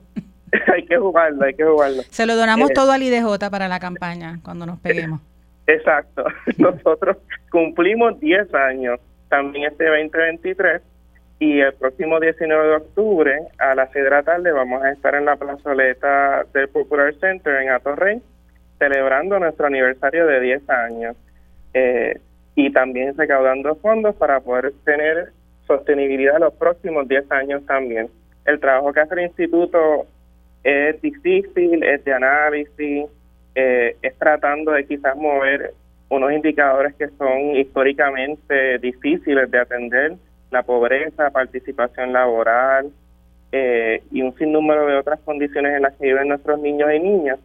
hay 0.73 0.85
que 0.85 0.97
jugarlo, 0.97 1.45
hay 1.45 1.53
que 1.53 1.63
jugarlo. 1.63 2.01
Se 2.09 2.25
lo 2.25 2.35
donamos 2.35 2.71
eh, 2.71 2.73
todo 2.73 2.91
al 2.91 3.03
IDJ 3.03 3.49
para 3.49 3.67
la 3.67 3.79
campaña, 3.79 4.39
cuando 4.43 4.65
nos 4.65 4.79
peguemos. 4.79 5.21
Exacto. 5.67 6.23
Nosotros 6.57 7.17
cumplimos 7.51 8.19
10 8.19 8.53
años 8.55 8.99
también 9.29 9.65
este 9.65 9.85
2023 9.85 10.81
y 11.39 11.61
el 11.61 11.73
próximo 11.73 12.19
19 12.19 12.67
de 12.67 12.75
octubre 12.75 13.39
a 13.57 13.73
las 13.73 13.91
6 13.93 14.03
de 14.03 14.11
la 14.11 14.23
tarde 14.23 14.51
vamos 14.51 14.83
a 14.83 14.91
estar 14.91 15.15
en 15.15 15.25
la 15.25 15.37
plazoleta 15.37 16.45
del 16.53 16.67
Popular 16.67 17.13
Center 17.15 17.61
en 17.61 17.69
Atorrey 17.69 18.21
celebrando 18.77 19.39
nuestro 19.39 19.67
aniversario 19.67 20.27
de 20.27 20.39
10 20.41 20.69
años 20.69 21.15
eh, 21.73 22.19
y 22.55 22.71
también 22.71 23.15
recaudando 23.17 23.75
fondos 23.75 24.15
para 24.15 24.41
poder 24.41 24.73
tener 24.83 25.31
sostenibilidad 25.65 26.39
los 26.39 26.53
próximos 26.55 27.07
10 27.07 27.31
años 27.31 27.65
también. 27.65 28.09
El 28.45 28.59
trabajo 28.59 28.91
que 28.91 28.99
hace 28.99 29.13
el 29.13 29.27
instituto 29.27 30.07
es 30.63 31.01
difícil, 31.01 31.83
es 31.83 32.03
de 32.03 32.13
análisis, 32.13 33.05
eh, 33.55 33.95
es 34.01 34.17
tratando 34.17 34.71
de 34.71 34.85
quizás 34.85 35.15
mover 35.15 35.73
unos 36.09 36.31
indicadores 36.33 36.95
que 36.95 37.07
son 37.09 37.55
históricamente 37.55 38.79
difíciles 38.79 39.49
de 39.51 39.59
atender 39.59 40.13
la 40.51 40.63
pobreza, 40.63 41.29
participación 41.29 42.13
laboral 42.13 42.91
eh, 43.51 44.03
y 44.11 44.21
un 44.21 44.35
sinnúmero 44.37 44.85
de 44.87 44.97
otras 44.97 45.19
condiciones 45.21 45.75
en 45.75 45.83
las 45.83 45.95
que 45.95 46.07
viven 46.07 46.27
nuestros 46.27 46.59
niños 46.59 46.89
y 46.93 46.99
niñas. 46.99 47.39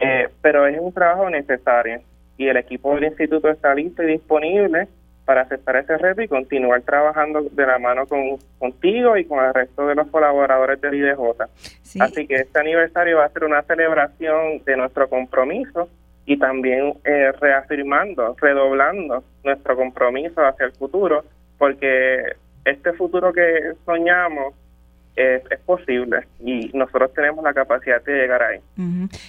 Eh, 0.00 0.28
pero 0.42 0.66
es 0.66 0.78
un 0.78 0.92
trabajo 0.92 1.30
necesario 1.30 2.00
y 2.36 2.48
el 2.48 2.56
equipo 2.56 2.94
del 2.94 3.04
instituto 3.04 3.48
está 3.48 3.74
listo 3.74 4.02
y 4.02 4.06
disponible 4.06 4.88
para 5.24 5.42
aceptar 5.42 5.76
ese 5.76 5.96
reto 5.96 6.20
y 6.20 6.28
continuar 6.28 6.82
trabajando 6.82 7.42
de 7.42 7.66
la 7.66 7.78
mano 7.78 8.06
con 8.06 8.38
contigo 8.58 9.16
y 9.16 9.24
con 9.24 9.42
el 9.42 9.54
resto 9.54 9.86
de 9.86 9.94
los 9.94 10.08
colaboradores 10.08 10.80
del 10.80 10.94
IDJ. 10.94 11.20
Así 12.00 12.26
que 12.26 12.34
este 12.34 12.58
aniversario 12.58 13.18
va 13.18 13.24
a 13.24 13.30
ser 13.30 13.44
una 13.44 13.62
celebración 13.62 14.62
de 14.64 14.76
nuestro 14.76 15.08
compromiso 15.08 15.88
y 16.26 16.38
también 16.38 16.94
eh, 17.04 17.32
reafirmando, 17.40 18.36
redoblando 18.40 19.24
nuestro 19.44 19.76
compromiso 19.76 20.44
hacia 20.44 20.66
el 20.66 20.72
futuro 20.72 21.24
porque 21.58 22.36
este 22.64 22.92
futuro 22.92 23.32
que 23.32 23.74
soñamos 23.84 24.54
es, 25.16 25.42
posible 25.64 26.26
y 26.40 26.70
nosotros 26.74 27.12
tenemos 27.14 27.44
la 27.44 27.54
capacidad 27.54 28.02
de 28.02 28.12
llegar 28.12 28.42
ahí. 28.42 28.60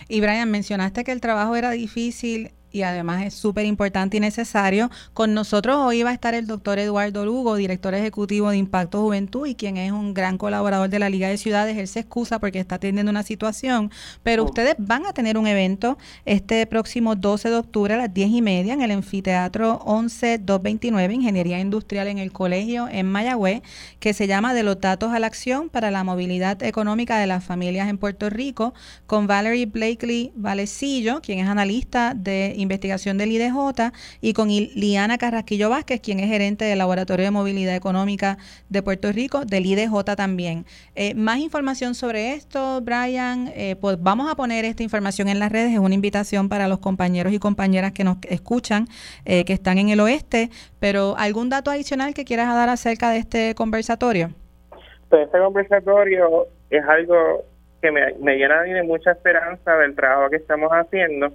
Y 0.08 0.22
Brian, 0.22 0.50
mencionaste 0.50 1.04
que 1.04 1.12
el 1.12 1.22
trabajo 1.22 1.56
era 1.56 1.72
difícil 1.72 2.52
y 2.76 2.84
además 2.84 3.24
es 3.24 3.34
súper 3.34 3.66
importante 3.66 4.18
y 4.18 4.20
necesario. 4.20 4.92
Con 5.14 5.34
nosotros 5.34 5.78
hoy 5.78 6.04
va 6.04 6.10
a 6.10 6.14
estar 6.14 6.34
el 6.34 6.46
doctor 6.46 6.78
Eduardo 6.78 7.26
Lugo, 7.26 7.56
director 7.56 7.94
ejecutivo 7.94 8.50
de 8.50 8.58
Impacto 8.58 9.02
Juventud 9.02 9.48
y 9.48 9.56
quien 9.56 9.78
es 9.78 9.94
un 9.94 10.14
gran 10.14 10.38
colaborador 10.38 10.90
de 10.90 11.00
la 11.00 11.10
Liga 11.10 11.30
de 11.30 11.38
Ciudades. 11.38 11.78
Él 11.78 11.88
se 11.88 12.02
excusa 12.02 12.38
porque 12.38 12.60
está 12.60 12.76
atendiendo 12.76 13.10
una 13.10 13.24
situación, 13.24 13.92
pero 14.24 14.44
oh. 14.44 14.48
ustedes 14.48 14.76
van 14.78 15.06
a 15.06 15.14
tener 15.14 15.38
un 15.38 15.48
evento 15.48 15.98
este 16.26 16.68
próximo 16.68 17.16
12 17.16 17.50
de 17.50 17.56
octubre 17.56 17.94
a 17.94 17.98
las 17.98 18.14
10 18.14 18.30
y 18.32 18.42
media 18.42 18.74
en 18.74 18.82
el 18.82 18.92
anfiteatro 18.92 19.80
11229, 19.86 21.14
Ingeniería 21.14 21.62
Industrial 21.62 22.08
en 22.10 22.18
el 22.18 22.34
Colegio 22.34 22.90
en 22.92 23.06
Mayagüez, 23.10 23.62
que 24.02 24.14
se 24.14 24.28
llama 24.28 24.54
De 24.54 24.64
los 24.64 24.82
datos 24.82 25.14
a 25.14 25.20
la 25.20 25.28
acción 25.28 25.70
para 25.70 25.92
la 25.92 26.04
movilidad 26.04 26.62
económica 26.62 27.20
de 27.20 27.28
las 27.28 27.46
familias 27.46 27.88
en 27.88 27.98
Puerto 27.98 28.30
Rico, 28.30 28.74
con 29.08 29.28
Valerie 29.28 29.66
Blakely 29.66 30.34
Valecillo, 30.36 31.22
quien 31.22 31.40
es 31.40 31.48
analista 31.48 32.14
de 32.14 32.65
investigación 32.66 33.18
del 33.18 33.32
IDJ 33.32 33.92
y 34.22 34.34
con 34.34 34.50
Liana 34.50 35.18
Carrasquillo 35.18 35.70
Vázquez, 35.70 36.02
quien 36.02 36.20
es 36.20 36.28
gerente 36.28 36.66
del 36.66 36.78
Laboratorio 36.78 37.26
de 37.26 37.32
Movilidad 37.32 37.76
Económica 37.76 38.38
de 38.70 38.84
Puerto 38.84 39.12
Rico, 39.12 39.46
del 39.46 39.66
IDJ 39.66 40.16
también. 40.16 40.66
Eh, 40.96 41.14
más 41.16 41.40
información 41.40 41.96
sobre 41.96 42.34
esto, 42.34 42.82
Brian, 42.82 43.52
eh, 43.56 43.76
pues 43.80 44.02
vamos 44.02 44.32
a 44.32 44.36
poner 44.36 44.66
esta 44.66 44.84
información 44.84 45.28
en 45.28 45.40
las 45.40 45.52
redes, 45.52 45.74
es 45.74 45.80
una 45.80 45.96
invitación 45.96 46.50
para 46.50 46.68
los 46.68 46.80
compañeros 46.80 47.34
y 47.34 47.40
compañeras 47.40 47.92
que 47.92 48.04
nos 48.04 48.18
escuchan, 48.30 48.88
eh, 49.26 49.46
que 49.46 49.54
están 49.54 49.78
en 49.78 49.90
el 49.90 50.00
oeste, 50.00 50.50
pero 50.80 51.16
¿algún 51.18 51.50
dato 51.50 51.72
adicional 51.72 52.14
que 52.14 52.26
quieras 52.26 52.54
dar 52.54 52.70
acerca 52.70 53.10
de 53.10 53.18
este 53.18 53.56
conversatorio? 53.56 54.30
Pues 55.10 55.26
este 55.26 55.40
conversatorio 55.40 56.48
es 56.70 56.84
algo 56.84 57.46
que 57.82 57.92
me, 57.92 58.14
me 58.16 58.36
llena 58.36 58.62
de 58.62 58.84
mucha 58.84 59.12
esperanza 59.12 59.76
del 59.78 59.96
trabajo 59.96 60.30
que 60.30 60.38
estamos 60.38 60.70
haciendo. 60.72 61.32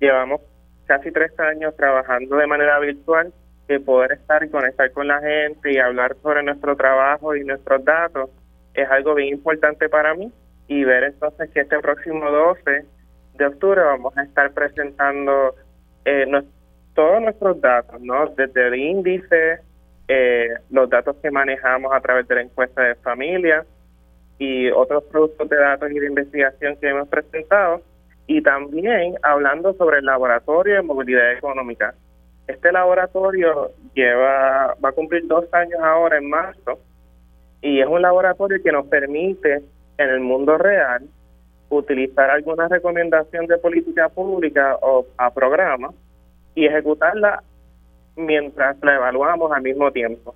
Llevamos 0.00 0.40
casi 0.86 1.10
tres 1.10 1.38
años 1.38 1.76
trabajando 1.76 2.36
de 2.36 2.46
manera 2.46 2.78
virtual, 2.78 3.32
que 3.66 3.80
poder 3.80 4.12
estar 4.12 4.44
y 4.44 4.50
conectar 4.50 4.90
con 4.92 5.08
la 5.08 5.20
gente 5.20 5.72
y 5.72 5.78
hablar 5.78 6.16
sobre 6.22 6.42
nuestro 6.42 6.76
trabajo 6.76 7.34
y 7.34 7.44
nuestros 7.44 7.84
datos 7.84 8.30
es 8.74 8.90
algo 8.90 9.14
bien 9.14 9.34
importante 9.34 9.88
para 9.88 10.14
mí 10.14 10.30
y 10.66 10.84
ver 10.84 11.04
entonces 11.04 11.50
que 11.50 11.60
este 11.60 11.78
próximo 11.78 12.30
12 12.30 12.84
de 13.34 13.46
octubre 13.46 13.80
vamos 13.80 14.16
a 14.16 14.22
estar 14.22 14.52
presentando 14.52 15.54
eh, 16.04 16.26
todos 16.94 17.22
nuestros 17.22 17.60
datos, 17.60 18.00
¿no? 18.00 18.26
Desde 18.36 18.68
el 18.68 18.74
índice, 18.74 19.60
eh, 20.08 20.48
los 20.70 20.88
datos 20.90 21.16
que 21.22 21.30
manejamos 21.30 21.92
a 21.92 22.00
través 22.00 22.28
de 22.28 22.34
la 22.36 22.42
encuesta 22.42 22.82
de 22.82 22.94
familia, 22.96 23.64
y 24.38 24.70
otros 24.70 25.04
productos 25.04 25.48
de 25.48 25.56
datos 25.56 25.90
y 25.90 25.98
de 25.98 26.06
investigación 26.06 26.76
que 26.76 26.88
hemos 26.88 27.08
presentado, 27.08 27.82
y 28.26 28.42
también 28.42 29.14
hablando 29.22 29.74
sobre 29.74 29.98
el 29.98 30.06
laboratorio 30.06 30.76
de 30.76 30.82
movilidad 30.82 31.32
económica. 31.32 31.94
Este 32.46 32.72
laboratorio 32.72 33.70
lleva 33.94 34.74
va 34.82 34.88
a 34.88 34.92
cumplir 34.92 35.26
dos 35.26 35.46
años 35.52 35.80
ahora 35.82 36.18
en 36.18 36.28
marzo 36.28 36.78
y 37.60 37.80
es 37.80 37.86
un 37.86 38.02
laboratorio 38.02 38.62
que 38.62 38.72
nos 38.72 38.86
permite 38.86 39.62
en 39.98 40.08
el 40.08 40.20
mundo 40.20 40.58
real 40.58 41.04
utilizar 41.70 42.30
alguna 42.30 42.68
recomendación 42.68 43.46
de 43.46 43.58
política 43.58 44.08
pública 44.08 44.76
o 44.82 45.06
a 45.16 45.32
programa 45.32 45.90
y 46.54 46.66
ejecutarla 46.66 47.42
mientras 48.16 48.76
la 48.82 48.96
evaluamos 48.96 49.50
al 49.52 49.62
mismo 49.62 49.90
tiempo. 49.90 50.34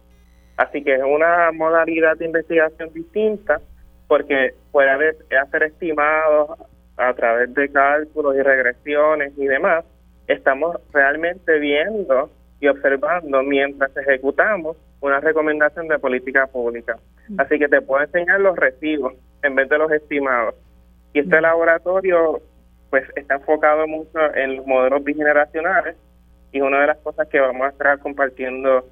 Así 0.57 0.82
que 0.82 0.95
es 0.95 1.03
una 1.03 1.53
modalidad 1.53 2.16
de 2.16 2.26
investigación 2.26 2.93
distinta 2.93 3.61
porque 4.09 4.55
puede 4.72 5.14
hacer 5.41 5.62
estimados 5.62 6.59
a 6.99 7.14
través 7.14 7.55
de 7.55 7.70
cálculos 7.70 8.36
y 8.36 8.42
regresiones 8.42 9.32
y 9.36 9.46
demás. 9.46 9.84
Estamos 10.26 10.76
realmente 10.92 11.59
viendo 11.59 12.30
y 12.61 12.68
observando 12.68 13.42
mientras 13.42 13.96
ejecutamos 13.96 14.76
una 15.01 15.20
recomendación 15.20 15.88
de 15.88 15.99
política 15.99 16.46
pública. 16.46 16.99
Así 17.38 17.59
que 17.59 17.68
te 17.68 17.80
puedo 17.80 18.03
enseñar 18.03 18.40
los 18.40 18.57
recibos 18.57 19.14
en 19.42 19.55
vez 19.55 19.68
de 19.68 19.78
los 19.78 19.90
estimados. 19.92 20.55
Y 21.12 21.20
este 21.20 21.40
laboratorio 21.40 22.42
pues 22.90 23.05
está 23.16 23.36
enfocado 23.36 23.86
mucho 23.86 24.18
en 24.34 24.57
los 24.57 24.66
modelos 24.66 25.05
bigeneracionales 25.05 25.96
y 26.53 26.61
una 26.61 26.80
de 26.80 26.86
las 26.88 26.99
cosas 26.99 27.28
que 27.28 27.38
vamos 27.38 27.66
a 27.66 27.70
estar 27.70 27.99
compartiendo 28.01 28.88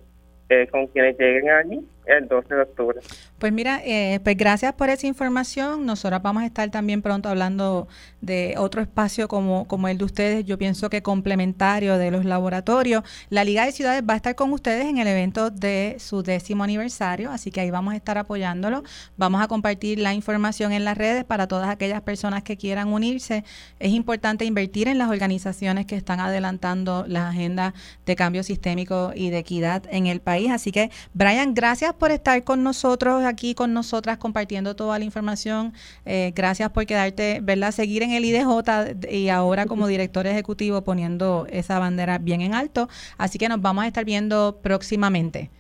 eh, 0.48 0.68
con 0.68 0.86
quienes 0.88 1.18
lleguen 1.18 1.50
allí 1.50 1.88
el 2.06 2.28
12 2.28 2.54
de 2.54 2.62
octubre. 2.62 3.00
Pues 3.38 3.52
mira, 3.52 3.80
eh, 3.84 4.20
pues 4.22 4.36
gracias 4.36 4.72
por 4.74 4.88
esa 4.88 5.06
información. 5.06 5.84
Nosotros 5.84 6.22
vamos 6.22 6.42
a 6.42 6.46
estar 6.46 6.70
también 6.70 7.02
pronto 7.02 7.28
hablando 7.28 7.88
de 8.20 8.54
otro 8.58 8.80
espacio 8.80 9.28
como, 9.28 9.66
como 9.66 9.88
el 9.88 9.98
de 9.98 10.04
ustedes, 10.04 10.44
yo 10.44 10.58
pienso 10.58 10.90
que 10.90 11.02
complementario 11.02 11.98
de 11.98 12.10
los 12.10 12.24
laboratorios. 12.24 13.02
La 13.28 13.44
Liga 13.44 13.64
de 13.64 13.72
Ciudades 13.72 14.02
va 14.08 14.14
a 14.14 14.16
estar 14.16 14.34
con 14.34 14.52
ustedes 14.52 14.86
en 14.86 14.98
el 14.98 15.06
evento 15.06 15.50
de 15.50 15.96
su 15.98 16.22
décimo 16.22 16.64
aniversario, 16.64 17.30
así 17.30 17.50
que 17.50 17.60
ahí 17.60 17.70
vamos 17.70 17.94
a 17.94 17.96
estar 17.96 18.18
apoyándolo. 18.18 18.82
Vamos 19.16 19.42
a 19.42 19.48
compartir 19.48 19.98
la 19.98 20.14
información 20.14 20.72
en 20.72 20.84
las 20.84 20.96
redes 20.96 21.24
para 21.24 21.46
todas 21.46 21.68
aquellas 21.68 22.02
personas 22.02 22.42
que 22.42 22.56
quieran 22.56 22.92
unirse. 22.92 23.44
Es 23.78 23.92
importante 23.92 24.44
invertir 24.44 24.88
en 24.88 24.98
las 24.98 25.10
organizaciones 25.10 25.86
que 25.86 25.96
están 25.96 26.20
adelantando 26.20 27.04
la 27.06 27.28
agenda 27.28 27.74
de 28.04 28.16
cambio 28.16 28.42
sistémico 28.42 29.12
y 29.14 29.30
de 29.30 29.38
equidad 29.38 29.84
en 29.90 30.06
el 30.06 30.20
país. 30.20 30.50
Así 30.50 30.72
que, 30.72 30.90
Brian, 31.14 31.54
gracias 31.54 31.94
por 31.96 32.10
estar 32.10 32.42
con 32.44 32.62
nosotros 32.62 33.24
aquí, 33.24 33.54
con 33.54 33.72
nosotras, 33.72 34.18
compartiendo 34.18 34.76
toda 34.76 34.98
la 34.98 35.04
información. 35.04 35.72
Eh, 36.04 36.32
gracias 36.34 36.70
por 36.70 36.86
quedarte, 36.86 37.40
¿verdad? 37.42 37.72
Seguir 37.72 38.02
en 38.02 38.12
el 38.12 38.24
IDJ 38.24 39.10
y 39.10 39.28
ahora 39.28 39.66
como 39.66 39.86
director 39.88 40.26
ejecutivo 40.26 40.82
poniendo 40.82 41.46
esa 41.50 41.78
bandera 41.78 42.18
bien 42.18 42.40
en 42.40 42.54
alto. 42.54 42.88
Así 43.18 43.38
que 43.38 43.48
nos 43.48 43.60
vamos 43.60 43.84
a 43.84 43.86
estar 43.86 44.04
viendo 44.04 44.58
próximamente. 44.62 45.50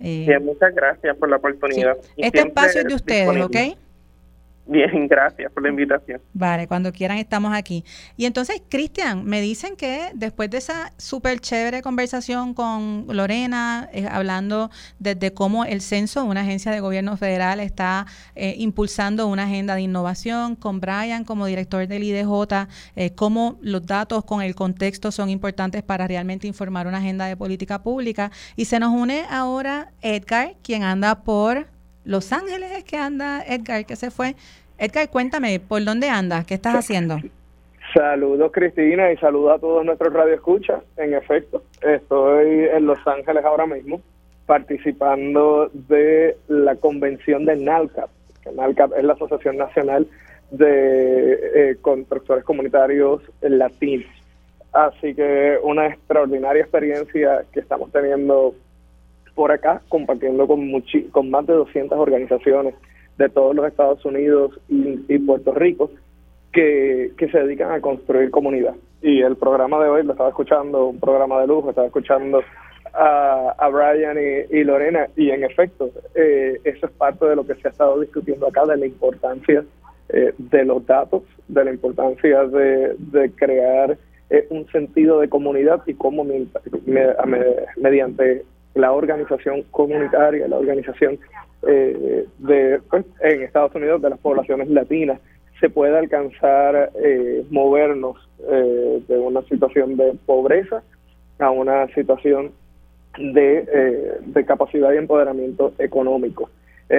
Eh, 0.00 0.38
muchas 0.40 0.74
gracias 0.74 1.16
por 1.16 1.30
la 1.30 1.36
oportunidad. 1.36 1.96
Este 2.16 2.40
espacio 2.40 2.82
es 2.82 2.86
de 2.86 2.94
ustedes, 2.94 3.44
¿ok? 3.44 3.56
Bien, 4.66 5.06
gracias 5.08 5.50
por 5.52 5.62
la 5.62 5.68
invitación. 5.68 6.20
Vale, 6.32 6.66
cuando 6.66 6.92
quieran 6.92 7.18
estamos 7.18 7.54
aquí. 7.54 7.84
Y 8.16 8.26
entonces, 8.26 8.62
Cristian, 8.68 9.24
me 9.24 9.40
dicen 9.40 9.76
que 9.76 10.10
después 10.14 10.50
de 10.50 10.58
esa 10.58 10.92
súper 10.96 11.40
chévere 11.40 11.82
conversación 11.82 12.52
con 12.52 13.06
Lorena, 13.08 13.88
eh, 13.92 14.06
hablando 14.10 14.70
desde 14.98 15.32
cómo 15.32 15.64
el 15.64 15.80
censo, 15.80 16.24
una 16.24 16.40
agencia 16.40 16.72
de 16.72 16.80
gobierno 16.80 17.16
federal, 17.16 17.60
está 17.60 18.06
eh, 18.34 18.54
impulsando 18.58 19.28
una 19.28 19.44
agenda 19.44 19.76
de 19.76 19.82
innovación, 19.82 20.56
con 20.56 20.80
Brian 20.80 21.24
como 21.24 21.46
director 21.46 21.86
del 21.86 22.02
IDJ, 22.02 22.68
eh, 22.96 23.10
cómo 23.14 23.58
los 23.60 23.86
datos 23.86 24.24
con 24.24 24.42
el 24.42 24.54
contexto 24.54 25.12
son 25.12 25.30
importantes 25.30 25.82
para 25.82 26.08
realmente 26.08 26.48
informar 26.48 26.86
una 26.88 26.98
agenda 26.98 27.26
de 27.26 27.36
política 27.36 27.82
pública. 27.82 28.32
Y 28.56 28.64
se 28.64 28.80
nos 28.80 28.90
une 28.90 29.24
ahora 29.30 29.92
Edgar, 30.02 30.56
quien 30.62 30.82
anda 30.82 31.22
por 31.22 31.75
los 32.06 32.32
Ángeles 32.32 32.70
es 32.70 32.84
que 32.84 32.96
anda 32.96 33.42
Edgar, 33.46 33.84
que 33.84 33.96
se 33.96 34.10
fue. 34.10 34.36
Edgar, 34.78 35.10
cuéntame, 35.10 35.58
¿por 35.60 35.84
dónde 35.84 36.08
andas? 36.08 36.46
¿Qué 36.46 36.54
estás 36.54 36.76
haciendo? 36.76 37.18
Saludos 37.92 38.52
Cristina 38.52 39.10
y 39.10 39.16
saludos 39.16 39.56
a 39.56 39.58
todos 39.58 39.84
nuestros 39.84 40.12
radioescuchas. 40.12 40.82
En 40.96 41.14
efecto, 41.14 41.62
estoy 41.82 42.66
en 42.72 42.86
Los 42.86 42.98
Ángeles 43.06 43.44
ahora 43.44 43.66
mismo 43.66 44.00
participando 44.46 45.70
de 45.72 46.36
la 46.46 46.76
convención 46.76 47.44
de 47.44 47.56
NALCAP. 47.56 48.08
NALCAP 48.54 48.92
es 48.96 49.04
la 49.04 49.14
Asociación 49.14 49.56
Nacional 49.56 50.06
de 50.50 51.70
eh, 51.70 51.76
Constructores 51.80 52.44
Comunitarios 52.44 53.22
Latinos. 53.40 54.06
Así 54.72 55.14
que 55.14 55.58
una 55.62 55.88
extraordinaria 55.88 56.62
experiencia 56.62 57.44
que 57.52 57.60
estamos 57.60 57.90
teniendo 57.90 58.54
por 59.36 59.52
acá 59.52 59.82
compartiendo 59.88 60.48
con, 60.48 60.72
con 61.12 61.30
más 61.30 61.46
de 61.46 61.52
200 61.52 61.96
organizaciones 61.96 62.74
de 63.18 63.28
todos 63.28 63.54
los 63.54 63.66
Estados 63.66 64.04
Unidos 64.04 64.58
y, 64.68 65.18
Puerto 65.18 65.54
Rico 65.54 65.90
que, 66.52 67.12
se 67.18 67.38
dedican 67.38 67.70
a 67.70 67.80
construir 67.80 68.30
comunidad. 68.30 68.74
Y 69.02 69.20
el 69.20 69.36
programa 69.36 69.78
de 69.82 69.90
hoy 69.90 70.02
lo 70.04 70.12
estaba 70.12 70.30
escuchando, 70.30 70.86
un 70.86 70.98
programa 70.98 71.40
de 71.40 71.46
lujo, 71.46 71.68
estaba 71.68 71.86
escuchando 71.86 72.42
a, 72.94 73.54
a 73.58 73.68
Brian 73.68 74.16
y, 74.50 74.64
Lorena, 74.64 75.06
y 75.16 75.30
en 75.30 75.44
efecto, 75.44 75.90
eh, 76.14 76.58
eso 76.64 76.86
es 76.86 76.92
parte 76.92 77.26
de 77.26 77.36
lo 77.36 77.46
que 77.46 77.54
se 77.56 77.68
ha 77.68 77.70
estado 77.70 78.00
discutiendo 78.00 78.46
acá, 78.46 78.64
de 78.64 78.78
la 78.78 78.86
importancia 78.86 79.64
eh, 80.08 80.32
de 80.38 80.64
los 80.64 80.86
datos, 80.86 81.24
de 81.48 81.64
la 81.64 81.70
importancia 81.72 82.44
de, 82.44 83.30
crear 83.36 83.98
eh, 84.30 84.46
un 84.48 84.66
sentido 84.68 85.20
de 85.20 85.28
comunidad 85.28 85.82
y 85.86 85.94
cómo 85.94 86.24
mediante 87.76 88.44
la 88.76 88.92
organización 88.92 89.62
comunitaria, 89.70 90.46
la 90.46 90.58
organización 90.58 91.18
eh, 91.66 92.26
de 92.38 92.80
pues, 92.90 93.04
en 93.20 93.42
Estados 93.42 93.74
Unidos 93.74 94.02
de 94.02 94.10
las 94.10 94.18
poblaciones 94.18 94.68
latinas, 94.68 95.18
se 95.58 95.70
puede 95.70 95.98
alcanzar 95.98 96.92
eh, 97.02 97.44
movernos 97.50 98.16
eh, 98.48 99.02
de 99.08 99.18
una 99.18 99.42
situación 99.42 99.96
de 99.96 100.12
pobreza 100.26 100.82
a 101.38 101.50
una 101.50 101.88
situación 101.94 102.52
de, 103.18 104.18
de 104.26 104.44
capacidad 104.44 104.92
y 104.92 104.98
empoderamiento 104.98 105.72
económico. 105.78 106.50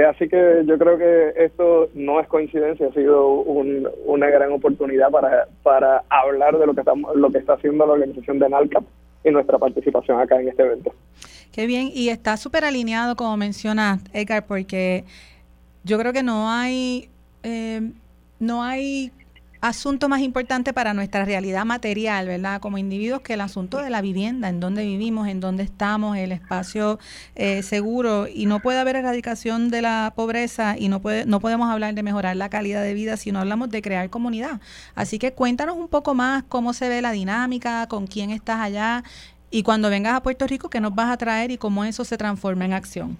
así 0.09 0.27
que 0.27 0.63
yo 0.65 0.79
creo 0.79 0.97
que 0.97 1.33
esto 1.37 1.89
no 1.93 2.19
es 2.19 2.27
coincidencia, 2.27 2.87
ha 2.87 2.93
sido 2.93 3.29
una 3.33 4.27
gran 4.31 4.51
oportunidad 4.51 5.11
para, 5.11 5.47
para 5.61 6.03
hablar 6.09 6.57
de 6.57 6.65
lo 6.65 6.73
que, 6.73 6.81
estamos, 6.81 7.15
lo 7.15 7.29
que 7.29 7.37
está 7.37 7.53
haciendo 7.53 7.85
la 7.85 7.93
organización 7.93 8.39
de 8.39 8.49
NALCAP 8.49 8.83
y 9.23 9.31
nuestra 9.31 9.59
participación 9.59 10.19
acá 10.19 10.39
en 10.41 10.49
este 10.49 10.63
evento. 10.63 10.91
Qué 11.57 11.65
bien, 11.65 11.89
y 11.91 12.09
está 12.09 12.37
súper 12.37 12.65
alineado, 12.65 13.15
como 13.15 13.35
menciona 13.35 13.99
Edgar, 14.13 14.45
porque 14.45 15.05
yo 15.83 15.97
creo 15.97 16.13
que 16.13 16.21
no 16.21 16.51
hay, 16.51 17.09
eh, 17.41 17.93
no 18.39 18.61
hay 18.61 19.11
asunto 19.59 20.07
más 20.07 20.21
importante 20.21 20.71
para 20.71 20.93
nuestra 20.93 21.25
realidad 21.25 21.65
material, 21.65 22.27
¿verdad? 22.27 22.61
Como 22.61 22.77
individuos 22.77 23.21
que 23.21 23.33
el 23.33 23.41
asunto 23.41 23.79
de 23.79 23.89
la 23.89 24.01
vivienda, 24.01 24.49
en 24.49 24.59
dónde 24.59 24.85
vivimos, 24.85 25.27
en 25.27 25.39
dónde 25.39 25.63
estamos, 25.63 26.15
el 26.15 26.31
espacio 26.31 26.99
eh, 27.33 27.63
seguro 27.63 28.27
y 28.31 28.45
no 28.45 28.59
puede 28.59 28.77
haber 28.77 28.95
erradicación 28.97 29.71
de 29.71 29.81
la 29.81 30.13
pobreza 30.15 30.75
y 30.77 30.89
no 30.89 31.01
puede, 31.01 31.25
no 31.25 31.39
podemos 31.39 31.71
hablar 31.71 31.95
de 31.95 32.03
mejorar 32.03 32.35
la 32.35 32.49
calidad 32.49 32.83
de 32.83 32.93
vida 32.93 33.17
si 33.17 33.31
no 33.31 33.39
hablamos 33.39 33.71
de 33.71 33.81
crear 33.81 34.11
comunidad. 34.11 34.61
Así 34.93 35.17
que 35.17 35.33
cuéntanos 35.33 35.75
un 35.75 35.87
poco 35.87 36.13
más 36.13 36.43
cómo 36.43 36.73
se 36.73 36.87
ve 36.87 37.01
la 37.01 37.13
dinámica, 37.13 37.87
con 37.87 38.05
quién 38.05 38.29
estás 38.29 38.59
allá 38.59 39.03
y 39.49 39.63
cuando 39.63 39.89
vengas 39.89 40.15
a 40.15 40.23
Puerto 40.23 40.45
Rico, 40.45 40.69
¿qué 40.69 40.81
nos 40.81 40.93
vas 40.93 41.11
a 41.11 41.17
traer 41.17 41.51
y 41.51 41.57
cómo 41.57 41.85
eso 41.85 42.03
se 42.03 42.17
transforma 42.17 42.65
en 42.65 42.73
acción? 42.73 43.17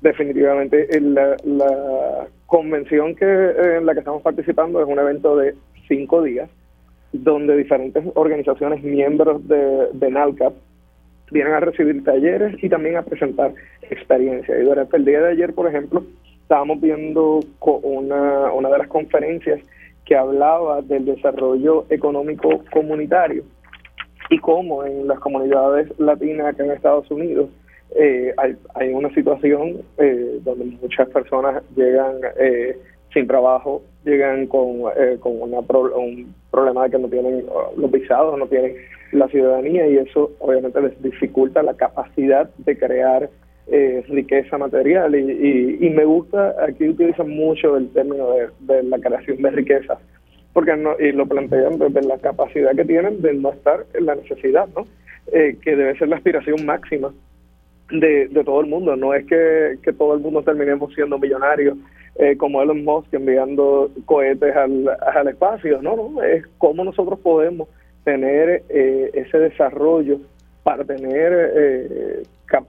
Definitivamente, 0.00 0.88
la, 1.00 2.26
convención 2.46 3.14
que 3.14 3.24
en 3.24 3.86
la 3.86 3.94
que 3.94 4.00
estamos 4.00 4.20
participando 4.20 4.82
es 4.82 4.86
un 4.86 4.98
evento 4.98 5.36
de 5.36 5.54
cinco 5.88 6.22
días, 6.22 6.50
donde 7.12 7.56
diferentes 7.56 8.04
organizaciones 8.14 8.82
miembros 8.82 9.46
de, 9.48 9.88
de 9.92 10.10
NALCAP 10.10 10.52
vienen 11.30 11.54
a 11.54 11.60
recibir 11.60 12.04
talleres 12.04 12.62
y 12.62 12.68
también 12.68 12.96
a 12.96 13.02
presentar 13.02 13.54
experiencias. 13.90 14.58
Y 14.60 14.64
durante 14.64 14.96
el 14.98 15.04
día 15.04 15.20
de 15.20 15.30
ayer, 15.32 15.54
por 15.54 15.66
ejemplo, 15.66 16.04
estábamos 16.42 16.80
viendo 16.80 17.40
una, 17.60 18.52
una 18.52 18.68
de 18.68 18.78
las 18.78 18.88
conferencias 18.88 19.60
que 20.04 20.14
hablaba 20.14 20.82
del 20.82 21.06
desarrollo 21.06 21.86
económico 21.88 22.62
comunitario 22.70 23.44
y 24.32 24.38
cómo 24.38 24.84
en 24.84 25.06
las 25.06 25.18
comunidades 25.20 25.88
latinas 25.98 26.46
acá 26.46 26.64
en 26.64 26.70
Estados 26.70 27.10
Unidos 27.10 27.50
eh, 27.94 28.32
hay, 28.38 28.56
hay, 28.74 28.88
una 28.94 29.12
situación 29.14 29.82
eh, 29.98 30.38
donde 30.42 30.64
muchas 30.64 31.06
personas 31.10 31.62
llegan 31.76 32.14
eh, 32.38 32.78
sin 33.12 33.26
trabajo, 33.26 33.82
llegan 34.06 34.46
con, 34.46 34.84
con 35.20 35.42
una 35.42 35.58
un 35.58 36.34
problema 36.50 36.84
de 36.84 36.90
que 36.90 36.98
no 36.98 37.08
tienen 37.08 37.44
los 37.76 37.90
visados, 37.90 38.38
no 38.38 38.46
tienen 38.46 38.74
la 39.12 39.28
ciudadanía 39.28 39.86
y 39.86 39.98
eso 39.98 40.32
obviamente 40.38 40.80
les 40.80 41.02
dificulta 41.02 41.62
la 41.62 41.74
capacidad 41.74 42.48
de 42.56 42.78
crear 42.78 43.28
eh, 43.68 44.04
riqueza 44.08 44.58
material. 44.58 45.14
Y, 45.14 45.78
y, 45.80 45.90
me 45.90 46.04
gusta, 46.04 46.56
aquí 46.66 46.88
utilizan 46.88 47.28
mucho 47.28 47.76
el 47.76 47.88
término 47.90 48.28
de, 48.60 48.82
la 48.82 48.98
creación 48.98 49.40
de 49.40 49.50
riqueza, 49.50 49.98
porque 50.52 50.72
y 51.00 51.12
lo 51.12 51.26
plantean 51.26 51.78
desde 51.78 52.02
la 52.02 52.18
capacidad 52.18 52.74
que 52.74 52.84
tienen 52.84 53.22
de 53.22 53.34
no 53.34 53.52
estar 53.52 53.84
en 53.94 54.06
la 54.06 54.14
necesidad, 54.14 54.68
¿no? 54.74 54.86
Eh, 55.32 55.56
que 55.62 55.76
debe 55.76 55.96
ser 55.98 56.08
la 56.08 56.16
aspiración 56.16 56.66
máxima 56.66 57.12
de, 57.90 58.28
de 58.28 58.44
todo 58.44 58.60
el 58.60 58.66
mundo, 58.66 58.96
no 58.96 59.14
es 59.14 59.24
que, 59.26 59.76
que 59.82 59.92
todo 59.92 60.14
el 60.14 60.20
mundo 60.20 60.42
terminemos 60.42 60.92
siendo 60.94 61.18
millonarios 61.18 61.76
eh, 62.16 62.36
como 62.36 62.62
Elon 62.62 62.84
Musk 62.84 63.12
enviando 63.14 63.90
cohetes 64.04 64.54
al, 64.54 64.88
al 64.88 65.28
espacio, 65.28 65.80
no, 65.80 65.96
no, 65.96 66.22
es 66.22 66.44
cómo 66.58 66.84
nosotros 66.84 67.18
podemos 67.20 67.68
tener 68.04 68.62
eh, 68.68 69.10
ese 69.14 69.38
desarrollo 69.38 70.18
para 70.62 70.84
tener 70.84 71.52
eh, 71.56 72.22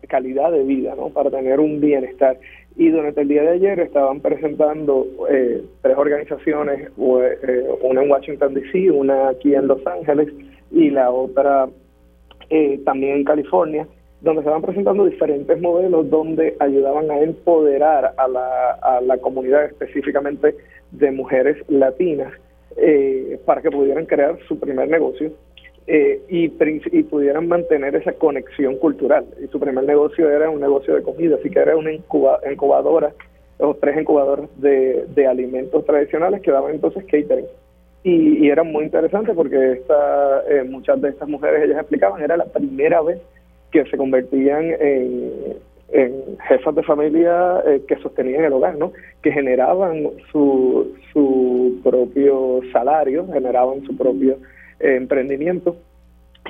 calidad 0.07 0.51
de 0.51 0.63
vida, 0.63 0.95
¿no? 0.95 1.09
para 1.09 1.29
tener 1.29 1.59
un 1.59 1.81
bienestar. 1.81 2.37
Y 2.75 2.89
durante 2.89 3.21
el 3.21 3.27
día 3.27 3.43
de 3.43 3.49
ayer 3.49 3.79
estaban 3.79 4.19
presentando 4.19 5.05
eh, 5.29 5.63
tres 5.81 5.97
organizaciones, 5.97 6.89
una 6.97 8.01
en 8.01 8.09
Washington, 8.09 8.53
D.C., 8.55 8.89
una 8.89 9.29
aquí 9.29 9.53
en 9.53 9.67
Los 9.67 9.85
Ángeles 9.85 10.29
y 10.71 10.89
la 10.89 11.11
otra 11.11 11.69
también 12.85 13.17
en 13.17 13.23
California, 13.23 13.87
donde 14.21 14.41
estaban 14.41 14.61
presentando 14.61 15.05
diferentes 15.05 15.59
modelos 15.59 16.09
donde 16.09 16.55
ayudaban 16.59 17.11
a 17.11 17.19
empoderar 17.19 18.13
a 18.15 18.27
la, 18.27 18.71
a 18.81 19.01
la 19.01 19.17
comunidad 19.17 19.65
específicamente 19.65 20.55
de 20.91 21.11
mujeres 21.11 21.57
latinas 21.67 22.31
eh, 22.77 23.39
para 23.45 23.61
que 23.61 23.69
pudieran 23.69 24.05
crear 24.05 24.37
su 24.47 24.59
primer 24.59 24.87
negocio 24.87 25.31
eh, 25.87 26.21
y, 26.29 26.45
y, 26.45 27.03
pudieran 27.03 27.47
mantener 27.47 27.95
esa 27.95 28.13
conexión 28.13 28.77
cultural. 28.77 29.25
Y 29.43 29.47
su 29.47 29.59
primer 29.59 29.83
negocio 29.83 30.29
era 30.29 30.49
un 30.49 30.61
negocio 30.61 30.95
de 30.95 31.03
comida, 31.03 31.35
así 31.35 31.49
que 31.49 31.59
era 31.59 31.75
una 31.75 31.91
incubadora 31.91 33.13
o 33.57 33.73
tres 33.75 33.99
incubadoras 33.99 34.49
de, 34.57 35.05
de, 35.13 35.27
alimentos 35.27 35.85
tradicionales 35.85 36.41
que 36.41 36.51
daban 36.51 36.75
entonces 36.75 37.03
catering. 37.03 37.45
Y, 38.03 38.45
y 38.45 38.49
era 38.49 38.63
muy 38.63 38.85
interesante 38.85 39.33
porque 39.33 39.73
esta, 39.73 40.43
eh, 40.49 40.63
muchas 40.63 41.01
de 41.01 41.09
estas 41.09 41.27
mujeres, 41.27 41.63
ellas 41.63 41.79
explicaban, 41.79 42.21
era 42.21 42.37
la 42.37 42.45
primera 42.45 43.01
vez 43.01 43.21
que 43.71 43.85
se 43.85 43.97
convertían 43.97 44.75
en, 44.79 45.31
en 45.91 46.37
jefas 46.47 46.75
de 46.75 46.83
familia 46.83 47.61
eh, 47.65 47.81
que 47.87 47.97
sostenían 47.97 48.45
el 48.45 48.53
hogar, 48.53 48.77
¿no? 48.77 48.91
que 49.21 49.31
generaban 49.31 50.09
su, 50.31 50.95
su 51.11 51.79
propio 51.83 52.61
salario, 52.71 53.27
generaban 53.31 53.83
su 53.83 53.95
propio 53.95 54.37
eh, 54.83 54.95
emprendimiento 54.95 55.75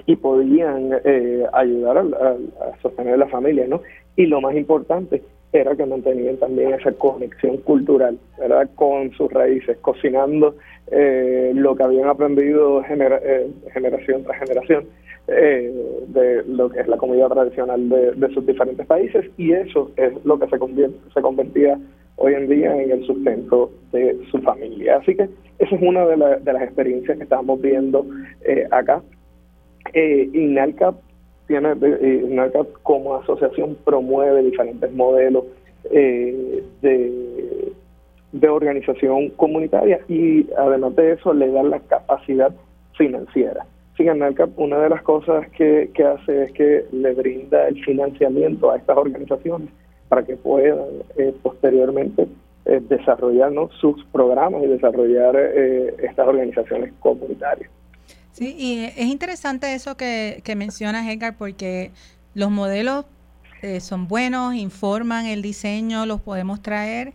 y 0.05 0.15
podían 0.15 0.89
eh, 1.05 1.45
ayudar 1.53 1.97
a, 1.99 2.35
sostener 2.81 3.17
la 3.17 3.27
familia. 3.27 3.65
¿no? 3.67 3.81
Y 4.15 4.25
lo 4.25 4.41
más 4.41 4.55
importante 4.55 5.21
era 5.51 5.75
que 5.75 5.85
mantenían 5.85 6.37
también 6.37 6.73
esa 6.73 6.91
conexión 6.93 7.57
cultural 7.57 8.17
¿verdad? 8.39 8.69
con 8.75 9.11
sus 9.13 9.31
raíces, 9.31 9.77
cocinando 9.81 10.55
lo 11.53 11.75
que 11.75 11.83
habían 11.83 12.07
aprendido 12.07 12.83
generación 12.83 14.23
tras 14.23 14.39
generación 14.39 14.85
eh, 15.25 15.71
de 16.09 16.43
lo 16.43 16.69
que 16.69 16.81
es 16.81 16.87
la 16.89 16.97
comida 16.97 17.29
tradicional 17.29 17.87
de, 17.87 18.33
sus 18.33 18.45
diferentes 18.45 18.85
países 18.85 19.25
y 19.37 19.53
eso 19.53 19.89
es 19.95 20.11
lo 20.25 20.37
que 20.37 20.47
se, 20.47 20.57
se 21.13 21.21
convertía 21.21 21.79
hoy 22.23 22.33
en 22.35 22.47
día 22.47 22.81
en 22.81 22.89
el 22.89 23.05
sustento 23.05 23.69
de 23.91 24.17
su 24.31 24.39
familia. 24.39 24.97
Así 24.97 25.13
que 25.13 25.23
esa 25.59 25.75
es 25.75 25.81
una 25.81 26.05
de, 26.05 26.15
las 26.17 26.61
experiencias 26.61 27.17
que 27.17 27.23
estamos 27.23 27.61
viendo 27.61 28.05
eh, 28.45 28.65
acá. 28.71 29.01
Eh, 29.93 30.29
INALCAP 30.31 30.95
tiene, 31.47 31.73
eh, 31.81 32.49
como 32.81 33.15
asociación 33.15 33.77
promueve 33.83 34.41
diferentes 34.43 34.89
modelos 34.93 35.43
de, 35.91 36.63
de 38.31 38.49
organización 38.49 39.29
comunitaria 39.31 39.99
y 40.07 40.47
además 40.57 40.95
de 40.95 41.11
eso 41.11 41.33
le 41.33 41.51
da 41.51 41.61
la 41.63 41.79
capacidad 41.81 42.53
financiera. 42.97 43.65
Sin 43.97 44.09
una 44.55 44.79
de 44.79 44.89
las 44.89 45.01
cosas 45.03 45.45
que, 45.51 45.91
hace 46.03 46.43
es 46.45 46.51
que 46.53 46.85
le 46.93 47.13
brinda 47.13 47.67
el 47.67 47.83
financiamiento 47.83 48.71
a 48.71 48.77
estas 48.77 48.97
organizaciones 48.97 49.69
para 50.13 50.27
que 50.27 50.35
puedan 50.35 50.77
eh, 51.17 51.33
posteriormente 51.41 52.27
eh, 52.65 52.79
desarrollar 52.87 53.51
sus 53.81 54.05
programas 54.11 54.61
y 54.63 54.67
desarrollar 54.67 55.35
eh, 55.35 55.95
estas 56.03 56.27
organizaciones 56.27 56.93
comunitarias. 56.99 57.71
Sí, 58.31 58.55
y 58.55 58.83
es 58.85 59.07
interesante 59.07 59.73
eso 59.73 59.97
que, 59.97 60.41
que 60.43 60.55
mencionas, 60.55 61.07
Edgar, 61.07 61.35
porque 61.35 61.89
los 62.35 62.51
modelos 62.51 63.05
son 63.79 64.07
buenos, 64.07 64.53
informan 64.55 65.25
el 65.25 65.41
diseño, 65.41 66.05
los 66.05 66.21
podemos 66.21 66.61
traer, 66.61 67.13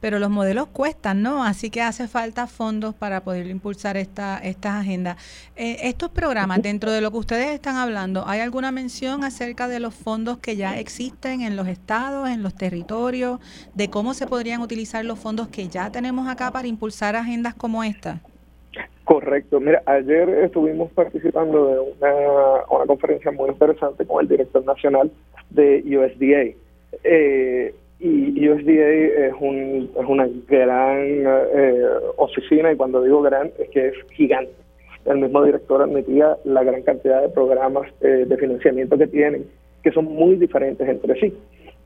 pero 0.00 0.18
los 0.18 0.30
modelos 0.30 0.68
cuestan, 0.68 1.22
¿no? 1.22 1.44
Así 1.44 1.70
que 1.70 1.82
hace 1.82 2.08
falta 2.08 2.46
fondos 2.46 2.94
para 2.94 3.22
poder 3.22 3.46
impulsar 3.46 3.96
esta, 3.96 4.38
estas 4.38 4.74
agendas. 4.74 5.16
Eh, 5.56 5.76
estos 5.82 6.10
programas, 6.10 6.62
dentro 6.62 6.90
de 6.90 7.00
lo 7.00 7.10
que 7.10 7.18
ustedes 7.18 7.48
están 7.48 7.76
hablando, 7.76 8.24
¿hay 8.26 8.40
alguna 8.40 8.72
mención 8.72 9.24
acerca 9.24 9.68
de 9.68 9.80
los 9.80 9.94
fondos 9.94 10.38
que 10.38 10.56
ya 10.56 10.78
existen 10.78 11.42
en 11.42 11.56
los 11.56 11.68
estados, 11.68 12.28
en 12.28 12.42
los 12.42 12.54
territorios, 12.54 13.40
de 13.74 13.90
cómo 13.90 14.14
se 14.14 14.26
podrían 14.26 14.60
utilizar 14.60 15.04
los 15.04 15.18
fondos 15.18 15.48
que 15.48 15.68
ya 15.68 15.90
tenemos 15.90 16.28
acá 16.28 16.50
para 16.50 16.68
impulsar 16.68 17.16
agendas 17.16 17.54
como 17.54 17.84
esta? 17.84 18.20
Correcto. 19.04 19.58
Mira, 19.58 19.82
ayer 19.86 20.28
estuvimos 20.28 20.90
participando 20.92 21.66
de 21.66 21.80
una, 21.80 22.64
una 22.70 22.86
conferencia 22.86 23.32
muy 23.32 23.50
interesante 23.50 24.06
con 24.06 24.22
el 24.22 24.28
director 24.28 24.64
nacional 24.64 25.10
de 25.50 25.82
USDA. 25.84 26.56
Eh, 27.02 27.74
y 28.00 28.48
USDA 28.48 29.26
es, 29.26 29.34
un, 29.40 29.90
es 29.94 30.06
una 30.08 30.26
gran 30.48 30.98
eh, 30.98 31.84
oficina 32.16 32.72
y 32.72 32.76
cuando 32.76 33.02
digo 33.02 33.20
gran 33.22 33.50
es 33.58 33.68
que 33.70 33.88
es 33.88 33.94
gigante. 34.12 34.52
El 35.04 35.18
mismo 35.18 35.44
director 35.44 35.82
admitía 35.82 36.36
la 36.44 36.62
gran 36.62 36.82
cantidad 36.82 37.22
de 37.22 37.28
programas 37.28 37.90
eh, 38.00 38.26
de 38.26 38.36
financiamiento 38.36 38.96
que 38.98 39.06
tienen, 39.06 39.46
que 39.82 39.92
son 39.92 40.06
muy 40.06 40.36
diferentes 40.36 40.88
entre 40.88 41.18
sí. 41.20 41.34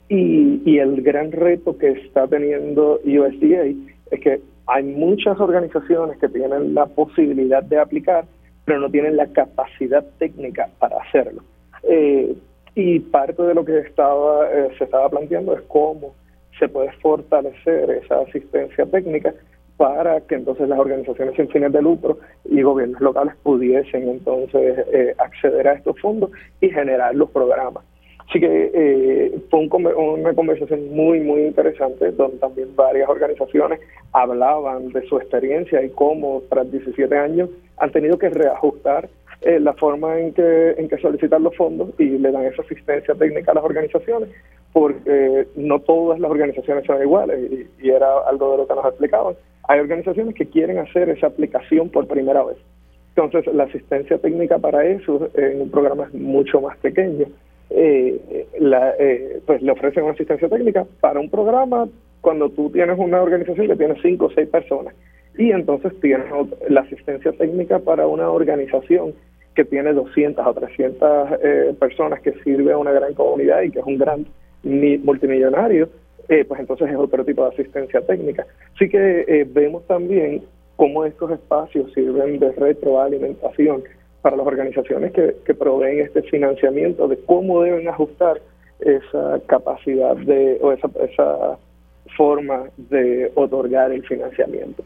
Y, 0.09 0.63
y 0.65 0.79
el 0.79 1.03
gran 1.03 1.33
reto 1.33 1.77
que 1.79 1.91
está 1.91 2.27
teniendo 2.27 3.01
USDA 3.05 3.65
es 4.11 4.21
que 4.21 4.41
hay 4.67 4.83
muchas 4.83 5.39
organizaciones 5.41 6.19
que 6.19 6.29
tienen 6.29 6.75
la 6.75 6.87
posibilidad 6.87 7.63
de 7.63 7.79
aplicar, 7.79 8.25
pero 8.65 8.81
no 8.81 8.91
tienen 8.91 9.17
la 9.17 9.27
capacidad 9.27 10.05
técnica 10.19 10.69
para 10.79 10.99
hacerlo. 10.99 11.43
Eh, 11.83 12.35
y 12.75 13.01
parte 13.01 13.43
de 13.43 13.55
lo 13.55 13.65
que 13.65 13.79
estaba 13.79 14.51
eh, 14.51 14.71
se 14.79 14.85
estaba 14.85 15.09
planteando 15.09 15.55
es 15.55 15.63
cómo 15.69 16.15
se 16.59 16.69
puede 16.69 16.93
fortalecer 17.01 17.91
esa 17.91 18.21
asistencia 18.21 18.87
técnica 18.87 19.35
para 19.77 20.21
que 20.21 20.37
entonces 20.37 20.69
las 20.69 20.79
organizaciones 20.79 21.35
sin 21.35 21.49
fines 21.49 21.73
de 21.73 21.83
lucro 21.83 22.19
y 22.45 22.63
gobiernos 22.63 23.01
locales 23.01 23.35
pudiesen 23.43 24.09
entonces 24.09 24.85
eh, 24.93 25.15
acceder 25.19 25.67
a 25.67 25.73
estos 25.75 25.99
fondos 26.01 26.31
y 26.61 26.71
generar 26.71 27.15
los 27.15 27.31
programas. 27.31 27.85
Así 28.29 28.41
que 28.41 28.71
eh, 28.73 29.39
fue 29.51 29.61
una 29.61 30.33
conversación 30.33 30.95
muy, 30.95 31.21
muy 31.21 31.43
interesante, 31.43 32.11
donde 32.13 32.39
también 32.39 32.75
varias 32.75 33.09
organizaciones 33.09 33.81
hablaban 34.13 34.89
de 34.91 35.07
su 35.07 35.19
experiencia 35.19 35.83
y 35.83 35.91
cómo 35.91 36.43
tras 36.49 36.71
17 36.71 37.17
años 37.17 37.51
han 37.77 37.91
tenido 37.91 38.19
que 38.19 38.31
reajustar 38.31 39.09
eh, 39.41 39.61
la 39.61 39.73
forma 39.75 40.19
en 40.19 40.33
que, 40.33 40.71
en 40.79 40.89
que 40.89 40.99
solicitan 40.99 41.43
los 41.43 41.57
fondos 41.57 41.91
y 41.99 42.19
le 42.19 42.31
dan 42.31 42.45
esa 42.45 42.63
asistencia 42.63 43.15
técnica 43.15 43.53
a 43.53 43.55
las 43.55 43.65
organizaciones, 43.65 44.31
porque 44.73 45.47
no 45.57 45.81
todas 45.81 46.19
las 46.19 46.31
organizaciones 46.31 46.85
son 46.87 47.03
iguales 47.03 47.39
y, 47.81 47.91
era 47.91 48.07
algo 48.27 48.53
de 48.53 48.59
lo 48.59 48.67
que 48.67 48.75
nos 48.75 48.87
explicaban. 48.87 49.35
Hay 49.69 49.81
organizaciones 49.81 50.35
que 50.35 50.47
quieren 50.47 50.79
hacer 50.79 51.09
esa 51.09 51.29
aplicación 51.29 51.91
por 51.91 52.07
primera 52.07 52.43
vez. 52.43 52.57
Entonces, 53.17 53.53
la 53.55 53.65
asistencia 53.65 54.19
técnica 54.19 54.59
para 54.59 54.85
eso 54.85 55.29
en 55.35 55.63
un 55.63 55.71
programa 55.71 56.05
es 56.05 56.15
mucho 56.15 56.61
más 56.61 56.77
pequeño. 56.79 57.27
Eh, 57.71 58.47
la, 58.59 58.95
eh, 58.99 59.41
pues 59.47 59.63
le 59.63 59.73
ofrecen 59.73 60.05
una 60.05 60.13
asistencia 60.13 60.49
técnica 60.49 60.85
para 61.01 61.21
un 61.21 61.31
programa 61.31 61.89
cuando 62.21 62.49
tú 62.51 62.71
tienes 62.71 62.99
una 62.99 63.23
organización 63.23 63.69
que 63.69 63.77
tiene 63.77 63.95
cinco 64.03 64.27
o 64.27 64.31
seis 64.31 64.49
personas 64.49 64.95
y 65.37 65.51
entonces 65.51 65.93
tienes 66.01 66.27
la 66.69 66.83
asistencia 66.83 67.33
técnica 67.33 67.79
para 67.79 68.07
una 68.07 68.31
organización 68.31 69.15
que 69.55 69.65
tiene 69.65 69.93
200 69.93 70.47
o 70.47 70.55
300 70.55 71.29
eh, 71.43 71.75
personas 71.79 72.21
que 72.21 72.33
sirve 72.45 72.73
a 72.73 72.79
una 72.79 72.93
gran 72.93 73.15
comunidad 73.15 73.63
y 73.63 73.71
que 73.71 73.81
es 73.81 73.87
un 73.87 73.99
gran 73.99 74.27
multimillonario, 74.63 75.89
eh, 76.29 76.45
pues 76.45 76.61
entonces 76.61 76.91
es 76.91 76.97
otro 76.97 77.25
tipo 77.25 77.43
de 77.45 77.51
asistencia 77.51 78.01
técnica. 78.01 78.47
Así 78.75 78.89
que 78.89 79.25
eh, 79.29 79.47
vemos 79.49 79.87
también 79.87 80.43
cómo 80.77 81.05
estos 81.05 81.31
espacios 81.31 81.93
sirven 81.93 82.39
de 82.39 82.53
retroalimentación 82.53 83.85
para 84.23 84.37
las 84.37 84.47
organizaciones 84.47 85.13
que, 85.13 85.37
que 85.45 85.55
proveen 85.55 86.01
este 86.01 86.23
financiamiento, 86.23 87.07
de 87.07 87.19
cómo 87.19 87.63
deben 87.63 87.87
ajustar 87.89 88.41
esa 88.81 89.41
capacidad 89.47 90.17
de 90.17 90.59
o 90.61 90.73
esa, 90.73 90.89
esa 91.03 91.59
forma 92.17 92.65
de 92.77 93.31
otorgar 93.35 93.93
el 93.93 94.05
financiamiento. 94.07 94.83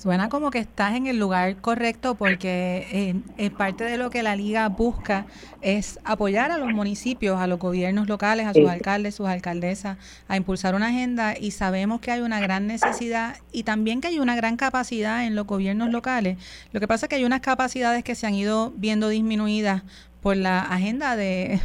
Suena 0.00 0.28
como 0.28 0.52
que 0.52 0.60
estás 0.60 0.94
en 0.94 1.08
el 1.08 1.18
lugar 1.18 1.56
correcto 1.56 2.14
porque 2.14 2.86
eh, 2.92 3.16
eh, 3.36 3.50
parte 3.50 3.82
de 3.82 3.96
lo 3.96 4.10
que 4.10 4.22
la 4.22 4.36
liga 4.36 4.68
busca 4.68 5.26
es 5.60 5.98
apoyar 6.04 6.52
a 6.52 6.58
los 6.58 6.70
municipios, 6.70 7.40
a 7.40 7.48
los 7.48 7.58
gobiernos 7.58 8.06
locales, 8.06 8.46
a 8.46 8.54
sus 8.54 8.68
alcaldes, 8.68 9.16
sus 9.16 9.26
alcaldesas, 9.26 9.98
a 10.28 10.36
impulsar 10.36 10.76
una 10.76 10.86
agenda 10.86 11.36
y 11.36 11.50
sabemos 11.50 12.00
que 12.00 12.12
hay 12.12 12.20
una 12.20 12.38
gran 12.38 12.68
necesidad 12.68 13.38
y 13.50 13.64
también 13.64 14.00
que 14.00 14.06
hay 14.06 14.20
una 14.20 14.36
gran 14.36 14.56
capacidad 14.56 15.24
en 15.24 15.34
los 15.34 15.48
gobiernos 15.48 15.90
locales. 15.90 16.38
Lo 16.70 16.78
que 16.78 16.86
pasa 16.86 17.06
es 17.06 17.10
que 17.10 17.16
hay 17.16 17.24
unas 17.24 17.40
capacidades 17.40 18.04
que 18.04 18.14
se 18.14 18.28
han 18.28 18.34
ido 18.34 18.72
viendo 18.76 19.08
disminuidas 19.08 19.82
por 20.22 20.36
la 20.36 20.60
agenda 20.60 21.16
de, 21.16 21.60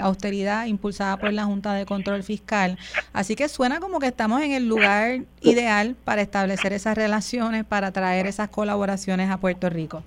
austeridad 0.00 0.66
impulsada 0.66 1.16
por 1.16 1.32
la 1.32 1.44
Junta 1.44 1.74
de 1.74 1.86
Control 1.86 2.22
Fiscal. 2.22 2.78
Así 3.12 3.34
que 3.36 3.48
suena 3.48 3.80
como 3.80 3.98
que 3.98 4.06
estamos 4.06 4.42
en 4.42 4.52
el 4.52 4.68
lugar 4.68 5.20
ideal 5.40 5.96
para 6.04 6.22
establecer 6.22 6.72
esas 6.72 6.96
relaciones, 6.96 7.64
para 7.64 7.92
traer 7.92 8.26
esas 8.26 8.48
colaboraciones 8.48 9.30
a 9.30 9.38
Puerto 9.38 9.70
Rico. 9.70 10.02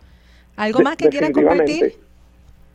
¿Algo 0.55 0.81
más 0.81 0.97
que 0.97 1.09
quieran 1.09 1.31
compartir? 1.31 1.95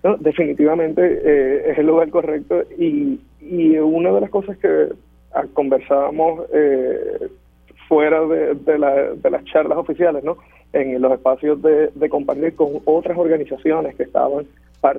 No, 0.03 0.17
definitivamente 0.17 1.01
eh, 1.03 1.71
es 1.71 1.79
el 1.79 1.87
lugar 1.87 2.11
correcto 2.11 2.65
y, 2.77 3.21
y 3.41 3.79
una 3.79 4.11
de 4.11 4.21
las 4.21 4.31
cosas 4.31 4.57
que 4.57 4.89
ah, 5.33 5.45
conversábamos 5.53 6.43
eh, 6.53 7.29
fuera 7.93 8.25
de, 8.25 8.55
de 8.55 9.31
las 9.31 9.45
charlas 9.45 9.77
oficiales, 9.77 10.25
¿no? 10.25 10.39
en 10.73 11.03
los 11.03 11.13
espacios 11.13 11.61
de, 11.61 12.09
compartir 12.09 12.55
con 12.55 12.81
otras 12.87 13.19
organizaciones 13.19 13.95
que 13.97 14.05
estaban 14.05 14.47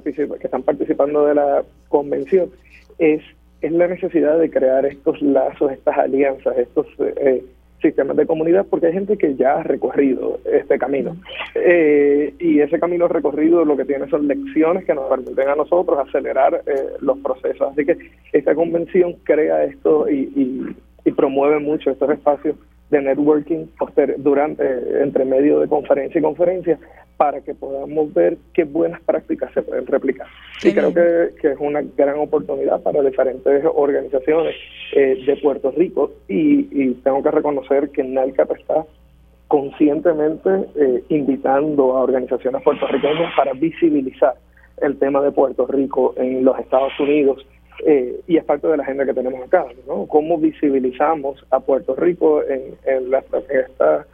que 0.06 0.46
están 0.46 0.62
participando 0.62 1.26
de 1.26 1.34
la 1.34 1.64
convención 1.90 2.50
es, 3.00 3.22
es 3.62 3.72
la 3.72 3.88
necesidad 3.88 4.38
de 4.38 4.50
crear 4.52 4.86
estos 4.86 5.20
lazos, 5.22 5.72
estas 5.72 5.98
alianzas, 5.98 6.56
estos 6.58 6.86
eh, 7.00 7.44
sistemas 7.82 8.16
de 8.16 8.28
comunidad, 8.28 8.66
porque 8.70 8.88
hay 8.88 8.94
gente 8.94 9.18
que 9.18 9.36
ya 9.36 9.56
ha 9.56 9.64
recorrido 9.64 10.40
este 10.46 10.78
camino. 10.78 11.18
Eh, 11.56 12.34
y 12.40 12.62
ese 12.62 12.80
camino 12.80 13.10
recorrido 13.10 13.66
lo 13.66 13.76
que 13.76 13.84
tiene 13.84 14.08
son 14.08 14.28
lecciones 14.28 14.86
que 14.86 14.94
nos 14.94 15.10
permiten 15.10 15.50
a 15.50 15.56
nosotros 15.56 16.00
acelerar 16.00 16.62
eh, 16.66 16.94
los 17.02 17.18
procesos. 17.18 17.72
Así 17.72 17.84
que 17.84 17.98
esta 18.32 18.56
convención 18.56 19.16
crea 19.24 19.66
esto 19.66 20.08
y, 20.10 20.32
y, 20.34 20.76
y 21.04 21.12
promueve 21.12 21.60
mucho 21.60 21.92
estos 21.92 22.10
espacios 22.10 22.56
de 22.94 23.02
networking 23.02 23.66
durante 24.18 24.64
entre 25.02 25.26
medio 25.26 25.60
de 25.60 25.68
conferencia 25.68 26.20
y 26.20 26.22
conferencia 26.22 26.80
para 27.18 27.42
que 27.42 27.54
podamos 27.56 28.14
ver 28.14 28.38
qué 28.54 28.64
buenas 28.64 29.02
prácticas 29.02 29.52
se 29.54 29.62
pueden 29.62 29.86
replicar. 29.88 30.28
y 30.64 30.72
creo 30.72 30.94
que, 30.94 31.48
es 31.50 31.58
una 31.60 31.82
gran 31.98 32.18
oportunidad 32.20 32.82
para 32.82 33.02
diferentes 33.02 33.64
organizaciones 33.74 34.56
eh, 34.96 35.24
de 35.26 35.36
Puerto 35.38 35.72
Rico 35.72 36.12
y, 36.28 36.94
tengo 37.04 37.24
que 37.24 37.32
reconocer 37.32 37.90
que 37.90 38.04
NALCAP 38.04 38.52
está 38.52 38.86
conscientemente 39.48 40.50
eh, 40.76 41.04
invitando 41.10 41.98
a 41.98 42.04
organizaciones 42.04 42.62
puertorriqueñas 42.62 43.34
para 43.36 43.54
visibilizar 43.54 44.36
el 44.82 44.98
tema 44.98 45.22
de 45.22 45.32
Puerto 45.32 45.66
Rico 45.68 46.14
en 46.18 46.46
los 46.46 46.58
Estados 46.60 46.94
Unidos 47.00 47.46
eh, 47.86 48.20
y 48.28 48.38
es 48.38 48.44
parte 48.44 48.68
de 48.68 48.78
la 48.78 48.84
agenda 48.84 49.06
que 49.06 49.14
tenemos 49.14 49.42
acá, 49.42 49.66
¿no? 49.88 50.06
Cómo 50.08 50.38
visibilizamos 50.38 51.46
a 51.50 51.60
Puerto 51.60 51.96
Rico 51.96 52.44
en, 52.44 52.76
en, 52.86 53.12
la, 53.12 53.24
en 53.50 53.60
esta 53.60 54.06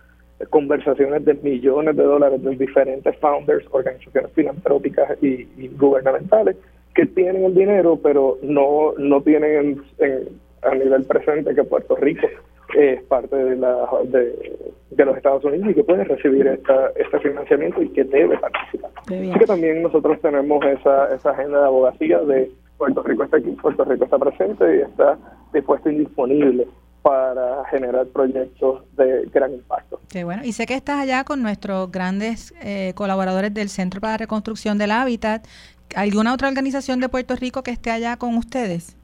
conversaciones 0.48 1.26
de 1.26 1.34
millones 1.36 1.96
de 1.98 2.04
dólares 2.04 2.42
de 2.42 2.56
diferentes 2.56 3.16
founders, 3.18 3.66
organizaciones 3.72 4.32
filantrópicas 4.32 5.22
y, 5.22 5.46
gubernamentales 5.78 6.56
que 6.96 7.06
tienen 7.06 7.44
el 7.44 7.56
dinero, 7.56 8.00
pero 8.02 8.38
no, 8.42 8.94
no 8.98 9.22
tienen 9.22 9.82
a 10.62 10.76
nivel 10.76 11.04
presente 11.04 11.54
que 11.54 11.64
Puerto 11.64 11.96
Rico 11.96 12.28
es 12.76 13.02
parte 13.04 13.36
de, 13.36 13.56
la, 13.56 13.88
de, 14.06 15.06
los 15.06 15.18
Estados 15.18 15.44
Unidos 15.44 15.70
y 15.72 15.74
que 15.76 15.84
puede 15.84 16.04
recibir 16.04 16.48
esta, 16.48 16.92
este 16.96 17.20
financiamiento 17.20 17.82
y 17.82 17.90
que 17.90 18.04
debe 18.04 18.38
participar. 18.38 18.92
Así 19.08 19.32
que 19.40 19.46
también 19.46 19.82
nosotros 19.82 20.20
tenemos 20.22 20.64
esa, 20.66 21.14
esa 21.14 21.32
agenda 21.32 21.60
de 21.60 21.66
abogacía 21.66 22.20
de 22.20 22.52
Puerto 22.80 23.04
Rico 23.04 23.24
está 23.26 23.38
aquí, 23.38 23.52
Puerto 23.62 23.84
Rico 23.84 24.06
está 24.06 24.18
presente 24.18 24.78
y 24.78 24.80
está 24.80 25.18
dispuesto 25.54 25.92
y 25.92 25.98
disponible 25.98 26.66
para 27.02 27.66
generar 27.66 28.08
proyectos 28.08 28.84
de 28.96 29.30
gran 29.34 29.54
impacto. 29.54 30.00
Qué 30.10 30.24
bueno. 30.24 30.44
Y 30.46 30.54
sé 30.54 30.66
que 30.66 30.76
estás 30.76 31.00
allá 31.00 31.26
con 31.26 31.44
nuestros 31.44 31.92
grandes 31.92 32.54
eh, 32.64 32.94
colaboradores 32.96 33.54
del 33.54 33.70
Centro 33.70 34.00
para 34.00 34.14
la 34.14 34.18
Reconstrucción 34.20 34.78
del 34.78 34.92
Hábitat. 34.92 35.46
¿Alguna 35.96 36.34
otra 36.34 36.48
organización 36.48 37.00
de 37.02 37.10
Puerto 37.10 37.36
Rico 37.36 37.64
que 37.64 37.72
esté 37.72 37.92
allá 37.92 38.18
con 38.18 38.36
ustedes? 38.38 38.96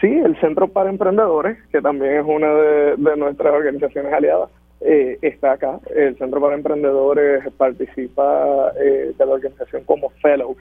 Sí, 0.00 0.08
el 0.08 0.38
Centro 0.40 0.68
para 0.68 0.90
Emprendedores, 0.90 1.58
que 1.70 1.80
también 1.80 2.14
es 2.14 2.24
una 2.26 2.52
de, 2.52 3.16
nuestras 3.16 3.54
organizaciones 3.54 4.12
aliadas, 4.12 4.50
eh, 4.80 5.18
está 5.22 5.52
acá. 5.52 5.78
El 5.94 6.18
Centro 6.18 6.40
para 6.40 6.54
Emprendedores 6.54 7.44
participa 7.56 8.72
eh, 8.80 9.12
de 9.16 9.26
la 9.26 9.32
organización 9.32 9.84
como 9.84 10.10
Fellow. 10.22 10.56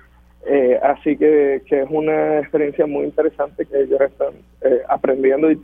Así 0.82 1.18
que, 1.18 1.62
que, 1.68 1.82
es 1.82 1.88
una 1.90 2.40
experiencia 2.40 2.86
muy 2.86 3.06
interesante 3.06 3.66
que 3.66 3.82
ellos 3.82 4.00
están 4.02 4.34
aprendiendo 4.90 5.50
y, 5.52 5.60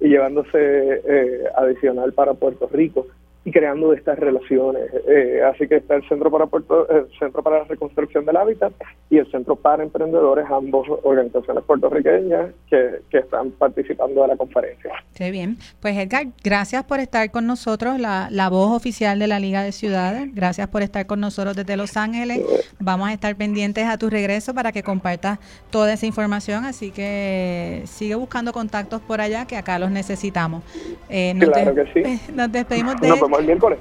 y 0.00 0.08
llevándose 0.08 0.50
eh, 0.52 1.44
adicional 1.56 2.12
para 2.12 2.34
Puerto 2.34 2.68
Rico 2.72 3.06
y 3.48 3.50
creando 3.50 3.94
estas 3.94 4.18
relaciones. 4.18 4.90
Eh, 5.08 5.40
así 5.42 5.66
que 5.66 5.76
está 5.76 5.96
el 5.96 6.06
Centro 6.06 6.30
para 6.30 6.46
Puerto, 6.46 6.86
el 6.90 7.08
Centro 7.18 7.42
para 7.42 7.60
la 7.60 7.64
Reconstrucción 7.64 8.26
del 8.26 8.36
Hábitat 8.36 8.72
y 9.08 9.16
el 9.16 9.30
Centro 9.30 9.56
para 9.56 9.82
Emprendedores, 9.82 10.44
ambos 10.50 10.86
organizaciones 11.02 11.64
puertorriqueñas 11.64 12.50
que, 12.68 13.00
que 13.10 13.18
están 13.18 13.50
participando 13.52 14.20
de 14.20 14.28
la 14.28 14.36
conferencia. 14.36 14.92
Qué 15.14 15.30
bien. 15.30 15.56
Pues 15.80 15.96
Edgar, 15.96 16.26
gracias 16.44 16.84
por 16.84 17.00
estar 17.00 17.30
con 17.30 17.46
nosotros, 17.46 17.98
la, 17.98 18.28
la 18.30 18.50
voz 18.50 18.70
oficial 18.76 19.18
de 19.18 19.26
la 19.26 19.40
Liga 19.40 19.62
de 19.62 19.72
Ciudades. 19.72 20.28
Gracias 20.34 20.68
por 20.68 20.82
estar 20.82 21.06
con 21.06 21.20
nosotros 21.20 21.56
desde 21.56 21.76
Los 21.78 21.96
Ángeles. 21.96 22.40
Vamos 22.78 23.08
a 23.08 23.14
estar 23.14 23.34
pendientes 23.36 23.86
a 23.86 23.96
tu 23.96 24.10
regreso 24.10 24.52
para 24.52 24.72
que 24.72 24.82
compartas 24.82 25.38
toda 25.70 25.94
esa 25.94 26.04
información. 26.04 26.66
Así 26.66 26.90
que 26.90 27.82
sigue 27.86 28.14
buscando 28.14 28.52
contactos 28.52 29.00
por 29.00 29.22
allá, 29.22 29.46
que 29.46 29.56
acá 29.56 29.78
los 29.78 29.90
necesitamos. 29.90 30.62
Eh, 31.08 31.34
claro 31.40 31.74
que 31.74 31.86
sí. 31.94 32.20
Nos 32.34 32.52
despedimos 32.52 33.00
de 33.00 33.08
el 33.38 33.46
miércoles. 33.46 33.78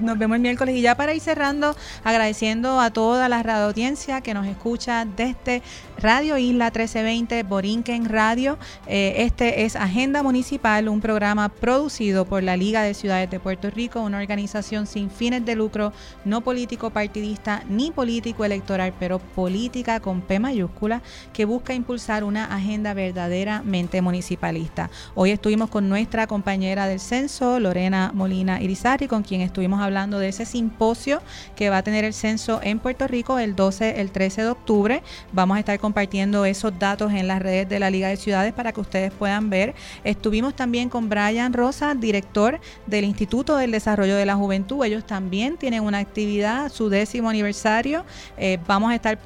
Nos 0.00 0.18
vemos 0.18 0.36
el 0.36 0.42
miércoles 0.42 0.74
y 0.74 0.82
ya 0.82 0.96
para 0.96 1.14
ir 1.14 1.20
cerrando, 1.20 1.74
agradeciendo 2.02 2.80
a 2.80 2.90
toda 2.90 3.28
la 3.28 3.42
radio 3.42 3.66
audiencia 3.66 4.20
que 4.20 4.34
nos 4.34 4.46
escucha 4.46 5.04
desde 5.04 5.62
Radio 5.98 6.36
Isla 6.36 6.66
1320, 6.66 7.42
Borinquen 7.44 8.04
Radio. 8.04 8.58
Eh, 8.86 9.14
este 9.18 9.64
es 9.64 9.76
Agenda 9.76 10.22
Municipal, 10.22 10.90
un 10.90 11.00
programa 11.00 11.48
producido 11.48 12.26
por 12.26 12.42
la 12.42 12.54
Liga 12.54 12.82
de 12.82 12.92
Ciudades 12.92 13.30
de 13.30 13.40
Puerto 13.40 13.70
Rico, 13.70 14.02
una 14.02 14.18
organización 14.18 14.86
sin 14.86 15.10
fines 15.10 15.46
de 15.46 15.54
lucro, 15.54 15.94
no 16.26 16.42
político 16.42 16.90
partidista 16.90 17.62
ni 17.70 17.92
político 17.92 18.44
electoral, 18.44 18.92
pero 19.00 19.18
política 19.18 19.98
con 20.00 20.20
P 20.20 20.38
mayúscula, 20.38 21.00
que 21.32 21.46
busca 21.46 21.72
impulsar 21.72 22.24
una 22.24 22.44
agenda 22.54 22.92
verdaderamente 22.92 24.02
municipalista. 24.02 24.90
Hoy 25.14 25.30
estuvimos 25.30 25.70
con 25.70 25.88
nuestra 25.88 26.26
compañera 26.26 26.86
del 26.86 27.00
censo, 27.00 27.58
Lorena 27.58 28.10
Molina 28.12 28.60
Irizarri, 28.60 29.08
con 29.08 29.22
quien 29.22 29.40
estuvimos 29.40 29.80
hablando 29.80 30.18
de 30.18 30.28
ese 30.28 30.44
simposio 30.44 31.22
que 31.56 31.70
va 31.70 31.78
a 31.78 31.82
tener 31.82 32.04
el 32.04 32.12
censo 32.12 32.60
en 32.62 32.80
Puerto 32.80 33.08
Rico 33.08 33.38
el 33.38 33.56
12, 33.56 33.98
el 33.98 34.10
13 34.10 34.42
de 34.42 34.48
octubre. 34.50 35.02
Vamos 35.32 35.56
a 35.56 35.60
estar 35.60 35.85
compartiendo 35.86 36.44
esos 36.44 36.76
datos 36.80 37.12
en 37.12 37.28
las 37.28 37.40
redes 37.40 37.68
de 37.68 37.78
la 37.78 37.90
Liga 37.90 38.08
de 38.08 38.16
Ciudades 38.16 38.52
para 38.52 38.72
que 38.72 38.80
ustedes 38.80 39.12
puedan 39.12 39.50
ver. 39.50 39.72
Estuvimos 40.02 40.56
también 40.56 40.88
con 40.88 41.08
Brian 41.08 41.52
Rosa, 41.52 41.94
director 41.94 42.58
del 42.88 43.04
Instituto 43.04 43.56
del 43.56 43.70
Desarrollo 43.70 44.16
de 44.16 44.26
la 44.26 44.34
Juventud. 44.34 44.84
Ellos 44.84 45.06
también 45.06 45.56
tienen 45.56 45.84
una 45.84 45.98
actividad, 45.98 46.72
su 46.72 46.88
décimo 46.88 47.30
aniversario. 47.30 48.04
Eh, 48.36 48.58
vamos 48.66 48.90
a 48.90 48.96
estar 48.96 49.16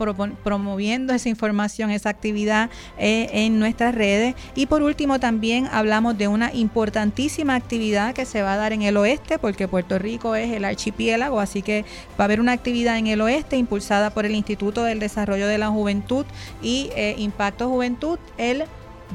promoviendo 0.45 1.15
esa 1.15 1.31
información, 1.31 1.91
esa 1.91 2.11
actividad 2.11 2.69
eh, 2.99 3.31
en 3.33 3.59
nuestras 3.59 3.95
redes. 3.95 4.35
Y 4.55 4.67
por 4.67 4.83
último 4.83 5.19
también 5.19 5.67
hablamos 5.73 6.19
de 6.19 6.29
una 6.29 6.53
importantísima 6.53 7.55
actividad 7.55 8.13
que 8.13 8.27
se 8.27 8.43
va 8.43 8.53
a 8.53 8.57
dar 8.59 8.75
en 8.75 8.83
el 8.83 8.99
oeste, 8.99 9.39
porque 9.39 9.67
Puerto 9.67 9.99
Rico 9.99 10.35
es 10.35 10.53
el 10.53 10.67
archipiélago, 10.67 11.41
así 11.41 11.63
que 11.63 11.87
va 12.19 12.25
a 12.25 12.27
haber 12.27 12.39
una 12.39 12.53
actividad 12.53 12.99
en 12.99 13.07
el 13.07 13.23
oeste 13.23 13.57
impulsada 13.57 14.11
por 14.11 14.27
el 14.27 14.35
Instituto 14.35 14.85
del 14.85 15.01
Desarrollo 15.01 15.47
de 15.47 15.57
la 15.57 15.69
Juventud 15.69 16.27
y 16.63 16.91
eh, 16.95 17.15
Impacto 17.19 17.69
Juventud 17.69 18.19
el 18.39 18.65